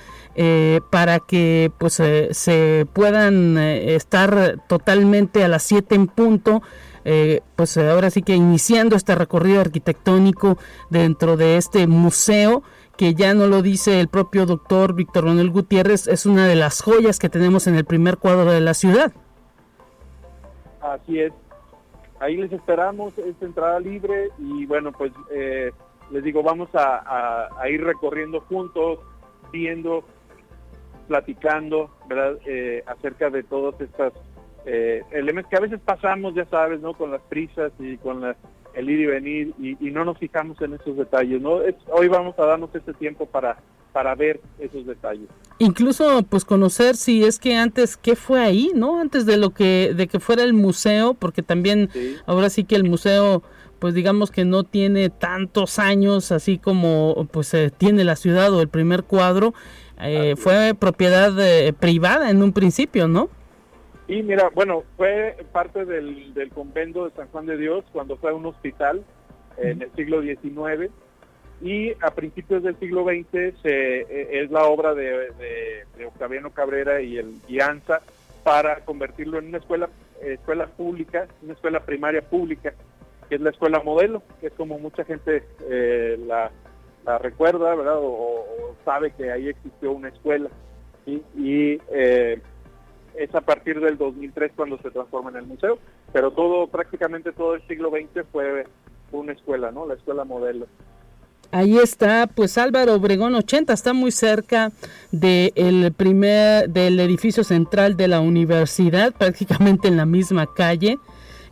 para 0.91 1.21
que 1.21 1.71
pues 1.79 1.95
se 2.31 2.87
puedan 2.95 3.59
estar 3.59 4.57
totalmente 4.69 5.45
a 5.45 5.49
las 5.49 5.63
7 5.65 5.95
en 5.95 6.07
punto. 6.07 6.63
pues 7.57 7.77
ahora 7.77 8.11
sí 8.11 8.23
que 8.23 8.35
iniciando 8.35 8.97
este 8.97 9.15
recorrido 9.15 9.61
arquitectónico 9.61 10.57
dentro 10.89 11.37
de 11.37 11.59
este 11.59 11.87
museo 11.87 12.63
que 13.01 13.15
ya 13.15 13.33
no 13.33 13.47
lo 13.47 13.63
dice 13.63 13.99
el 13.99 14.09
propio 14.09 14.45
doctor 14.45 14.93
Víctor 14.93 15.25
Manuel 15.25 15.49
Gutiérrez, 15.49 16.07
es 16.07 16.27
una 16.27 16.47
de 16.47 16.55
las 16.55 16.83
joyas 16.83 17.19
que 17.19 17.31
tenemos 17.31 17.67
en 17.67 17.75
el 17.75 17.87
primer 17.87 18.19
cuadro 18.19 18.53
de 18.53 18.61
la 18.61 18.75
ciudad. 18.75 19.11
Así 20.83 21.19
es. 21.19 21.33
Ahí 22.19 22.37
les 22.37 22.53
esperamos, 22.53 23.17
es 23.17 23.41
entrada 23.41 23.81
libre 23.81 24.29
y 24.37 24.67
bueno, 24.67 24.93
pues 24.93 25.15
eh, 25.33 25.73
les 26.11 26.23
digo, 26.23 26.43
vamos 26.43 26.69
a, 26.75 27.49
ir 27.71 27.83
recorriendo 27.83 28.43
juntos, 28.43 28.99
viendo, 29.51 30.05
platicando, 31.09 31.91
¿verdad? 32.07 32.37
Eh, 32.45 32.85
acerca 32.85 33.31
de 33.31 33.43
todos 33.45 33.81
estos 33.81 34.13
eh, 34.67 35.03
elementos 35.11 35.49
que 35.49 35.57
a 35.57 35.61
veces 35.61 35.81
pasamos, 35.81 36.35
ya 36.35 36.45
sabes, 36.51 36.83
¿no? 36.83 36.93
Con 36.93 37.13
las 37.13 37.23
prisas 37.23 37.73
y 37.79 37.97
con 37.97 38.21
las 38.21 38.37
el 38.75 38.91
ir 38.91 39.01
y 39.01 39.07
venir 39.07 39.55
y, 39.59 39.91
no 39.91 40.05
nos 40.05 40.19
fijamos 40.19 40.61
en 40.63 40.75
esos 40.75 40.97
detalles. 40.97 41.41
¿no? 41.41 41.61
hoy 41.93 42.09
vamos 42.09 42.39
a 42.39 42.45
darnos 42.45 42.71
este 42.75 42.93
tiempo 42.95 43.27
para, 43.27 43.59
para 43.93 44.15
ver 44.15 44.41
esos 44.59 44.87
detalles. 44.87 45.29
Incluso 45.59 46.23
pues 46.23 46.45
conocer 46.45 46.97
si 46.97 47.25
es 47.25 47.39
que 47.39 47.57
antes 47.57 47.97
qué 47.97 48.17
fue 48.17 48.41
ahí, 48.41 48.71
¿no? 48.75 49.01
Antes 49.01 49.27
de 49.27 49.37
lo 49.37 49.51
que 49.51 49.93
de 49.95 50.07
que 50.07 50.21
fuera 50.21 50.43
el 50.43 50.55
museo, 50.55 51.15
porque 51.15 51.43
también 51.43 51.91
ahora 52.27 52.51
sí 52.51 52.65
que 52.65 52.77
el 52.77 52.85
museo 52.85 53.43
pues 53.79 53.95
digamos 53.95 54.31
que 54.31 54.45
no 54.45 54.65
tiene 54.65 55.09
tantos 55.09 55.79
años 55.79 56.33
así 56.33 56.59
como 56.59 57.27
pues 57.33 57.53
eh, 57.55 57.73
tiene 57.77 58.05
la 58.05 58.15
ciudad 58.15 58.53
o 58.53 58.61
el 58.61 58.69
primer 58.69 59.05
cuadro 59.05 59.55
eh, 60.03 60.35
fue 60.37 60.75
propiedad 60.79 61.33
eh, 61.41 61.73
privada 61.73 62.31
en 62.31 62.43
un 62.43 62.53
principio, 62.53 63.09
¿no? 63.09 63.29
Y 64.11 64.25
mira, 64.25 64.51
bueno, 64.53 64.83
fue 64.97 65.37
parte 65.53 65.85
del, 65.85 66.35
del 66.35 66.51
convento 66.51 67.05
de 67.05 67.15
San 67.15 67.29
Juan 67.29 67.47
de 67.47 67.57
Dios 67.57 67.85
cuando 67.93 68.17
fue 68.17 68.33
un 68.33 68.45
hospital 68.45 69.05
en 69.57 69.83
el 69.83 69.93
siglo 69.93 70.21
XIX 70.21 70.91
y 71.61 71.93
a 72.03 72.11
principios 72.11 72.65
del 72.65 72.77
siglo 72.81 73.05
XX 73.05 73.61
se, 73.63 74.01
e, 74.01 74.43
es 74.43 74.51
la 74.51 74.65
obra 74.65 74.95
de, 74.95 75.85
Octaviano 76.05 76.51
Cabrera 76.51 77.01
y 77.01 77.19
el 77.19 77.37
Guianza 77.47 78.01
para 78.43 78.81
convertirlo 78.85 79.39
en 79.39 79.47
una 79.47 79.59
escuela, 79.59 79.89
escuela 80.21 80.67
pública, 80.67 81.29
una 81.43 81.53
escuela 81.53 81.79
primaria 81.79 82.21
pública, 82.21 82.75
que 83.29 83.37
es 83.37 83.41
la 83.41 83.51
escuela 83.51 83.81
modelo, 83.81 84.25
que 84.41 84.49
es 84.49 84.53
como 84.55 84.81
mucha 84.81 85.05
gente 85.05 85.45
eh, 85.69 86.19
la, 86.27 86.51
recuerda, 87.19 87.77
¿verdad? 87.77 87.99
O, 88.01 88.75
sabe 88.85 89.13
que 89.13 89.31
ahí 89.31 89.51
existió 89.51 89.93
una 89.93 90.09
escuela. 90.09 90.51
Y 91.07 91.79
eh, 91.93 92.41
es 93.17 93.35
a 93.35 93.41
partir 93.41 93.81
del 93.81 93.99
2003 93.99 94.53
cuando 94.57 94.79
se 94.79 94.91
transforma 94.91 95.31
en 95.31 95.37
el 95.37 95.47
museo, 95.47 95.79
pero 96.13 96.31
todo, 96.31 96.67
prácticamente 96.69 97.33
todo 97.33 97.55
el 97.55 97.67
siglo 97.67 97.91
XX 97.91 98.27
fue 98.31 98.67
una 99.13 99.33
escuela, 99.33 99.71
¿no? 99.71 99.87
La 99.87 99.95
escuela 99.95 100.25
modelo. 100.25 100.67
Ahí 101.53 101.79
está, 101.79 102.29
pues 102.29 102.57
Álvaro 102.59 102.95
Obregón 102.95 103.35
80 103.35 103.73
está 103.73 103.93
muy 103.93 104.13
cerca 104.13 104.71
del 105.11 105.93
primer 105.93 106.71
del 106.71 107.01
edificio 107.01 107.43
central 107.43 107.97
de 107.97 108.07
la 108.07 108.21
universidad, 108.21 109.13
prácticamente 109.19 109.89
en 109.89 109.97
la 109.97 110.07
misma 110.07 110.47
calle. 110.55 110.99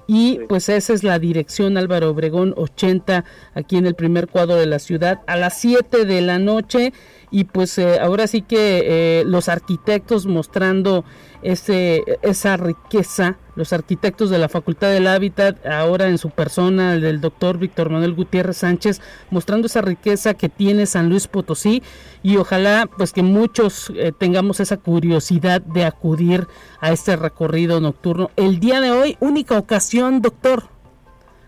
Y 0.07 0.39
pues 0.49 0.71
esa 0.71 0.95
es 0.95 1.03
la 1.03 1.19
dirección 1.19 1.77
Álvaro 1.77 2.11
Obregón 2.11 2.55
80 2.57 3.25
aquí 3.55 3.77
en 3.77 3.87
el 3.87 3.95
primer 3.95 4.29
cuadro 4.29 4.55
de 4.55 4.65
la 4.65 4.79
ciudad 4.79 5.21
a 5.27 5.37
las 5.37 5.61
7 5.61 6.07
de 6.07 6.21
la 6.23 6.39
noche 6.39 6.95
y 7.31 7.45
pues 7.45 7.79
eh, 7.79 7.99
ahora 8.01 8.27
sí 8.27 8.43
que 8.43 9.21
eh, 9.21 9.25
los 9.25 9.49
arquitectos 9.49 10.27
mostrando 10.27 11.05
ese, 11.43 12.05
esa 12.23 12.57
riqueza, 12.57 13.37
los 13.55 13.73
arquitectos 13.73 14.31
de 14.31 14.39
la 14.39 14.49
Facultad 14.49 14.91
del 14.91 15.07
Hábitat, 15.07 15.65
ahora 15.67 16.09
en 16.09 16.19
su 16.19 16.31
persona, 16.31 16.95
el 16.95 17.01
del 17.01 17.21
doctor 17.21 17.59
Víctor 17.59 17.91
Manuel 17.91 18.15
Gutiérrez 18.15 18.59
Sánchez, 18.59 19.01
mostrando 19.31 19.67
esa 19.67 19.81
riqueza 19.81 20.35
que 20.35 20.49
tiene 20.49 20.87
San 20.87 21.09
Luis 21.09 21.29
Potosí 21.29 21.83
y 22.23 22.37
ojalá 22.37 22.89
pues 22.97 23.13
que 23.13 23.23
muchos 23.23 23.93
eh, 23.95 24.13
tengamos 24.19 24.61
esa 24.61 24.79
curiosidad 24.79 25.61
de 25.61 25.85
acudir 25.85 26.47
a 26.81 26.93
este 26.93 27.17
recorrido 27.17 27.81
nocturno. 27.81 28.31
El 28.37 28.59
día 28.59 28.81
de 28.81 28.91
hoy, 28.91 29.17
única 29.21 29.59
ocasión, 29.59 30.23
doctor. 30.23 30.65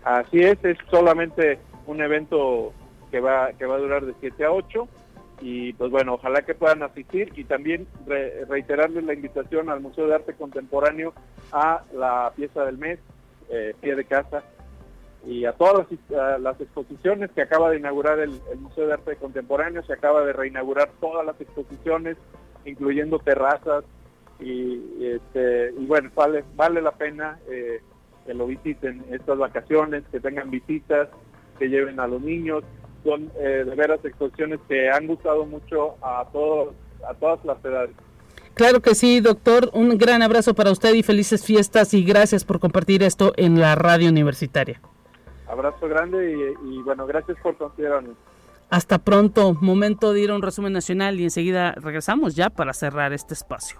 Así 0.03 0.39
es, 0.39 0.57
es 0.63 0.77
solamente 0.89 1.59
un 1.85 2.01
evento 2.01 2.73
que 3.11 3.19
va, 3.19 3.51
que 3.57 3.65
va 3.65 3.75
a 3.75 3.79
durar 3.79 4.05
de 4.05 4.13
7 4.19 4.45
a 4.45 4.51
8 4.51 4.87
y 5.41 5.73
pues 5.73 5.89
bueno, 5.89 6.13
ojalá 6.13 6.43
que 6.43 6.53
puedan 6.53 6.83
asistir 6.83 7.33
y 7.35 7.43
también 7.43 7.87
reiterarles 8.47 9.03
la 9.03 9.13
invitación 9.13 9.69
al 9.69 9.81
Museo 9.81 10.07
de 10.07 10.15
Arte 10.15 10.35
Contemporáneo 10.35 11.13
a 11.51 11.81
la 11.93 12.31
pieza 12.35 12.63
del 12.63 12.77
mes, 12.77 12.99
eh, 13.49 13.73
pie 13.81 13.95
de 13.95 14.05
casa, 14.05 14.43
y 15.25 15.45
a 15.45 15.53
todas 15.53 15.87
las, 16.39 16.61
exposiciones 16.61 17.29
que 17.31 17.41
acaba 17.41 17.69
de 17.69 17.77
inaugurar 17.77 18.19
el, 18.19 18.39
Museo 18.59 18.87
de 18.87 18.93
Arte 18.93 19.15
Contemporáneo, 19.17 19.83
se 19.83 19.93
acaba 19.93 20.23
de 20.23 20.33
reinaugurar 20.33 20.91
todas 20.99 21.25
las 21.25 21.39
exposiciones, 21.41 22.17
incluyendo 22.65 23.19
terrazas, 23.19 23.83
y, 24.39 25.05
este, 25.05 25.71
bueno, 25.71 26.09
vale, 26.15 26.43
vale 26.55 26.81
la 26.81 26.91
pena 26.91 27.39
eh, 27.49 27.81
que 28.25 28.33
lo 28.33 28.47
visiten 28.47 29.03
estas 29.11 29.37
vacaciones, 29.37 30.03
que 30.11 30.19
tengan 30.19 30.49
visitas, 30.49 31.09
que 31.59 31.69
lleven 31.69 31.99
a 31.99 32.07
los 32.07 32.21
niños, 32.21 32.63
son 33.03 33.31
eh, 33.39 33.63
de 33.65 33.75
veras 33.75 33.99
exposiciones 34.03 34.59
que 34.67 34.89
han 34.89 35.07
gustado 35.07 35.45
mucho 35.45 35.95
a 36.01 36.25
todos 36.31 36.73
a 37.07 37.13
todas 37.15 37.43
las 37.45 37.63
edades. 37.65 37.95
Claro 38.53 38.81
que 38.81 38.95
sí, 38.95 39.21
doctor. 39.21 39.69
Un 39.73 39.97
gran 39.97 40.21
abrazo 40.21 40.53
para 40.53 40.71
usted 40.71 40.93
y 40.93 41.03
felices 41.03 41.43
fiestas 41.43 41.93
y 41.93 42.03
gracias 42.03 42.43
por 42.43 42.59
compartir 42.59 43.01
esto 43.01 43.33
en 43.37 43.59
la 43.59 43.75
radio 43.75 44.09
universitaria. 44.09 44.81
Abrazo 45.47 45.87
grande 45.87 46.31
y, 46.31 46.75
y 46.75 46.81
bueno, 46.83 47.05
gracias 47.07 47.37
por 47.41 47.57
considerarnos. 47.57 48.15
Hasta 48.69 48.99
pronto. 48.99 49.53
Momento 49.59 50.13
de 50.13 50.21
ir 50.21 50.31
a 50.31 50.35
un 50.35 50.41
resumen 50.41 50.73
nacional 50.73 51.19
y 51.19 51.23
enseguida 51.23 51.73
regresamos 51.73 52.35
ya 52.35 52.49
para 52.49 52.73
cerrar 52.73 53.13
este 53.13 53.33
espacio. 53.33 53.79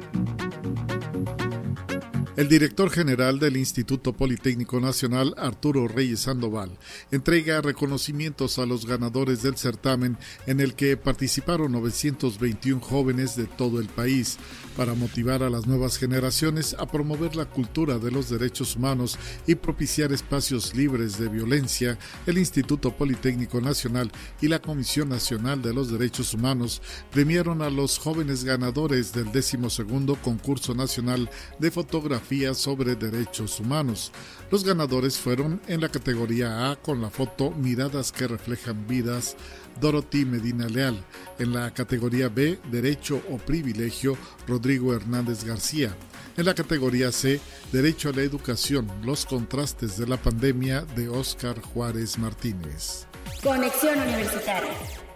El 2.37 2.47
director 2.47 2.89
general 2.89 3.39
del 3.39 3.57
Instituto 3.57 4.13
Politécnico 4.13 4.79
Nacional, 4.79 5.33
Arturo 5.37 5.89
Reyes 5.89 6.21
Sandoval, 6.21 6.71
entrega 7.11 7.59
reconocimientos 7.59 8.57
a 8.57 8.65
los 8.65 8.85
ganadores 8.85 9.41
del 9.43 9.57
certamen 9.57 10.17
en 10.47 10.61
el 10.61 10.73
que 10.73 10.95
participaron 10.95 11.73
921 11.73 12.79
jóvenes 12.79 13.35
de 13.35 13.47
todo 13.47 13.81
el 13.81 13.89
país 13.89 14.37
para 14.77 14.93
motivar 14.93 15.43
a 15.43 15.49
las 15.49 15.67
nuevas 15.67 15.97
generaciones 15.97 16.73
a 16.79 16.85
promover 16.85 17.35
la 17.35 17.43
cultura 17.43 17.99
de 17.99 18.11
los 18.11 18.29
derechos 18.29 18.77
humanos 18.77 19.19
y 19.45 19.55
propiciar 19.55 20.13
espacios 20.13 20.73
libres 20.73 21.17
de 21.19 21.27
violencia, 21.27 21.99
el 22.25 22.37
Instituto 22.37 22.95
Politécnico 22.95 23.59
Nacional 23.59 24.09
y 24.39 24.47
la 24.47 24.61
Comisión 24.61 25.09
Nacional 25.09 25.61
de 25.61 25.73
los 25.73 25.91
Derechos 25.91 26.33
Humanos 26.33 26.81
premiaron 27.11 27.61
a 27.61 27.69
los 27.69 27.99
jóvenes 27.99 28.45
ganadores 28.45 29.11
del 29.11 29.33
12 29.33 29.59
concurso 30.23 30.73
nacional 30.73 31.29
de 31.59 31.71
fotografía 31.71 32.20
sobre 32.53 32.95
derechos 32.95 33.59
humanos. 33.59 34.11
Los 34.51 34.63
ganadores 34.63 35.17
fueron 35.17 35.61
en 35.67 35.81
la 35.81 35.89
categoría 35.89 36.71
A 36.71 36.75
con 36.77 37.01
la 37.01 37.09
foto 37.09 37.51
Miradas 37.51 38.11
que 38.11 38.27
reflejan 38.27 38.87
vidas 38.87 39.35
Dorothy 39.81 40.23
Medina 40.23 40.67
Leal. 40.67 41.03
En 41.39 41.53
la 41.53 41.71
categoría 41.71 42.29
B, 42.29 42.57
Derecho 42.71 43.21
o 43.29 43.37
Privilegio, 43.37 44.17
Rodrigo 44.47 44.93
Hernández 44.93 45.43
García. 45.43 45.95
En 46.37 46.45
la 46.45 46.53
categoría 46.53 47.11
C, 47.11 47.41
Derecho 47.73 48.09
a 48.09 48.13
la 48.13 48.21
Educación, 48.21 48.89
los 49.03 49.25
contrastes 49.25 49.97
de 49.97 50.07
la 50.07 50.17
pandemia 50.17 50.81
de 50.95 51.09
Óscar 51.09 51.59
Juárez 51.61 52.17
Martínez. 52.17 53.07
Conexión 53.43 53.99
Universitaria. 53.99 55.10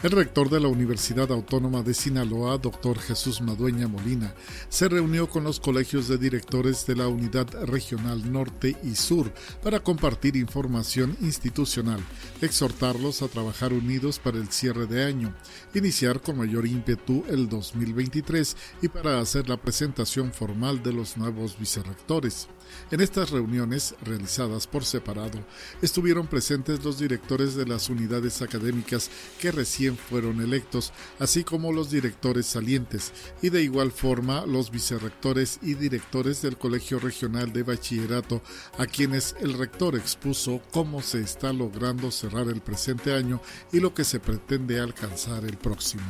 El 0.00 0.12
rector 0.12 0.48
de 0.48 0.60
la 0.60 0.68
Universidad 0.68 1.32
Autónoma 1.32 1.82
de 1.82 1.92
Sinaloa, 1.92 2.56
doctor 2.58 3.00
Jesús 3.00 3.40
Madueña 3.40 3.88
Molina, 3.88 4.32
se 4.68 4.88
reunió 4.88 5.28
con 5.28 5.42
los 5.42 5.58
colegios 5.58 6.06
de 6.06 6.18
directores 6.18 6.86
de 6.86 6.94
la 6.94 7.08
Unidad 7.08 7.48
Regional 7.66 8.32
Norte 8.32 8.76
y 8.84 8.94
Sur 8.94 9.32
para 9.60 9.80
compartir 9.80 10.36
información 10.36 11.16
institucional, 11.20 11.98
exhortarlos 12.40 13.22
a 13.22 13.28
trabajar 13.28 13.72
unidos 13.72 14.20
para 14.20 14.38
el 14.38 14.52
cierre 14.52 14.86
de 14.86 15.02
año, 15.02 15.34
iniciar 15.74 16.20
con 16.20 16.38
mayor 16.38 16.64
ímpetu 16.64 17.24
el 17.28 17.48
2023 17.48 18.56
y 18.82 18.88
para 18.88 19.18
hacer 19.18 19.48
la 19.48 19.56
presentación 19.56 20.32
formal 20.32 20.80
de 20.80 20.92
los 20.92 21.16
nuevos 21.16 21.58
vicerrectores. 21.58 22.46
En 22.90 23.00
estas 23.02 23.30
reuniones, 23.30 23.94
realizadas 24.02 24.66
por 24.66 24.84
separado, 24.84 25.38
estuvieron 25.82 26.26
presentes 26.26 26.82
los 26.84 26.98
directores 26.98 27.54
de 27.54 27.66
las 27.66 27.90
unidades 27.90 28.40
académicas 28.40 29.10
que 29.38 29.52
recién 29.52 29.96
fueron 29.96 30.40
electos, 30.40 30.92
así 31.18 31.44
como 31.44 31.72
los 31.72 31.90
directores 31.90 32.46
salientes, 32.46 33.12
y 33.42 33.50
de 33.50 33.62
igual 33.62 33.92
forma 33.92 34.46
los 34.46 34.70
vicerrectores 34.70 35.58
y 35.60 35.74
directores 35.74 36.40
del 36.40 36.56
Colegio 36.56 36.98
Regional 36.98 37.52
de 37.52 37.62
Bachillerato, 37.62 38.42
a 38.78 38.86
quienes 38.86 39.36
el 39.40 39.52
rector 39.52 39.94
expuso 39.94 40.62
cómo 40.70 41.02
se 41.02 41.20
está 41.20 41.52
logrando 41.52 42.10
cerrar 42.10 42.48
el 42.48 42.62
presente 42.62 43.14
año 43.14 43.40
y 43.70 43.80
lo 43.80 43.92
que 43.92 44.04
se 44.04 44.18
pretende 44.18 44.80
alcanzar 44.80 45.44
el 45.44 45.58
próximo. 45.58 46.04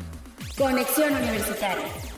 Conexión 0.57 1.13
Universitaria. 1.15 2.18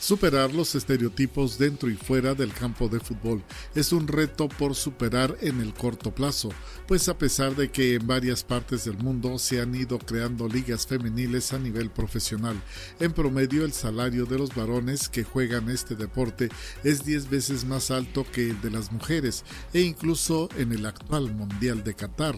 Superar 0.00 0.54
los 0.54 0.76
estereotipos 0.76 1.58
dentro 1.58 1.90
y 1.90 1.94
fuera 1.96 2.34
del 2.34 2.52
campo 2.52 2.88
de 2.88 3.00
fútbol 3.00 3.42
es 3.74 3.92
un 3.92 4.06
reto 4.06 4.48
por 4.48 4.76
superar 4.76 5.36
en 5.40 5.60
el 5.60 5.74
corto 5.74 6.14
plazo, 6.14 6.50
pues 6.86 7.08
a 7.08 7.18
pesar 7.18 7.56
de 7.56 7.70
que 7.70 7.94
en 7.94 8.06
varias 8.06 8.44
partes 8.44 8.84
del 8.84 8.96
mundo 8.98 9.38
se 9.38 9.60
han 9.60 9.74
ido 9.74 9.98
creando 9.98 10.48
ligas 10.48 10.86
femeniles 10.86 11.52
a 11.52 11.58
nivel 11.58 11.90
profesional, 11.90 12.62
en 13.00 13.12
promedio 13.12 13.64
el 13.64 13.72
salario 13.72 14.24
de 14.24 14.38
los 14.38 14.54
varones 14.54 15.08
que 15.08 15.24
juegan 15.24 15.68
este 15.68 15.96
deporte 15.96 16.48
es 16.84 17.04
10 17.04 17.28
veces 17.28 17.64
más 17.64 17.90
alto 17.90 18.24
que 18.32 18.50
el 18.50 18.60
de 18.60 18.70
las 18.70 18.92
mujeres 18.92 19.44
e 19.74 19.80
incluso 19.80 20.48
en 20.56 20.72
el 20.72 20.86
actual 20.86 21.34
Mundial 21.34 21.82
de 21.82 21.94
Qatar. 21.94 22.36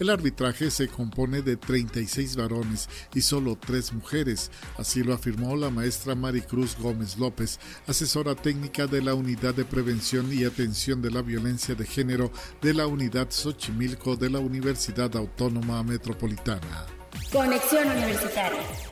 El 0.00 0.08
arbitraje 0.08 0.70
se 0.70 0.88
compone 0.88 1.42
de 1.42 1.58
36 1.58 2.36
varones 2.36 2.88
y 3.14 3.20
solo 3.20 3.58
3 3.60 3.92
mujeres, 3.92 4.50
así 4.78 5.02
lo 5.02 5.12
afirmó 5.12 5.54
la 5.56 5.68
maestra 5.68 6.14
Maricruz 6.14 6.74
Gómez 6.78 7.18
López, 7.18 7.60
asesora 7.86 8.34
técnica 8.34 8.86
de 8.86 9.02
la 9.02 9.12
Unidad 9.12 9.54
de 9.54 9.66
Prevención 9.66 10.32
y 10.32 10.44
Atención 10.44 11.02
de 11.02 11.10
la 11.10 11.20
Violencia 11.20 11.74
de 11.74 11.84
Género 11.84 12.32
de 12.62 12.72
la 12.72 12.86
Unidad 12.86 13.28
Xochimilco 13.30 14.16
de 14.16 14.30
la 14.30 14.38
Universidad 14.38 15.14
Autónoma 15.14 15.82
Metropolitana. 15.82 16.86
Conexión 17.30 17.86
Universitaria 17.86 18.89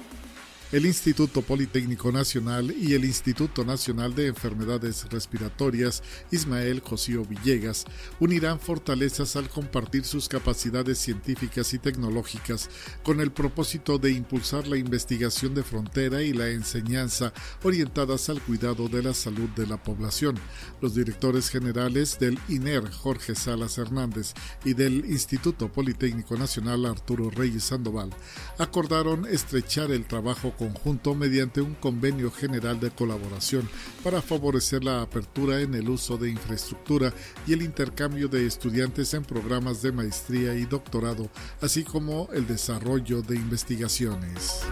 el 0.70 0.84
Instituto 0.84 1.40
Politécnico 1.40 2.12
Nacional 2.12 2.74
y 2.78 2.92
el 2.92 3.06
Instituto 3.06 3.64
Nacional 3.64 4.14
de 4.14 4.26
Enfermedades 4.26 5.06
Respiratorias 5.08 6.02
Ismael 6.30 6.80
Josío 6.80 7.24
Villegas 7.24 7.86
unirán 8.20 8.60
fortalezas 8.60 9.36
al 9.36 9.48
compartir 9.48 10.04
sus 10.04 10.28
capacidades 10.28 10.98
científicas 10.98 11.72
y 11.72 11.78
tecnológicas 11.78 12.68
con 13.02 13.20
el 13.20 13.32
propósito 13.32 13.98
de 13.98 14.10
impulsar 14.10 14.68
la 14.68 14.76
investigación 14.76 15.54
de 15.54 15.62
frontera 15.62 16.22
y 16.22 16.34
la 16.34 16.50
enseñanza 16.50 17.32
orientadas 17.62 18.28
al 18.28 18.42
cuidado 18.42 18.88
de 18.88 19.02
la 19.02 19.14
salud 19.14 19.48
de 19.56 19.66
la 19.66 19.82
población. 19.82 20.38
Los 20.82 20.94
directores 20.94 21.48
generales 21.48 22.18
del 22.18 22.38
INER 22.46 22.90
Jorge 22.90 23.34
Salas 23.34 23.78
Hernández 23.78 24.34
y 24.66 24.74
del 24.74 25.06
Instituto 25.06 25.72
Politécnico 25.72 26.36
Nacional 26.36 26.84
Arturo 26.84 27.30
Reyes 27.30 27.64
Sandoval 27.64 28.10
acordaron 28.58 29.24
estrechar 29.24 29.90
el 29.92 30.04
trabajo 30.04 30.52
conjunto 30.58 31.14
mediante 31.14 31.60
un 31.60 31.74
convenio 31.74 32.30
general 32.30 32.80
de 32.80 32.90
colaboración 32.90 33.68
para 34.02 34.20
favorecer 34.20 34.84
la 34.84 35.02
apertura 35.02 35.60
en 35.60 35.74
el 35.74 35.88
uso 35.88 36.18
de 36.18 36.30
infraestructura 36.30 37.12
y 37.46 37.52
el 37.52 37.62
intercambio 37.62 38.28
de 38.28 38.46
estudiantes 38.46 39.14
en 39.14 39.24
programas 39.24 39.80
de 39.80 39.92
maestría 39.92 40.54
y 40.54 40.64
doctorado, 40.64 41.30
así 41.60 41.84
como 41.84 42.28
el 42.32 42.46
desarrollo 42.46 43.22
de 43.22 43.36
investigaciones. 43.36 44.64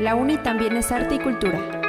La 0.00 0.14
UNI 0.14 0.38
también 0.38 0.76
es 0.76 0.90
arte 0.90 1.16
y 1.16 1.18
cultura. 1.18 1.79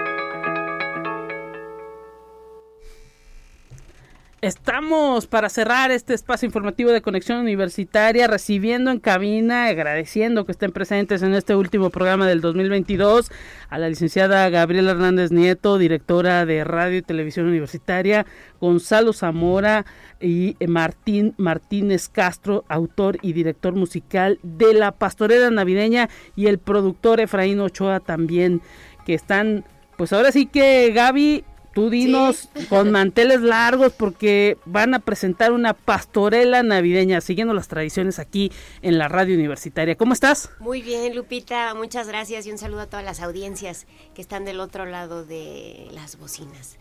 Estamos 4.41 5.27
para 5.27 5.49
cerrar 5.49 5.91
este 5.91 6.15
espacio 6.15 6.47
informativo 6.47 6.89
de 6.89 7.03
conexión 7.03 7.37
universitaria, 7.37 8.25
recibiendo 8.25 8.89
en 8.89 8.99
cabina, 8.99 9.65
agradeciendo 9.65 10.47
que 10.47 10.51
estén 10.51 10.71
presentes 10.71 11.21
en 11.21 11.35
este 11.35 11.55
último 11.55 11.91
programa 11.91 12.25
del 12.25 12.41
2022 12.41 13.31
a 13.69 13.77
la 13.77 13.87
licenciada 13.87 14.49
Gabriela 14.49 14.93
Hernández 14.93 15.31
Nieto, 15.31 15.77
directora 15.77 16.43
de 16.47 16.63
Radio 16.63 16.97
y 16.97 17.01
Televisión 17.03 17.45
Universitaria, 17.45 18.25
Gonzalo 18.59 19.13
Zamora 19.13 19.85
y 20.19 20.55
Martín 20.67 21.35
Martínez 21.37 22.09
Castro, 22.09 22.65
autor 22.67 23.19
y 23.21 23.33
director 23.33 23.75
musical 23.75 24.39
de 24.41 24.73
La 24.73 24.91
Pastorera 24.91 25.51
Navideña 25.51 26.09
y 26.35 26.47
el 26.47 26.57
productor 26.57 27.19
Efraín 27.19 27.59
Ochoa 27.59 27.99
también, 27.99 28.63
que 29.05 29.13
están, 29.13 29.65
pues 29.97 30.11
ahora 30.13 30.31
sí 30.31 30.47
que 30.47 30.91
Gaby 30.95 31.43
Tú 31.73 31.89
dinos 31.89 32.49
con 32.69 32.91
manteles 32.91 33.41
largos 33.41 33.93
porque 33.93 34.57
van 34.65 34.93
a 34.93 34.99
presentar 34.99 35.53
una 35.53 35.73
pastorela 35.73 36.63
navideña 36.63 37.21
siguiendo 37.21 37.53
las 37.53 37.67
tradiciones 37.67 38.19
aquí 38.19 38.51
en 38.81 38.97
la 38.97 39.07
radio 39.07 39.35
universitaria. 39.35 39.95
¿Cómo 39.95 40.13
estás? 40.13 40.49
Muy 40.59 40.81
bien, 40.81 41.15
Lupita, 41.15 41.73
muchas 41.73 42.07
gracias 42.07 42.45
y 42.45 42.51
un 42.51 42.57
saludo 42.57 42.81
a 42.81 42.87
todas 42.87 43.05
las 43.05 43.21
audiencias 43.21 43.87
que 44.13 44.21
están 44.21 44.43
del 44.43 44.59
otro 44.59 44.85
lado 44.85 45.25
de 45.25 45.87
las 45.91 46.17
bocinas. 46.17 46.77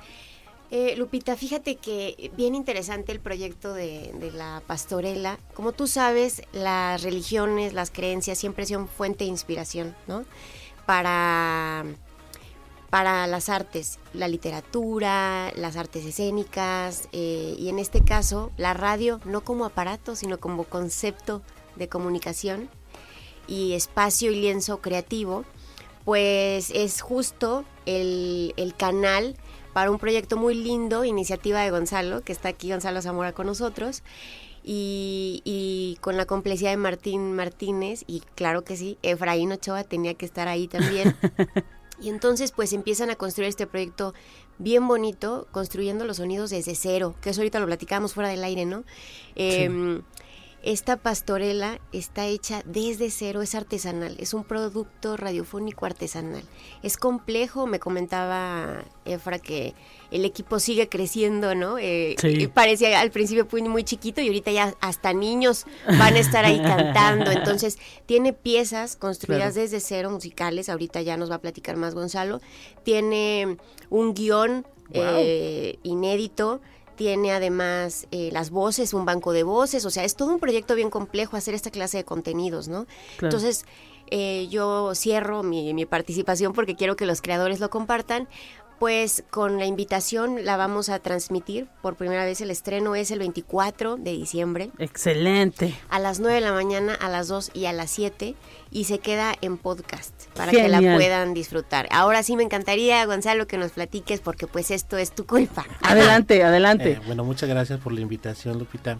Eh, 0.72 0.94
Lupita, 0.96 1.36
fíjate 1.36 1.76
que 1.76 2.30
bien 2.36 2.54
interesante 2.54 3.10
el 3.10 3.18
proyecto 3.18 3.74
de, 3.74 4.12
de, 4.14 4.30
la 4.30 4.62
pastorela. 4.66 5.38
Como 5.54 5.72
tú 5.72 5.88
sabes, 5.88 6.42
las 6.52 7.02
religiones, 7.02 7.72
las 7.72 7.90
creencias 7.90 8.38
siempre 8.38 8.66
son 8.66 8.86
fuente 8.86 9.24
de 9.24 9.30
inspiración, 9.30 9.96
¿no? 10.06 10.24
Para 10.86 11.84
para 12.90 13.28
las 13.28 13.48
artes, 13.48 14.00
la 14.12 14.26
literatura, 14.26 15.52
las 15.54 15.76
artes 15.76 16.04
escénicas 16.04 17.08
eh, 17.12 17.54
y 17.56 17.68
en 17.68 17.78
este 17.78 18.02
caso 18.02 18.50
la 18.56 18.74
radio 18.74 19.20
no 19.24 19.42
como 19.42 19.64
aparato, 19.64 20.16
sino 20.16 20.40
como 20.40 20.64
concepto 20.64 21.40
de 21.76 21.88
comunicación 21.88 22.68
y 23.46 23.74
espacio 23.74 24.32
y 24.32 24.40
lienzo 24.40 24.80
creativo, 24.80 25.44
pues 26.04 26.70
es 26.70 27.00
justo 27.00 27.64
el, 27.86 28.74
canal 28.76 29.36
para 29.72 29.90
un 29.90 29.98
proyecto 29.98 30.36
muy 30.36 30.54
lindo, 30.54 31.04
iniciativa 31.04 31.60
de 31.60 31.70
Gonzalo, 31.70 32.22
que 32.22 32.32
está 32.32 32.48
aquí 32.48 32.70
Gonzalo 32.70 33.02
Zamora 33.02 33.32
con 33.32 33.46
nosotros, 33.46 34.02
y, 34.62 35.42
y, 35.44 35.96
con 36.00 36.16
la 36.16 36.26
complicidad 36.26 36.70
de 36.70 36.76
Martín 36.76 37.34
Martínez, 37.34 38.04
y 38.06 38.20
claro 38.34 38.62
que 38.62 38.76
sí, 38.76 38.98
Efraín 39.02 39.52
Ochoa 39.52 39.84
tenía 39.84 40.14
que 40.14 40.26
estar 40.26 40.48
ahí 40.48 40.68
también. 40.68 41.16
Y 42.00 42.08
entonces 42.08 42.52
pues 42.52 42.72
empiezan 42.72 43.10
a 43.10 43.16
construir 43.16 43.48
este 43.48 43.66
proyecto 43.66 44.14
bien 44.58 44.86
bonito, 44.86 45.46
construyendo 45.50 46.04
los 46.04 46.18
sonidos 46.18 46.50
desde 46.50 46.74
cero, 46.74 47.14
que 47.20 47.30
eso 47.30 47.40
ahorita 47.40 47.60
lo 47.60 47.66
platicábamos 47.66 48.14
fuera 48.14 48.28
del 48.28 48.44
aire, 48.44 48.66
¿no? 48.66 48.84
Em, 49.34 50.02
esta 50.62 50.98
pastorela 50.98 51.80
está 51.92 52.26
hecha 52.26 52.62
desde 52.66 53.10
cero, 53.10 53.40
es 53.40 53.54
artesanal, 53.54 54.16
es 54.18 54.34
un 54.34 54.44
producto 54.44 55.16
radiofónico 55.16 55.86
artesanal. 55.86 56.42
Es 56.82 56.98
complejo, 56.98 57.66
me 57.66 57.78
comentaba 57.78 58.84
Efra 59.06 59.38
que 59.38 59.74
el 60.10 60.24
equipo 60.26 60.58
sigue 60.58 60.88
creciendo, 60.88 61.54
¿no? 61.54 61.78
Eh, 61.78 62.14
parecía 62.52 63.00
al 63.00 63.10
principio 63.10 63.46
muy, 63.50 63.62
muy 63.62 63.84
chiquito 63.84 64.20
y 64.20 64.26
ahorita 64.26 64.50
ya 64.50 64.74
hasta 64.80 65.14
niños 65.14 65.64
van 65.86 66.14
a 66.14 66.18
estar 66.18 66.44
ahí 66.44 66.60
cantando. 66.60 67.30
Entonces, 67.30 67.78
tiene 68.04 68.34
piezas 68.34 68.96
construidas 68.96 69.54
desde 69.54 69.80
cero, 69.80 70.10
musicales, 70.10 70.68
ahorita 70.68 71.00
ya 71.00 71.16
nos 71.16 71.30
va 71.30 71.36
a 71.36 71.40
platicar 71.40 71.76
más 71.76 71.94
Gonzalo. 71.94 72.40
Tiene 72.82 73.56
un 73.88 74.12
guion 74.12 74.66
eh, 74.92 75.78
inédito 75.84 76.60
tiene 77.00 77.32
además 77.32 78.06
eh, 78.10 78.28
las 78.30 78.50
voces, 78.50 78.92
un 78.92 79.06
banco 79.06 79.32
de 79.32 79.42
voces, 79.42 79.86
o 79.86 79.90
sea, 79.90 80.04
es 80.04 80.16
todo 80.16 80.34
un 80.34 80.38
proyecto 80.38 80.74
bien 80.74 80.90
complejo 80.90 81.34
hacer 81.38 81.54
esta 81.54 81.70
clase 81.70 81.96
de 81.96 82.04
contenidos, 82.04 82.68
¿no? 82.68 82.86
Entonces, 83.22 83.64
eh, 84.10 84.48
yo 84.50 84.94
cierro 84.94 85.42
mi, 85.42 85.72
mi, 85.72 85.86
participación 85.86 86.52
porque 86.52 86.76
quiero 86.76 86.96
que 86.96 87.06
los 87.06 87.22
creadores 87.22 87.58
lo 87.58 87.70
compartan, 87.70 88.28
pues 88.80 89.24
con 89.28 89.58
la 89.58 89.66
invitación 89.66 90.46
la 90.46 90.56
vamos 90.56 90.88
a 90.88 91.00
transmitir 91.00 91.68
por 91.82 91.96
primera 91.96 92.24
vez. 92.24 92.40
El 92.40 92.50
estreno 92.50 92.94
es 92.94 93.10
el 93.10 93.18
24 93.18 93.96
de 93.96 94.12
diciembre. 94.12 94.70
Excelente. 94.78 95.78
A 95.90 95.98
las 95.98 96.18
9 96.18 96.36
de 96.36 96.40
la 96.40 96.54
mañana, 96.54 96.94
a 96.94 97.10
las 97.10 97.28
2 97.28 97.50
y 97.52 97.66
a 97.66 97.74
las 97.74 97.90
7. 97.90 98.34
Y 98.70 98.84
se 98.84 98.98
queda 98.98 99.34
en 99.42 99.58
podcast 99.58 100.14
para 100.34 100.50
que 100.50 100.66
la 100.70 100.78
puedan 100.78 101.34
disfrutar. 101.34 101.88
Ahora 101.90 102.22
sí 102.22 102.36
me 102.36 102.42
encantaría, 102.42 103.04
Gonzalo, 103.04 103.46
que 103.46 103.58
nos 103.58 103.72
platiques 103.72 104.20
porque 104.20 104.46
pues 104.46 104.70
esto 104.70 104.96
es 104.96 105.14
tu 105.14 105.26
culpa. 105.26 105.66
Adelante, 105.82 106.42
adelante. 106.42 106.92
Eh, 106.92 107.00
bueno, 107.04 107.22
muchas 107.22 107.50
gracias 107.50 107.80
por 107.80 107.92
la 107.92 108.00
invitación, 108.00 108.58
Lupita. 108.58 108.98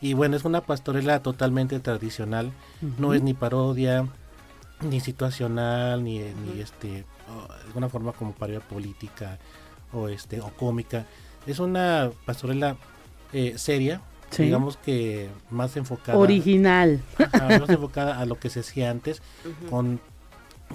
Y 0.00 0.14
bueno, 0.14 0.38
es 0.38 0.46
una 0.46 0.62
pastorela 0.62 1.22
totalmente 1.22 1.78
tradicional. 1.80 2.50
No 2.96 3.12
es 3.12 3.20
ni 3.20 3.34
parodia, 3.34 4.08
ni 4.80 5.00
situacional, 5.00 6.02
ni, 6.02 6.20
ni 6.20 6.62
este 6.62 7.04
alguna 7.66 7.88
forma 7.88 8.12
como 8.12 8.32
parodia 8.32 8.60
política 8.60 9.38
o 9.92 10.08
este 10.08 10.40
o 10.40 10.48
cómica. 10.50 11.06
Es 11.46 11.58
una 11.58 12.10
pastorela 12.24 12.76
eh, 13.32 13.54
seria, 13.56 14.00
digamos 14.36 14.76
que 14.76 15.28
más 15.50 15.76
enfocada 15.76 16.18
original, 16.18 17.02
más 17.60 17.68
enfocada 17.70 18.20
a 18.20 18.26
lo 18.26 18.38
que 18.38 18.50
se 18.50 18.60
hacía 18.60 18.90
antes 18.90 19.22
con 19.70 20.00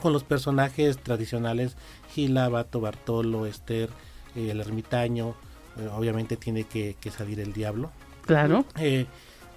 con 0.01 0.13
los 0.13 0.23
personajes 0.23 0.97
tradicionales 0.97 1.75
Gila, 2.13 2.49
Bato, 2.49 2.81
Bartolo, 2.81 3.45
Esther, 3.45 3.89
eh, 4.35 4.51
el 4.51 4.59
ermitaño, 4.59 5.35
eh, 5.77 5.89
obviamente 5.95 6.37
tiene 6.37 6.63
que, 6.63 6.95
salir 7.15 7.39
el 7.39 7.53
diablo. 7.53 7.91
Claro. 8.25 8.65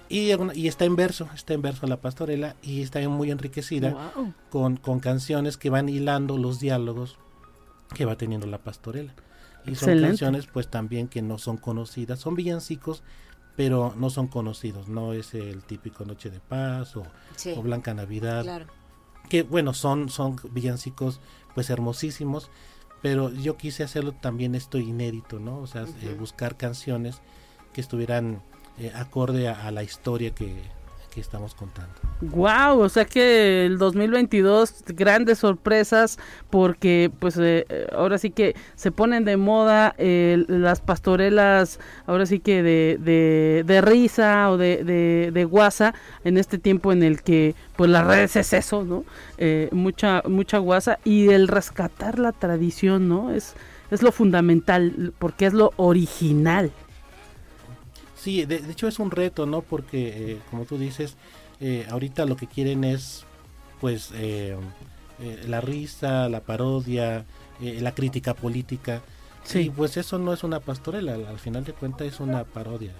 Y, 0.09 0.31
y, 0.53 0.67
está 0.67 0.85
en 0.85 0.95
verso, 0.95 1.27
está 1.35 1.53
en 1.53 1.61
verso 1.61 1.85
la 1.85 1.99
pastorela 1.99 2.55
y 2.61 2.81
está 2.81 3.07
muy 3.09 3.29
enriquecida 3.29 4.13
con, 4.49 4.77
con, 4.77 4.99
canciones 4.99 5.57
que 5.57 5.69
van 5.69 5.89
hilando 5.89 6.37
los 6.37 6.59
diálogos 6.59 7.17
que 7.93 8.05
va 8.05 8.17
teniendo 8.17 8.47
la 8.47 8.59
pastorela. 8.59 9.13
Y 9.65 9.75
son 9.75 10.01
canciones 10.01 10.47
pues 10.47 10.69
también 10.69 11.07
que 11.07 11.21
no 11.21 11.37
son 11.37 11.57
conocidas, 11.57 12.19
son 12.19 12.35
villancicos, 12.35 13.03
pero 13.57 13.93
no 13.97 14.09
son 14.09 14.27
conocidos, 14.27 14.87
no 14.87 15.13
es 15.13 15.33
el 15.33 15.63
típico 15.63 16.05
Noche 16.05 16.29
de 16.29 16.39
Paz 16.39 16.95
o, 16.95 17.03
Blanca 17.61 17.93
Navidad. 17.93 18.65
Que 19.29 19.43
bueno, 19.43 19.73
son, 19.73 20.09
son 20.09 20.37
villancicos 20.51 21.19
pues 21.53 21.69
hermosísimos, 21.69 22.49
pero 23.01 23.29
yo 23.31 23.57
quise 23.57 23.83
hacerlo 23.83 24.13
también 24.13 24.55
esto 24.55 24.77
inédito, 24.77 25.39
¿no? 25.39 25.59
O 25.59 25.67
sea, 25.67 25.85
eh, 26.01 26.15
buscar 26.17 26.55
canciones 26.55 27.19
que 27.73 27.81
estuvieran 27.81 28.41
eh, 28.79 28.91
acorde 28.95 29.47
a, 29.47 29.71
la 29.71 29.83
historia 29.83 30.31
que, 30.31 30.77
estamos 31.17 31.55
contando. 31.55 31.93
Wow, 32.21 32.79
o 32.79 32.89
sea 32.89 33.03
que 33.03 33.65
el 33.65 33.79
2022 33.79 34.83
grandes 34.89 35.39
sorpresas 35.39 36.19
porque 36.51 37.11
pues 37.17 37.37
eh, 37.37 37.65
eh, 37.69 37.87
ahora 37.91 38.19
sí 38.19 38.29
que 38.29 38.55
se 38.75 38.91
ponen 38.91 39.25
de 39.25 39.35
moda 39.35 39.95
las 39.97 40.79
pastorelas, 40.79 41.79
ahora 42.05 42.27
sí 42.27 42.39
que 42.39 42.61
de, 42.61 43.63
de, 43.65 43.81
risa 43.81 44.51
o 44.51 44.57
de, 44.57 44.83
de, 44.83 45.31
de, 45.33 45.45
guasa 45.45 45.95
en 46.23 46.37
este 46.37 46.59
tiempo 46.59 46.91
en 46.91 47.01
el 47.01 47.23
que 47.23 47.55
pues 47.75 47.89
las 47.89 48.05
redes 48.05 48.35
es 48.35 48.53
eso, 48.53 48.83
¿no? 48.83 49.03
mucha 49.71 50.21
mucha 50.27 50.59
guasa 50.59 50.99
y 51.03 51.29
el 51.29 51.47
rescatar 51.47 52.19
la 52.19 52.31
tradición, 52.31 53.09
¿no? 53.09 53.31
Es 53.31 53.55
es 53.89 54.03
lo 54.03 54.11
fundamental 54.11 55.13
porque 55.17 55.47
es 55.47 55.53
lo 55.53 55.73
original. 55.77 56.71
Sí, 58.27 58.43
de, 58.43 58.57
hecho 58.57 58.89
es 58.89 58.99
un 58.99 59.09
reto, 59.09 59.45
¿no? 59.45 59.61
Porque, 59.61 60.33
eh, 60.33 60.41
como 60.51 60.65
tú 60.65 60.77
dices, 60.77 61.15
eh, 61.61 61.87
ahorita 61.89 62.25
lo 62.25 62.35
que 62.35 62.45
quieren 62.45 62.83
es, 62.83 63.23
pues, 63.79 64.09
eh, 64.15 64.57
la 65.47 65.61
risa, 65.61 66.27
la 66.27 66.41
parodia, 66.41 67.23
la 67.61 67.95
crítica 67.95 68.33
política. 68.33 69.01
Sí. 69.45 69.71
pues 69.73 69.95
eso 69.95 70.19
no 70.19 70.33
es 70.33 70.43
una 70.43 70.59
pastorela, 70.59 71.13
al 71.13 71.39
final 71.39 71.63
de 71.63 71.71
cuentas 71.71 72.05
es 72.05 72.19
una 72.19 72.43
parodia. 72.43 72.91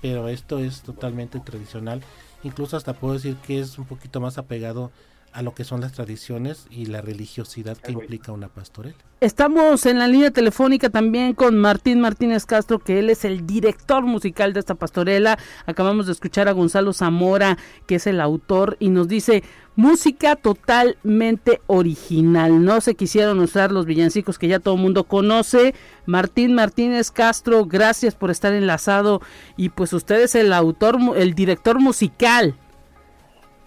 Pero 0.00 0.28
esto 0.28 0.58
es 0.58 0.82
totalmente 0.82 1.38
tradicional. 1.38 2.02
Incluso 2.42 2.76
hasta 2.76 2.94
puedo 2.94 3.14
decir 3.14 3.36
que 3.46 3.60
es 3.60 3.78
un 3.78 3.84
poquito 3.84 4.20
más 4.20 4.38
apegado 4.38 4.90
a 5.32 5.42
lo 5.42 5.54
que 5.54 5.64
son 5.64 5.80
las 5.80 5.92
tradiciones 5.92 6.66
y 6.70 6.86
la 6.86 7.00
religiosidad 7.00 7.76
que 7.76 7.92
implica 7.92 8.32
una 8.32 8.48
pastorela. 8.48 8.96
Estamos 9.20 9.86
en 9.86 9.98
la 9.98 10.08
línea 10.08 10.32
telefónica 10.32 10.90
también 10.90 11.34
con 11.34 11.56
Martín 11.56 12.00
Martínez 12.00 12.44
Castro, 12.44 12.80
que 12.80 12.98
él 12.98 13.08
es 13.08 13.24
el 13.24 13.46
director 13.46 14.02
musical 14.02 14.52
de 14.52 14.60
esta 14.60 14.74
pastorela. 14.74 15.38
Acabamos 15.64 16.06
de 16.06 16.12
escuchar 16.12 16.48
a 16.48 16.52
Gonzalo 16.52 16.92
Zamora, 16.92 17.56
que 17.86 17.94
es 17.94 18.06
el 18.06 18.20
autor, 18.20 18.76
y 18.80 18.88
nos 18.88 19.06
dice 19.06 19.44
música 19.76 20.36
totalmente 20.36 21.60
original. 21.66 22.64
No 22.64 22.80
se 22.80 22.94
quisieron 22.94 23.38
usar 23.38 23.70
los 23.70 23.86
villancicos 23.86 24.38
que 24.38 24.48
ya 24.48 24.58
todo 24.58 24.74
el 24.74 24.80
mundo 24.80 25.04
conoce. 25.04 25.74
Martín 26.04 26.54
Martínez 26.54 27.10
Castro, 27.10 27.64
gracias 27.64 28.14
por 28.14 28.30
estar 28.30 28.52
enlazado. 28.52 29.22
Y 29.56 29.68
pues 29.68 29.92
usted 29.92 30.20
es 30.20 30.34
el 30.34 30.52
autor, 30.52 30.98
el 31.16 31.34
director 31.34 31.78
musical. 31.80 32.56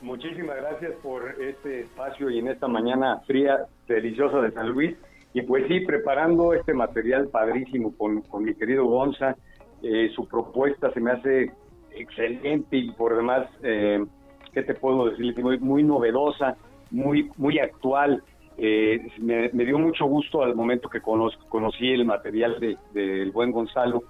Muchísimas 0.06 0.58
gracias 0.58 0.94
por 1.02 1.36
este 1.42 1.82
espacio 1.82 2.30
y 2.30 2.38
en 2.38 2.48
esta 2.48 2.68
mañana 2.68 3.22
fría, 3.26 3.66
deliciosa 3.88 4.40
de 4.40 4.52
San 4.52 4.70
Luis. 4.70 4.96
Y 5.34 5.42
pues 5.42 5.68
sí, 5.68 5.80
preparando 5.80 6.54
este 6.54 6.76
material 6.76 7.28
padrísimo 7.30 7.92
con, 7.98 8.22
mi 8.46 8.54
querido 8.54 8.86
Gonza, 8.86 9.36
eh, 9.82 10.12
su 10.16 10.28
propuesta 10.28 10.94
se 10.94 11.00
me 11.00 11.12
hace 11.12 11.52
excelente 11.90 12.78
y 12.78 12.92
por 12.92 13.16
demás, 13.16 13.48
eh, 13.64 14.06
¿qué 14.54 14.62
te 14.62 14.76
puedo 14.76 15.10
decir? 15.10 15.42
Muy, 15.42 15.58
muy 15.58 15.82
novedosa, 15.82 16.56
muy, 16.92 17.32
muy 17.38 17.58
actual. 17.58 18.22
Eh, 18.60 19.08
me, 19.18 19.50
dio 19.50 19.80
mucho 19.80 20.06
gusto 20.06 20.44
al 20.44 20.54
momento 20.54 20.88
que 20.88 21.02
conocí 21.02 21.90
el 21.90 22.06
material 22.06 22.60
del 22.60 22.78
de, 22.94 23.32
buen 23.32 23.52
Gonzalo 23.52 24.04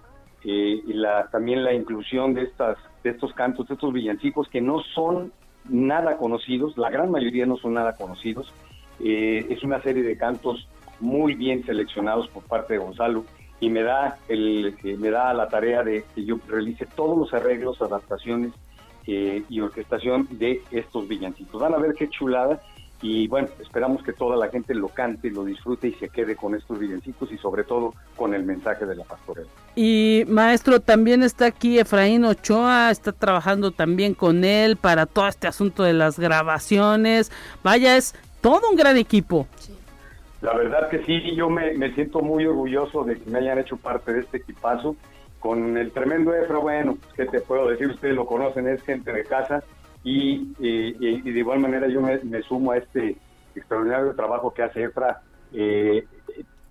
eh, 0.44 0.82
y 0.86 0.92
la, 0.92 1.30
también 1.32 1.64
la 1.64 1.74
inclusión 1.74 2.34
de, 2.34 2.44
estas, 2.44 2.78
de 3.02 3.12
estos 3.12 3.34
cantos, 3.34 3.70
de 3.70 3.76
estos 3.76 3.94
villancicos 3.94 4.50
que 4.50 4.60
no 4.60 4.82
son 4.94 5.32
nada 5.70 6.18
conocidos, 6.18 6.78
la 6.78 6.90
gran 6.90 7.12
mayoría 7.12 7.46
no 7.46 7.58
son 7.58 7.74
nada 7.74 7.96
conocidos. 7.96 8.52
Eh, 9.00 9.46
es 9.50 9.64
una 9.64 9.82
serie 9.82 10.04
de 10.04 10.18
cantos 10.18 10.68
muy 11.00 11.36
bien 11.36 11.66
seleccionados 11.66 12.28
por 12.30 12.44
parte 12.44 12.74
de 12.74 12.80
Gonzalo 12.80 13.26
y 13.60 13.70
me 13.70 13.84
da 13.84 14.18
el 14.28 14.76
me 14.98 15.10
da 15.10 15.34
la 15.34 15.50
tarea 15.50 15.84
de 15.84 16.06
que 16.14 16.26
yo 16.26 16.38
realice 16.48 16.86
todos 16.86 17.18
los 17.18 17.34
arreglos, 17.34 17.82
adaptaciones 17.82 18.54
eh, 19.08 19.44
y 19.50 19.60
orquestación 19.60 20.28
de 20.32 20.62
estos 20.72 21.08
villancicos. 21.08 21.62
Van 21.62 21.74
a 21.74 21.78
ver 21.78 21.94
qué 21.94 22.10
chulada 22.10 22.62
y 23.02 23.28
bueno, 23.28 23.50
esperamos 23.62 24.02
que 24.04 24.14
toda 24.14 24.38
la 24.38 24.50
gente 24.50 24.74
lo 24.74 24.88
cante, 24.88 25.30
lo 25.30 25.44
disfrute 25.44 25.90
y 25.90 25.94
se 25.94 26.10
quede 26.10 26.36
con 26.36 26.56
estos 26.56 26.80
villancicos 26.80 27.32
y 27.32 27.38
sobre 27.38 27.64
todo 27.64 27.94
con 28.16 28.34
el 28.34 28.44
mensaje 28.44 28.86
de 28.86 28.96
la 28.96 29.04
pastorela. 29.04 29.48
Y 29.76 30.24
maestro, 30.28 30.80
también 30.80 31.22
está 31.22 31.48
aquí 31.48 31.78
Efraín 31.78 32.24
Ochoa, 32.24 32.92
está 32.92 33.12
trabajando 33.12 33.72
también 33.72 34.14
con 34.14 34.44
él 34.44 34.78
para 34.78 35.06
todo 35.06 35.28
este 35.28 35.48
asunto 35.48 35.84
de 35.84 35.94
las 35.94 36.18
grabaciones. 36.18 37.32
Vaya, 37.64 37.98
es 37.98 38.16
todo 38.42 38.70
un 38.70 38.78
gran 38.78 38.98
equipo. 38.98 39.48
La 40.42 40.56
verdad 40.56 40.90
que 40.90 41.04
sí, 41.04 41.36
yo 41.36 41.50
me, 41.50 41.94
siento 41.94 42.22
muy 42.22 42.46
orgulloso 42.46 43.04
de 43.04 43.18
que 43.18 43.30
me 43.30 43.40
hayan 43.40 43.60
hecho 43.60 43.78
parte 43.78 44.14
de 44.14 44.22
este 44.22 44.38
equipazo. 44.38 44.96
Con 45.40 45.78
el 45.78 45.92
tremendo 45.92 46.34
Efra, 46.34 46.58
bueno, 46.58 46.98
¿qué 47.16 47.26
te 47.26 47.40
puedo 47.40 47.68
decir? 47.68 47.88
Ustedes 47.88 48.16
lo 48.16 48.26
conocen, 48.26 48.68
es 48.68 48.82
gente 48.82 49.12
de 49.12 49.24
casa 49.26 49.64
y, 50.06 50.54
de 50.60 51.40
igual 51.40 51.60
manera 51.60 51.88
yo 51.88 52.00
me, 52.02 52.42
sumo 52.44 52.72
a 52.72 52.78
este 52.78 53.18
extraordinario 53.56 54.16
trabajo 54.16 54.54
que 54.54 54.64
hace 54.64 54.84
EFRA. 54.84 55.22
Eh, 55.52 56.06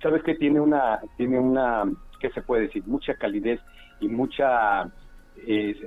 Sabes 0.01 0.23
que 0.23 0.35
tiene 0.35 0.61
una, 0.61 1.01
tiene 1.17 1.39
una, 1.39 1.85
¿qué 2.21 2.29
se 2.31 2.43
puede 2.43 2.65
decir? 2.65 2.85
Mucha 2.87 3.15
calidez 3.15 3.59
y 4.01 4.09
mucha, 4.09 4.83
es, 5.47 5.79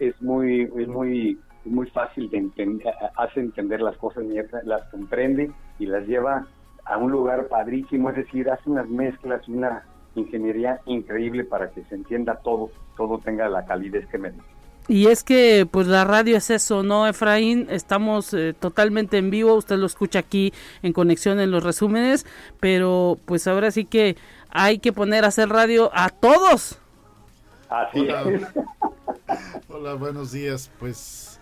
es, 0.00 0.20
muy, 0.20 0.62
es 0.62 0.88
muy, 0.88 1.38
muy 1.64 1.88
fácil 1.90 2.28
de 2.30 2.38
entender, 2.38 2.92
hace 3.16 3.38
entender 3.38 3.80
las 3.80 3.96
cosas, 3.96 4.24
las 4.64 4.82
comprende 4.90 5.52
y 5.78 5.86
las 5.86 6.04
lleva 6.08 6.48
a 6.84 6.98
un 6.98 7.12
lugar 7.12 7.46
padrísimo, 7.46 8.10
es 8.10 8.16
decir, 8.16 8.50
hace 8.50 8.68
unas 8.68 8.88
mezclas, 8.88 9.48
una 9.48 9.84
ingeniería 10.16 10.80
increíble 10.86 11.44
para 11.44 11.70
que 11.70 11.84
se 11.84 11.94
entienda 11.94 12.40
todo, 12.42 12.70
todo 12.96 13.18
tenga 13.18 13.48
la 13.48 13.64
calidez 13.64 14.04
que 14.08 14.18
merece. 14.18 14.53
Y 14.86 15.06
es 15.06 15.24
que 15.24 15.66
pues 15.70 15.86
la 15.86 16.04
radio 16.04 16.36
es 16.36 16.50
eso, 16.50 16.82
¿no, 16.82 17.06
Efraín? 17.06 17.66
Estamos 17.70 18.34
eh, 18.34 18.54
totalmente 18.58 19.16
en 19.16 19.30
vivo, 19.30 19.54
usted 19.54 19.76
lo 19.76 19.86
escucha 19.86 20.18
aquí 20.18 20.52
en 20.82 20.92
conexión 20.92 21.40
en 21.40 21.50
los 21.50 21.62
resúmenes, 21.62 22.26
pero 22.60 23.18
pues 23.24 23.46
ahora 23.46 23.70
sí 23.70 23.86
que 23.86 24.16
hay 24.50 24.78
que 24.78 24.92
poner 24.92 25.24
a 25.24 25.28
hacer 25.28 25.48
radio 25.48 25.90
a 25.94 26.10
todos. 26.10 26.78
Así 27.70 28.00
Hola. 28.00 28.52
Hola, 29.68 29.94
buenos 29.94 30.32
días. 30.32 30.70
Pues 30.78 31.38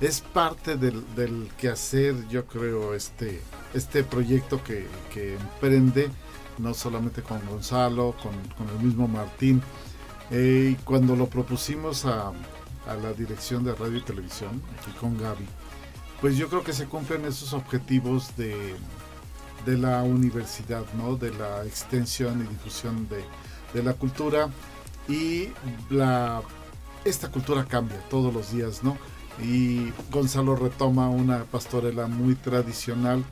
es 0.00 0.22
parte 0.22 0.76
del, 0.76 1.02
del 1.14 1.50
quehacer, 1.58 2.14
yo 2.28 2.46
creo, 2.46 2.94
este, 2.94 3.40
este 3.74 4.02
proyecto 4.02 4.64
que, 4.64 4.86
que 5.12 5.34
emprende, 5.34 6.08
no 6.56 6.72
solamente 6.72 7.20
con 7.20 7.44
Gonzalo, 7.46 8.14
con, 8.22 8.32
con 8.56 8.74
el 8.76 8.84
mismo 8.84 9.06
Martín. 9.08 9.60
Eh, 10.30 10.70
y 10.72 10.82
cuando 10.84 11.16
lo 11.16 11.26
propusimos 11.26 12.04
a, 12.04 12.32
a 12.88 12.94
la 12.96 13.12
dirección 13.12 13.64
de 13.64 13.74
radio 13.74 13.98
y 13.98 14.02
televisión, 14.02 14.62
aquí 14.78 14.90
con 14.98 15.16
Gaby, 15.18 15.46
pues 16.20 16.36
yo 16.36 16.48
creo 16.48 16.64
que 16.64 16.72
se 16.72 16.86
cumplen 16.86 17.24
esos 17.24 17.52
objetivos 17.52 18.36
de, 18.36 18.74
de 19.64 19.78
la 19.78 20.02
universidad, 20.02 20.84
¿no? 20.94 21.16
De 21.16 21.32
la 21.32 21.64
extensión 21.64 22.44
y 22.44 22.48
difusión 22.48 23.08
de, 23.08 23.24
de 23.74 23.82
la 23.82 23.94
cultura 23.94 24.48
y 25.08 25.48
la 25.90 26.42
esta 27.04 27.30
cultura 27.30 27.64
cambia 27.64 27.98
todos 28.10 28.34
los 28.34 28.52
días, 28.52 28.82
¿no? 28.82 28.96
Y 29.42 29.92
Gonzalo 30.10 30.56
retoma 30.56 31.08
una 31.08 31.44
pastorela 31.44 32.06
muy 32.08 32.34
tradicional 32.34 33.24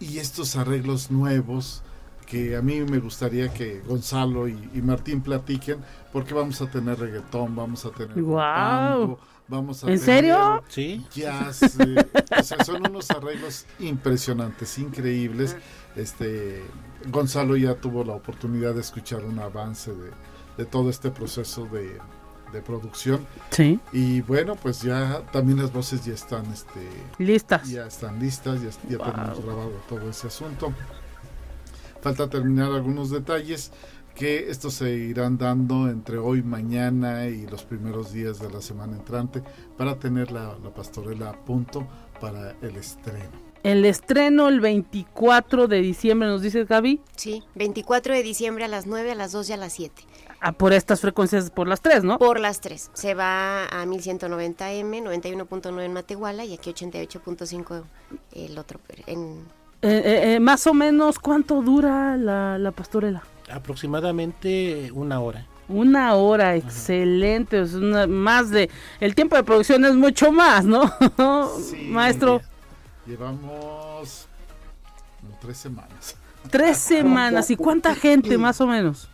y 0.00 0.18
estos 0.18 0.56
arreglos 0.56 1.10
nuevos 1.10 1.82
que 2.28 2.54
a 2.56 2.62
mí 2.62 2.80
me 2.82 2.98
gustaría 2.98 3.48
que 3.52 3.80
Gonzalo 3.80 4.48
y, 4.48 4.54
Martín 4.82 5.22
platiquen, 5.22 5.78
porque 6.12 6.34
vamos 6.34 6.60
a 6.60 6.70
tener 6.70 6.98
reggaetón, 6.98 7.56
vamos 7.56 7.86
a 7.86 7.90
tener 7.90 8.20
wow. 8.20 9.18
vamos 9.48 9.82
a 9.82 9.90
¿En 9.90 9.98
serio? 9.98 10.62
Sí. 10.68 11.06
Jazz, 11.14 11.62
eh, 11.80 12.06
o 12.38 12.42
sea, 12.42 12.62
son 12.64 12.86
unos 12.86 13.10
arreglos 13.10 13.64
impresionantes, 13.78 14.78
increíbles. 14.78 15.56
Este 15.96 16.62
Gonzalo 17.10 17.56
ya 17.56 17.74
tuvo 17.76 18.04
la 18.04 18.12
oportunidad 18.12 18.74
de 18.74 18.82
escuchar 18.82 19.24
un 19.24 19.38
avance 19.38 19.90
de, 20.58 20.66
todo 20.66 20.90
este 20.90 21.10
proceso 21.10 21.66
de, 21.66 21.98
producción. 22.62 23.26
Sí. 23.50 23.78
Y 23.92 24.20
bueno, 24.22 24.54
pues 24.56 24.82
ya 24.82 25.22
también 25.32 25.58
las 25.62 25.72
voces 25.72 26.04
ya 26.04 26.12
están 26.12 26.44
este, 26.46 26.80
listas. 27.18 27.68
Ya 27.68 27.86
están 27.86 28.18
listas, 28.18 28.60
ya, 28.60 28.70
ya 28.88 28.98
tenemos 28.98 29.44
grabado 29.44 29.72
todo 29.88 30.10
ese 30.10 30.26
asunto. 30.26 30.74
Falta 32.00 32.30
terminar 32.30 32.72
algunos 32.72 33.10
detalles 33.10 33.72
que 34.18 34.50
estos 34.50 34.74
se 34.74 34.90
irán 34.90 35.38
dando 35.38 35.88
entre 35.88 36.18
hoy, 36.18 36.42
mañana 36.42 37.26
y 37.26 37.46
los 37.46 37.62
primeros 37.62 38.12
días 38.12 38.40
de 38.40 38.50
la 38.50 38.60
semana 38.60 38.96
entrante 38.96 39.44
para 39.76 39.96
tener 40.00 40.32
la, 40.32 40.56
pastorela 40.74 41.30
a 41.30 41.44
punto 41.44 41.86
para 42.20 42.56
el 42.60 42.76
estreno. 42.76 43.48
El 43.62 43.84
estreno 43.84 44.48
el 44.48 44.60
24 44.60 45.68
de 45.68 45.80
diciembre, 45.80 46.28
¿nos 46.28 46.42
dices 46.42 46.66
Gaby? 46.66 47.00
Sí, 47.14 47.44
24 47.54 48.14
de 48.14 48.22
diciembre 48.24 48.64
a 48.64 48.68
las 48.68 48.86
9, 48.86 49.12
a 49.12 49.14
las 49.14 49.30
2 49.30 49.50
y 49.50 49.52
a 49.52 49.56
las 49.56 49.72
7. 49.72 50.02
Ah, 50.40 50.52
por 50.52 50.72
estas 50.72 51.00
frecuencias, 51.00 51.50
por 51.50 51.68
las 51.68 51.80
3, 51.80 52.02
¿no? 52.02 52.18
Por 52.18 52.40
las 52.40 52.60
3. 52.60 52.90
Se 52.94 53.14
va 53.14 53.66
a 53.66 53.84
1190M, 53.84 55.02
91.9 55.02 55.82
en 55.84 55.92
Matehuala 55.92 56.44
y 56.44 56.54
aquí 56.54 56.70
88.5 56.72 57.84
el 58.32 58.58
otro, 58.58 58.80
en 59.06 59.44
eh, 59.80 60.02
eh, 60.04 60.34
eh, 60.34 60.40
más 60.40 60.66
o 60.66 60.74
menos, 60.74 61.20
¿cuánto 61.20 61.62
dura 61.62 62.16
la, 62.16 62.72
pastorela? 62.72 63.22
Aproximadamente 63.50 64.90
una 64.92 65.20
hora. 65.20 65.46
Una 65.68 66.14
hora, 66.14 66.56
excelente. 66.56 67.60
Es 67.60 67.74
más 67.74 68.50
de. 68.50 68.70
El 69.00 69.14
tiempo 69.14 69.36
de 69.36 69.44
producción 69.44 69.84
es 69.84 69.94
mucho 69.94 70.32
más, 70.32 70.64
¿no? 70.64 70.90
Maestro. 71.90 72.40
Llevamos 73.06 74.26
tres 75.40 75.58
semanas. 75.58 76.16
Tres 76.50 76.78
semanas. 76.78 77.50
¿Y 77.50 77.56
cuánta 77.56 77.94
gente, 77.94 78.36
más 78.38 78.60
o 78.60 78.66
menos? 78.66 79.08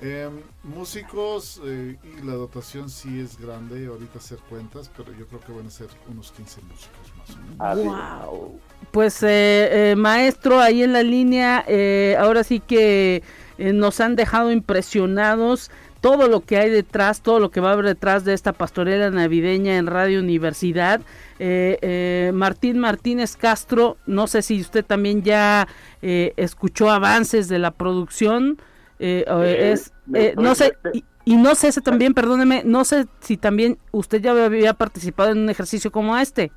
Em, 0.00 0.40
músicos 0.62 1.60
y 1.64 2.24
la 2.24 2.32
dotación 2.32 2.88
sí 2.88 3.20
es 3.20 3.38
grande, 3.38 3.86
ahorita 3.86 4.18
hacer 4.18 4.38
cuentas, 4.48 4.90
pero 4.96 5.12
yo 5.12 5.26
creo 5.26 5.40
que 5.40 5.52
van 5.52 5.66
a 5.66 5.70
ser 5.70 5.88
unos 6.08 6.32
15 6.32 6.60
músicos 6.62 7.11
¡Wow! 7.58 8.62
Pues 8.92 9.22
eh, 9.22 9.92
eh, 9.92 9.96
maestro, 9.96 10.60
ahí 10.60 10.82
en 10.82 10.92
la 10.92 11.02
línea, 11.02 11.64
eh, 11.66 12.14
ahora 12.18 12.44
sí 12.44 12.60
que 12.60 13.22
nos 13.56 14.00
han 14.00 14.16
dejado 14.16 14.50
impresionados 14.50 15.70
todo 16.02 16.28
lo 16.28 16.40
que 16.40 16.58
hay 16.58 16.68
detrás, 16.68 17.22
todo 17.22 17.38
lo 17.40 17.50
que 17.50 17.60
va 17.60 17.70
a 17.70 17.72
haber 17.72 17.86
detrás 17.86 18.24
de 18.24 18.34
esta 18.34 18.52
pastorela 18.52 19.08
navideña 19.10 19.76
en 19.76 19.86
Radio 19.86 20.18
Universidad. 20.20 21.00
Martín 21.38 22.78
Martínez 22.80 23.36
Castro, 23.36 23.96
no 24.04 24.26
sé 24.26 24.42
si 24.42 24.60
usted 24.60 24.84
también 24.84 25.22
ya 25.22 25.68
escuchó 26.02 26.90
avances 26.90 27.48
de 27.48 27.60
la 27.60 27.70
producción. 27.70 28.58
es, 28.98 29.92
no 30.36 30.54
sé, 30.54 30.76
y, 30.92 31.04
y, 31.24 31.36
no 31.36 31.54
sé 31.54 31.70
si 31.70 31.80
también, 31.80 32.14
perdóneme, 32.14 32.62
no 32.64 32.84
sé 32.84 33.06
si 33.20 33.36
también 33.36 33.78
usted 33.92 34.20
ya 34.20 34.32
había 34.32 34.74
participado 34.74 35.30
en 35.30 35.38
un 35.38 35.50
ejercicio 35.50 35.92
como 35.92 36.18
este. 36.18 36.50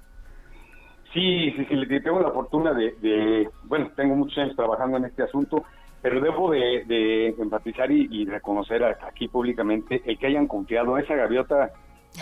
Sí, 1.15 1.49
sí, 1.55 1.65
sí, 1.69 1.99
tengo 2.01 2.19
la 2.19 2.31
fortuna 2.31 2.73
de, 2.73 3.49
bueno, 3.63 3.89
tengo 3.95 4.17
muchos 4.17 4.37
años 4.37 4.55
trabajando 4.57 4.97
en 4.97 5.05
este 5.05 5.23
asunto, 5.23 5.63
pero 6.01 6.19
debo 6.19 6.51
de, 6.51 7.33
enfatizar 7.39 7.89
y, 7.89 8.25
reconocer 8.25 8.83
aquí 8.83 9.29
públicamente 9.29 10.01
el 10.05 10.17
que 10.19 10.27
hayan 10.27 10.45
confiado 10.45 10.95
a 10.95 10.99
esa 10.99 11.15
gaviota, 11.15 11.71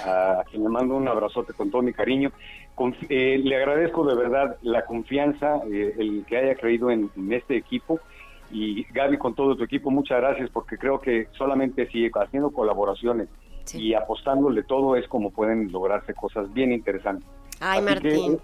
a 0.05 0.43
quien 0.47 0.61
le 0.61 0.69
mando 0.69 0.95
un 0.95 1.07
abrazote 1.07 1.53
con 1.53 1.71
todo 1.71 1.81
mi 1.81 1.91
cariño. 1.91 2.31
Eh, 3.09 3.41
le 3.43 3.55
agradezco 3.55 4.05
de 4.05 4.15
verdad 4.15 4.57
la 4.61 4.85
confianza, 4.85 5.57
eh, 5.71 5.95
el 5.97 6.23
que 6.27 6.37
haya 6.37 6.53
creído 6.53 6.91
en, 6.91 7.09
este 7.31 7.57
equipo. 7.57 7.99
Y 8.51 8.83
Gaby, 8.93 9.17
con 9.17 9.33
todo 9.33 9.55
tu 9.55 9.63
equipo, 9.63 9.89
muchas 9.89 10.19
gracias, 10.21 10.51
porque 10.51 10.77
creo 10.77 11.01
que 11.01 11.29
solamente 11.31 11.87
si 11.87 12.11
haciendo 12.13 12.51
colaboraciones 12.51 13.27
y 13.73 13.95
apostándole 13.95 14.61
todo 14.61 14.95
es 14.95 15.07
como 15.07 15.31
pueden 15.31 15.71
lograrse 15.71 16.13
cosas 16.13 16.53
bien 16.53 16.71
interesantes. 16.71 17.27
Ay, 17.65 17.81
Martín. 17.81 18.37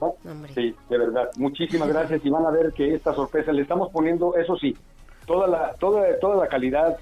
sí, 0.55 0.73
de 0.89 0.97
verdad. 0.97 1.29
Muchísimas 1.35 1.89
gracias 1.89 2.23
y 2.23 2.29
van 2.29 2.45
a 2.45 2.51
ver 2.51 2.71
que 2.71 2.95
esta 2.95 3.13
sorpresa 3.13 3.51
le 3.51 3.63
estamos 3.63 3.91
poniendo, 3.91 4.35
eso 4.37 4.55
sí, 4.55 4.77
toda 5.25 5.45
la, 5.45 5.73
toda, 5.73 6.17
toda 6.19 6.37
la 6.37 6.47
calidad, 6.47 6.97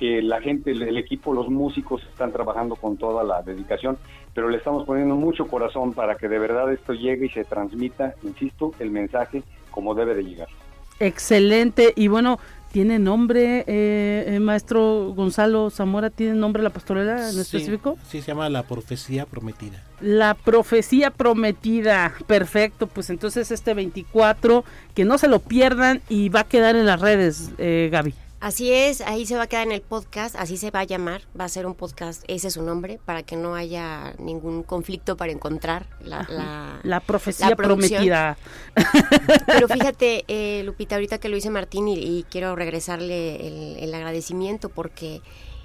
eh, 0.00 0.22
la 0.22 0.40
gente, 0.40 0.70
el, 0.70 0.96
equipo, 0.96 1.34
los 1.34 1.48
músicos 1.48 2.02
están 2.04 2.32
trabajando 2.32 2.74
con 2.74 2.96
toda 2.96 3.22
la 3.22 3.42
dedicación, 3.42 3.98
pero 4.32 4.48
le 4.48 4.56
estamos 4.56 4.86
poniendo 4.86 5.14
mucho 5.14 5.46
corazón 5.46 5.92
para 5.92 6.14
que 6.14 6.28
de 6.28 6.38
verdad 6.38 6.72
esto 6.72 6.94
llegue 6.94 7.26
y 7.26 7.30
se 7.30 7.44
transmita, 7.44 8.14
insisto, 8.22 8.72
el 8.78 8.90
mensaje 8.90 9.42
como 9.70 9.94
debe 9.94 10.14
de 10.14 10.24
llegar. 10.24 10.48
Excelente. 11.00 11.92
Y 11.96 12.08
bueno, 12.08 12.38
¿Tiene 12.72 12.98
nombre, 12.98 13.64
eh, 13.66 14.24
eh, 14.26 14.40
maestro 14.40 15.14
Gonzalo 15.14 15.70
Zamora? 15.70 16.10
¿Tiene 16.10 16.34
nombre 16.34 16.62
la 16.62 16.70
pastorela 16.70 17.30
en 17.30 17.38
específico? 17.38 17.96
Sí, 18.10 18.20
se 18.20 18.28
llama 18.28 18.48
La 18.50 18.64
Profecía 18.64 19.24
Prometida. 19.24 19.82
La 20.02 20.34
Profecía 20.34 21.10
Prometida. 21.10 22.12
Perfecto, 22.26 22.86
pues 22.86 23.08
entonces 23.08 23.50
este 23.50 23.72
24, 23.72 24.64
que 24.94 25.06
no 25.06 25.16
se 25.16 25.28
lo 25.28 25.40
pierdan 25.40 26.02
y 26.10 26.28
va 26.28 26.40
a 26.40 26.44
quedar 26.44 26.76
en 26.76 26.84
las 26.84 27.00
redes, 27.00 27.52
eh, 27.56 27.88
Gaby. 27.90 28.14
Así 28.40 28.72
es, 28.72 29.00
ahí 29.00 29.26
se 29.26 29.36
va 29.36 29.42
a 29.42 29.46
quedar 29.48 29.66
en 29.66 29.72
el 29.72 29.80
podcast, 29.80 30.36
así 30.36 30.56
se 30.56 30.70
va 30.70 30.80
a 30.80 30.84
llamar, 30.84 31.22
va 31.38 31.44
a 31.44 31.48
ser 31.48 31.66
un 31.66 31.74
podcast, 31.74 32.22
ese 32.28 32.48
es 32.48 32.54
su 32.54 32.62
nombre, 32.62 33.00
para 33.04 33.24
que 33.24 33.34
no 33.34 33.56
haya 33.56 34.14
ningún 34.18 34.62
conflicto 34.62 35.16
para 35.16 35.32
encontrar 35.32 35.86
la, 36.00 36.78
la, 36.84 37.00
profecía 37.00 37.56
prometida. 37.56 38.38
Pero 39.46 39.66
fíjate, 39.66 40.24
eh, 40.28 40.62
Lupita, 40.64 40.94
ahorita 40.94 41.18
que 41.18 41.28
lo 41.28 41.34
dice 41.34 41.50
Martín 41.50 41.88
y, 41.88 42.24
quiero 42.30 42.54
regresarle 42.54 43.82
el, 43.82 43.92
agradecimiento 43.92 44.68
porque 44.68 45.20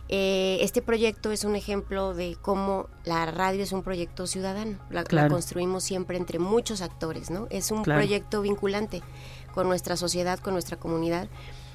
eh, 0.09 0.57
este 0.61 0.81
proyecto 0.81 1.31
es 1.31 1.43
un 1.43 1.55
ejemplo 1.55 2.15
de 2.15 2.37
cómo 2.41 2.87
la 3.05 3.27
radio 3.27 3.61
es 3.61 3.71
un 3.71 3.83
proyecto 3.83 4.25
ciudadano, 4.25 4.79
la, 4.89 5.03
construimos 5.27 5.83
siempre 5.83 6.17
entre 6.17 6.39
muchos 6.39 6.81
actores, 6.81 7.29
¿no? 7.29 7.45
Es 7.51 7.69
un 7.69 7.83
proyecto 7.83 8.41
vinculante 8.41 9.03
con 9.53 9.67
nuestra 9.67 9.95
sociedad, 9.95 10.39
con 10.39 10.53
nuestra 10.53 10.77
comunidad 10.77 11.29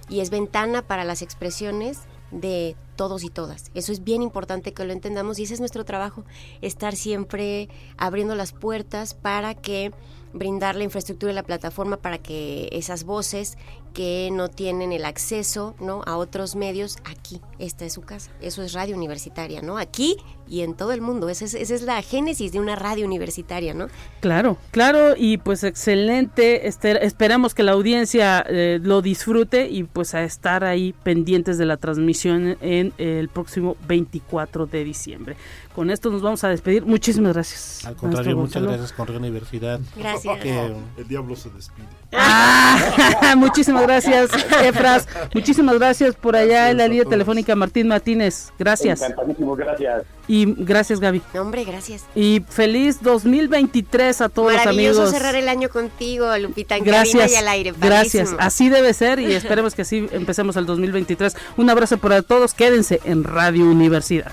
y 0.08 0.20
es 0.20 0.30
ventana 0.30 0.82
para 0.82 1.04
las 1.04 1.22
expresiones 1.22 2.00
de 2.30 2.76
todos 2.98 3.22
y 3.22 3.30
todas. 3.30 3.70
Eso 3.74 3.92
es 3.92 4.02
bien 4.02 4.22
importante 4.22 4.74
que 4.74 4.84
lo 4.84 4.92
entendamos 4.92 5.38
y 5.38 5.44
ese 5.44 5.54
es 5.54 5.60
nuestro 5.60 5.84
trabajo, 5.84 6.24
estar 6.62 6.96
siempre 6.96 7.68
abriendo 7.96 8.34
las 8.34 8.52
puertas 8.52 9.14
para 9.14 9.54
que 9.54 9.92
brindar 10.32 10.76
la 10.76 10.84
infraestructura 10.84 11.32
y 11.32 11.34
la 11.34 11.44
plataforma 11.44 11.96
para 11.96 12.18
que 12.18 12.68
esas 12.72 13.04
voces 13.04 13.56
que 13.94 14.28
no 14.32 14.48
tienen 14.48 14.92
el 14.92 15.04
acceso 15.04 15.74
¿no? 15.80 16.02
a 16.06 16.16
otros 16.16 16.54
medios, 16.54 16.98
aquí, 17.04 17.40
esta 17.58 17.84
es 17.84 17.94
su 17.94 18.02
casa. 18.02 18.30
Eso 18.40 18.62
es 18.62 18.72
radio 18.72 18.94
universitaria, 18.94 19.62
¿no? 19.62 19.78
Aquí 19.78 20.16
y 20.46 20.60
en 20.60 20.74
todo 20.74 20.92
el 20.92 21.00
mundo. 21.00 21.28
Esa 21.28 21.46
es, 21.46 21.54
esa 21.54 21.74
es 21.74 21.82
la 21.82 22.00
génesis 22.02 22.52
de 22.52 22.60
una 22.60 22.76
radio 22.76 23.06
universitaria, 23.06 23.74
¿no? 23.74 23.88
Claro, 24.20 24.56
claro, 24.70 25.14
y 25.16 25.38
pues 25.38 25.64
excelente. 25.64 26.68
Esperamos 26.68 27.54
que 27.54 27.62
la 27.62 27.72
audiencia 27.72 28.44
eh, 28.48 28.78
lo 28.80 29.02
disfrute 29.02 29.68
y 29.68 29.84
pues 29.84 30.14
a 30.14 30.22
estar 30.22 30.64
ahí 30.64 30.94
pendientes 31.02 31.58
de 31.58 31.66
la 31.66 31.76
transmisión 31.76 32.56
en 32.60 32.87
el 32.98 33.28
próximo 33.28 33.76
24 33.86 34.66
de 34.66 34.84
diciembre. 34.84 35.36
Con 35.78 35.90
esto 35.90 36.10
nos 36.10 36.22
vamos 36.22 36.42
a 36.42 36.48
despedir. 36.48 36.84
Muchísimas 36.84 37.34
gracias. 37.34 37.86
Al 37.86 37.94
contrario, 37.94 38.36
muchas 38.36 38.64
gracias 38.64 38.92
con 38.92 39.14
Universidad. 39.14 39.78
Gracias. 39.94 40.44
el 40.44 41.06
diablo 41.06 41.36
se 41.36 41.50
despide. 41.50 41.86
Ah, 42.12 43.34
muchísimas 43.36 43.84
gracias, 43.84 44.28
Efras. 44.64 45.06
Muchísimas 45.32 45.78
gracias 45.78 46.16
por 46.16 46.34
allá 46.34 46.72
en 46.72 46.78
la 46.78 46.88
línea 46.88 47.04
telefónica 47.04 47.54
Martín 47.54 47.86
Martínez. 47.86 48.50
Gracias. 48.58 48.98
gracias. 48.98 50.02
Y 50.26 50.52
gracias, 50.64 50.98
Gaby. 50.98 51.22
hombre, 51.38 51.62
gracias. 51.62 52.06
Y 52.16 52.42
feliz 52.48 53.00
2023 53.00 54.20
a 54.20 54.28
todos 54.28 54.54
los 54.54 54.66
amigos. 54.66 54.96
Maravilloso 54.96 55.12
cerrar 55.12 55.36
el 55.36 55.48
año 55.48 55.68
contigo, 55.68 56.36
Lupita. 56.38 56.76
gracias. 56.80 57.30
Y 57.30 57.36
al 57.36 57.46
aire. 57.46 57.72
Gracias. 57.80 58.34
Así 58.40 58.68
debe 58.68 58.92
ser 58.94 59.20
y 59.20 59.32
esperemos 59.32 59.76
que 59.76 59.82
así 59.82 60.08
empecemos 60.10 60.56
el 60.56 60.66
2023. 60.66 61.36
Un 61.56 61.70
abrazo 61.70 61.98
para 61.98 62.22
todos. 62.22 62.52
Quédense 62.52 63.00
en 63.04 63.22
Radio 63.22 63.64
Universidad. 63.64 64.32